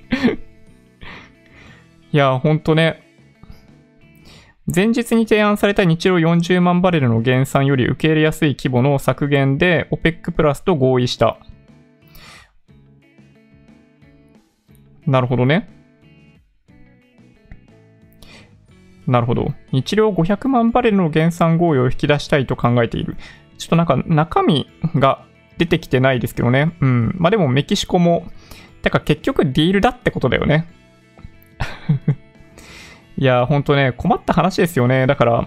[2.11, 3.03] いや、ほんとね。
[4.65, 11.38] 前日に提案された日量40万バレルの減産より受け入れやすい規模の削減で OPEC プラスと合意した。
[15.06, 15.69] なるほどね。
[19.06, 19.53] なるほど。
[19.72, 23.15] 日量500万バレルの減産合意を引き出したいと考えている。
[23.64, 25.26] ちょっとなんか中身が
[25.57, 26.76] 出てきてないですけどね。
[26.81, 27.15] うん。
[27.18, 28.26] まあでもメキシコも、
[28.81, 30.68] てか結局ディールだってことだよね。
[33.18, 35.07] いや、ほんとね、困った話ですよね。
[35.07, 35.45] だから、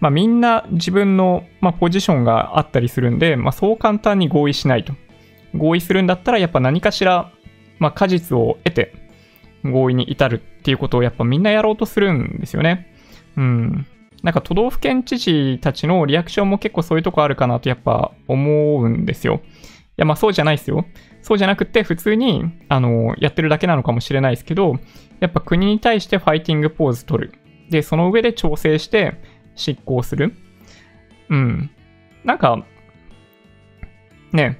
[0.00, 4.94] まあみんな自分の、まあ、ポジションがあったりするんで、まあそう簡単に合意しないと。
[5.54, 7.30] 合意するんだったらやっぱ何かしら、
[7.78, 8.94] まあ果実を得て
[9.64, 12.94] 合意に至るっていうことをやっぱみんなやろうとするんですよね。
[13.36, 13.86] うん。
[14.24, 19.42] なんか都道府県知事たちのリアクションも結構そういうとこあるかなとやっぱ思うんですよ。
[19.44, 19.48] い
[19.98, 20.86] やまあそうじゃないですよ。
[21.20, 24.76] そうじゃなくて普通にあのやってるだけなのかもしれないですけど、
[25.20, 27.34] やっぱ国に対してファイティングポーズ取る。
[27.68, 29.20] で、その上で調整して
[29.56, 30.34] 執行する。
[31.28, 31.70] うん。
[32.24, 32.64] なんか、
[34.32, 34.58] ね。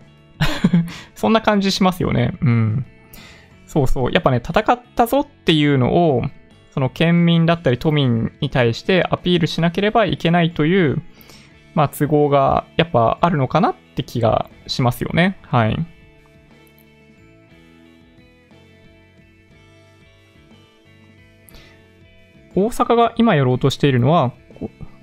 [1.15, 2.37] そんな感じしますよね。
[2.43, 2.87] うん。
[3.67, 4.13] そうそう。
[4.13, 6.23] やっぱね、戦ったぞっていうのを、
[6.75, 11.01] その県民だったり都民に対してアピールしなければいけないという、
[11.73, 15.39] まあ都合がやっぱあるのかなって気がしますよね。
[15.43, 15.79] はい。
[22.57, 24.33] 大阪が今やろうとしているのは、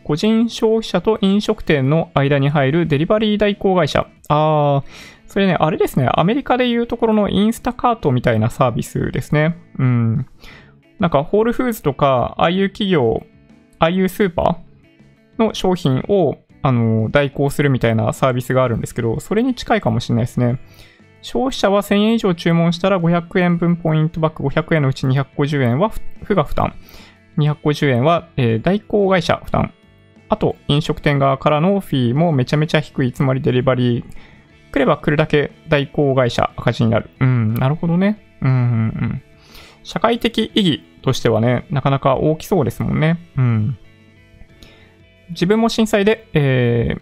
[0.03, 4.07] 個人消費者と飲食店の間に入るデリバリー代行会社。
[4.27, 4.84] あー、
[5.27, 9.56] それね、あれですね、アメリカでいうところのインスタカートみたいなサービスですね。
[9.80, 10.26] うん。
[11.02, 13.23] なんか、ホールフーズとか、ああいう企業、
[13.80, 20.60] ああいうスーパーの商品を、あの、代行するみたいなサービスがあるんですけど、それに近いかもしれないですね。
[21.23, 25.91] 消費者は1000円以上注文したら500円分ポイントバック500円のうち250円は
[26.23, 26.76] 負が負担。
[27.38, 29.73] 250円は、えー、代行会社負担。
[30.30, 34.06] あと、飲食店側からのフィーもめちゃめちゃ低い、つまりデリバリー
[34.72, 37.10] 来れば来るだけ代行会社赤字になる。
[37.19, 38.38] うん、なるほどね。
[38.41, 38.60] うん、うん、う
[39.06, 39.23] ん。
[39.84, 43.20] 社会的意義としてはね、なかなか大きそうですもんね。
[43.38, 43.78] うん。
[45.30, 46.95] 自分も震災で、え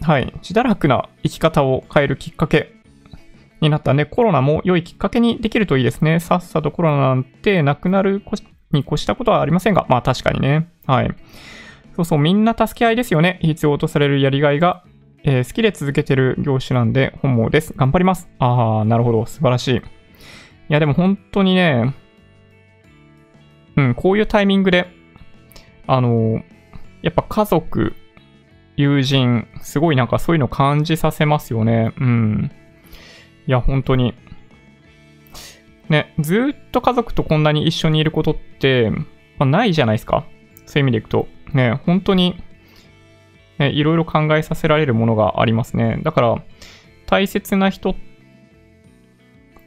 [0.00, 2.72] ー、はい、自堕落な生き方を変えるきっかけ
[3.60, 6.20] になったんで、コロナも良いきっかけにできるといいですね。
[6.20, 8.22] さっさとコロナなんてなくなる
[8.70, 10.68] に越したことはありませんが、まあ確かにね。
[10.86, 11.10] はい。
[11.96, 13.38] そうそう、みんな助け合いですよね。
[13.40, 14.84] 必要とされるやりがいが
[15.26, 17.72] えー、好きで続けてる業種なんで本望です。
[17.74, 18.28] 頑張ります。
[18.38, 19.24] ああ、なるほど。
[19.24, 19.76] 素晴らしい。
[19.76, 19.80] い
[20.68, 21.94] や、でも本当にね、
[23.76, 24.86] うん、こういうタイミングで、
[25.86, 26.42] あの
[27.02, 27.94] やっぱ家族、
[28.76, 31.92] 友人、すごいなんかそういうの感じさせますよね。
[31.98, 32.50] うん。
[33.46, 34.14] いや、本当に。
[35.88, 39.04] ね、ずっと家族とこんなに一緒にいることって、ま
[39.40, 40.24] あ、ないじゃないですか。
[40.64, 41.28] そういう意味でいくと。
[41.52, 42.42] ね、本当に
[43.58, 46.00] ね、いろいろ考えさせられるものがありますね。
[46.02, 46.42] だから、
[47.06, 47.94] 大切な人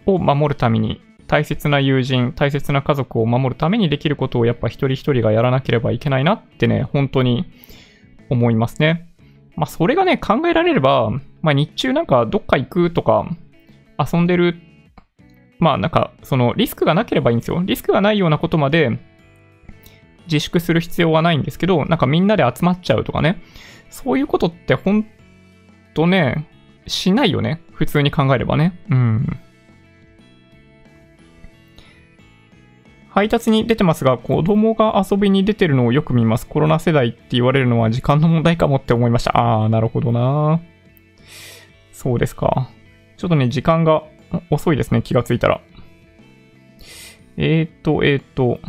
[0.05, 7.45] を守るために、大切な友人、大切な家族を守るためにできることをやっぱ一人一人がやらなければいけないなってね、本当に
[8.29, 9.09] 思いますね。
[9.55, 13.29] まあそれがね、考えられれば、まあ日中なんかどっか行くとか、
[13.99, 14.55] 遊んでる、
[15.59, 17.61] まあなんかそのリスクがなければいいんですよ。
[17.65, 18.97] リスクがないようなことまで
[20.27, 23.41] 自粛する必要はないんですけど、なんかみんなで集まっちゃうとかね。
[23.89, 25.05] そういうことってほん
[25.93, 26.47] とね、
[26.85, 27.61] しないよね。
[27.71, 28.79] 普通に考えればね。
[28.89, 29.39] うん。
[33.17, 36.45] 配達に出てますが、子供が遊びに出てるのをよく見ます。
[36.45, 39.31] コロナ世代って言われるのは時間の問題かもって思いました。
[39.35, 40.61] あー、なるほどな。
[41.91, 42.69] そうですか。
[43.17, 44.03] ちょっとね、時間が
[44.51, 45.01] 遅いですね。
[45.01, 45.61] 気がついたら。
[47.37, 48.59] えーと、えーと。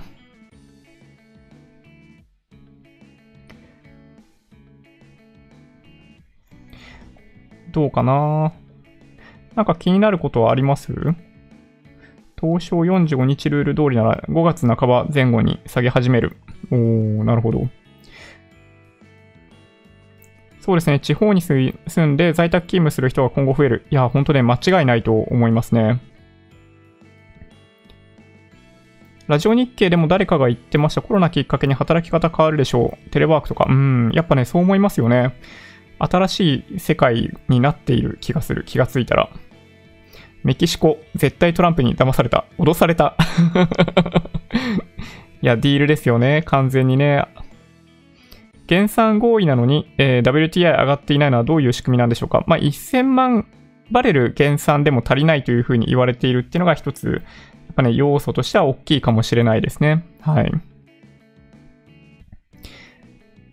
[7.70, 8.54] どうかな
[9.54, 10.94] なんか気になることはあります？
[12.40, 16.36] 東証45日ルール通りなら5月半ば前後に下げ始める。
[16.70, 17.68] おー、なるほど。
[20.60, 21.00] そうですね。
[21.00, 21.72] 地方に住
[22.06, 23.86] んで在宅勤務する人が今後増える。
[23.90, 26.00] いや、ほんとね、間違いないと思いますね。
[29.28, 31.02] ラジオ日経でも誰かが言ってました。
[31.02, 33.10] コロナきっかけに働き方変わるでしょう。
[33.10, 33.66] テレワークとか。
[33.68, 35.34] うん、やっぱね、そう思いますよね。
[35.98, 38.64] 新しい世界になっている気がする。
[38.64, 39.30] 気がついたら。
[40.44, 42.44] メキシコ、絶対トランプに騙された。
[42.58, 43.16] 脅された。
[45.42, 46.42] いや、ディールですよね。
[46.46, 47.24] 完全にね。
[48.66, 52.44] 減産合意なのに、えー WTI 上がっていないのはどういう仕組みなんでしょうか。
[52.46, 53.46] まあ、1000万
[53.90, 57.18] バレル減産でも足りないというふうに言われているっていうのが一つ、や
[57.72, 60.04] っぱね、要素としては大きいかもしれないですね。
[60.20, 60.52] はい。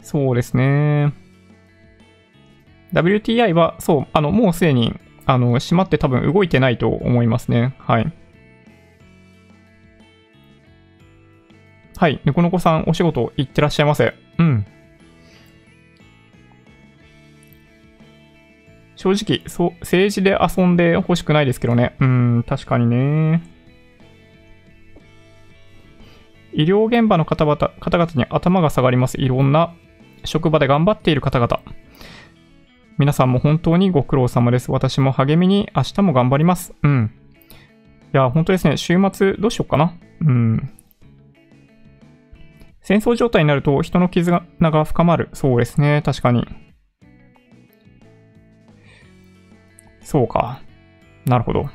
[0.02, 1.14] そうですね。
[2.94, 4.94] WTI は、そう、あの、もうすでに、
[5.26, 7.76] あの、閉まって多分動いてないと思いますね。
[7.80, 8.12] はい。
[11.98, 12.20] はい。
[12.26, 14.14] 猫の子さん、お仕事行ってらっしゃいませ。
[14.38, 14.66] うん。
[18.96, 21.96] 正直、そう、政治で遊んで欲しくないですけどね。
[22.00, 23.42] うん、確かにね。
[26.54, 29.20] 医療現場の方々方々に頭が下がります。
[29.20, 29.74] いろんな
[30.24, 31.60] 職場で頑張っている方々。
[32.98, 34.72] 皆さんも本当にご苦労様です。
[34.72, 36.74] 私も励みに明日も頑張ります。
[36.82, 37.12] うん。
[38.14, 38.78] いや、本当ですね。
[38.78, 39.98] 週末どうしようかな。
[40.22, 40.70] うん。
[42.82, 45.30] 戦争状態になると人の絆が深まる。
[45.34, 46.04] そうですね。
[46.06, 46.48] 確かに。
[50.02, 50.62] そうか。
[51.26, 51.66] なるほど。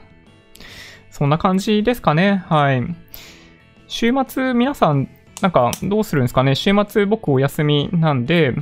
[1.11, 2.45] そんな感じですかね。
[2.47, 2.83] はい。
[3.89, 5.09] 週末、皆さん、
[5.43, 6.55] なんか、どうするんですかね。
[6.55, 8.55] 週末、僕お休みなんで、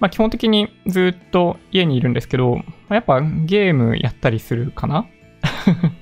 [0.00, 5.06] まあ、基本的にずっと家にいるんですけど、まあやっぱゲームやったりするかな？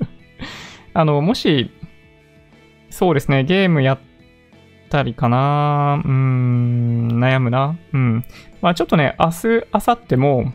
[0.93, 1.71] あの、もし、
[2.91, 3.99] そうですね、ゲームやっ
[4.89, 6.03] たりかな？
[6.05, 7.77] うーん、悩むな？
[7.93, 8.25] うん。
[8.63, 10.53] まあ、ちょっとね、明日、明後日も、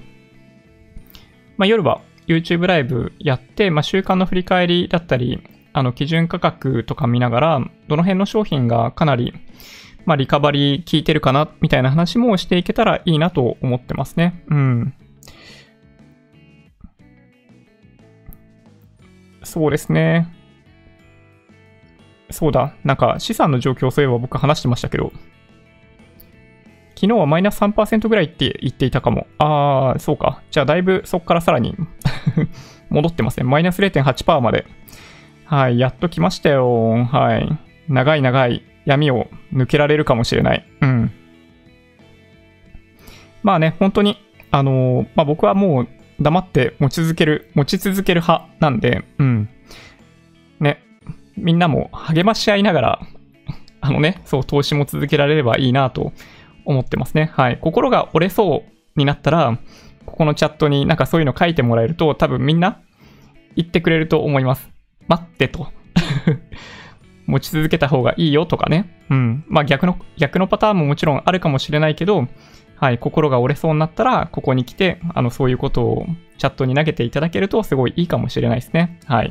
[1.58, 5.44] まあ、夜は YouTube ライブやって、まあ、週間の振り返りだったり、
[5.74, 9.34] あの、基準価格とか見ながら、どの辺の商品がかなり、
[10.06, 14.44] まあ、リカバリー効いてるかな、みたいな話もしていけたらいいなと思ってますね。
[14.48, 14.94] うん。
[19.44, 20.28] そうですね。
[22.30, 22.74] そうだ。
[22.84, 25.12] なんか資産の状況そういえば僕話してましたけど、
[26.96, 29.28] 昨日はマイナス3%ぐらいって言っていたかも。
[29.40, 30.42] あー、そうか。
[30.52, 31.76] じゃあだいぶそこからさらに
[32.90, 33.44] 戻ってますね。
[33.44, 34.66] マイナス0.8%まで。
[35.46, 37.04] はい、やっと来ましたよ。
[37.06, 37.60] はい。
[37.90, 40.66] 長い長い闇を抜けられるかもしれない。
[40.82, 41.12] うん。
[43.44, 44.18] まあね、本当に、
[44.52, 45.88] あのーまあ僕はもう
[46.22, 49.50] 黙って持ち続ける、持ち続ける派なんで、うん。
[50.60, 50.84] ね、
[51.38, 53.00] みんなも励まし合いながら、
[53.82, 56.14] あのね、そう、投資も続けられればいいなと
[56.66, 57.32] 思ってますね。
[57.34, 57.58] はい。
[57.60, 58.64] 心が折れそ
[58.96, 59.58] うになったら、
[60.06, 62.80] ここのチャットになんかそういうの書いてもらえると、多分みんな
[63.56, 64.70] 言ってくれると思います。
[65.08, 65.68] 待ってと。
[67.32, 68.90] 持ち続けた方がいいよとかね。
[69.10, 69.46] うん。
[69.48, 72.28] まあ逆の、逆のパターンももちろんあるかもしれないけど、
[72.76, 76.06] はい、心が折れそうになったら、ここに来て、あの、そういうことを
[76.38, 79.00] チャットに投げていただけると、すごいいいかもしれないですね。
[79.06, 79.30] はい。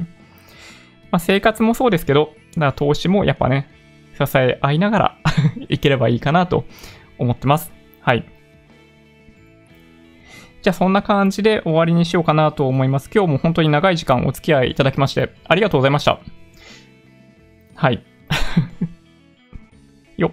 [1.10, 3.68] まあ、生活もそうですけど、だから投資もやっぱね、
[4.14, 5.16] 支え合いながら
[5.68, 6.64] いければいいかなと
[7.18, 7.72] 思ってます。
[8.01, 8.24] はい。
[10.62, 13.10] じゃあそんな感じで終わりにしようかなと思います。
[13.12, 16.20] 今日も本当に長い時間お付き合いいただきまして、ありがとうございました。
[17.81, 18.05] はい。
[20.19, 20.32] よっ。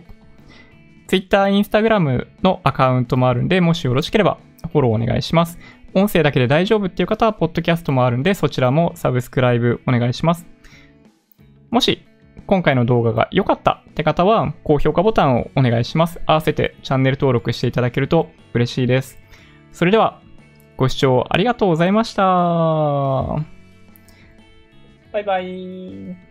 [1.07, 4.37] Twitter、Instagram のアカウントもあるんで、もしよろしければ
[4.73, 5.57] フォローお願いします。
[5.93, 10.45] 音声だけで大丈夫っていう方は、ポッドキャストもあるんで、そちらもサブスクライブお願いします。
[11.71, 12.05] もし、
[12.47, 16.19] 今回の動画が良かったって方は、高評価ボタンをお願いします。
[16.25, 19.17] 合わせてチャンネル登録していただけると嬉しいです。
[19.71, 20.19] それでは、
[20.75, 22.23] ご視聴ありがとうございました。
[25.13, 26.26] バイバイ。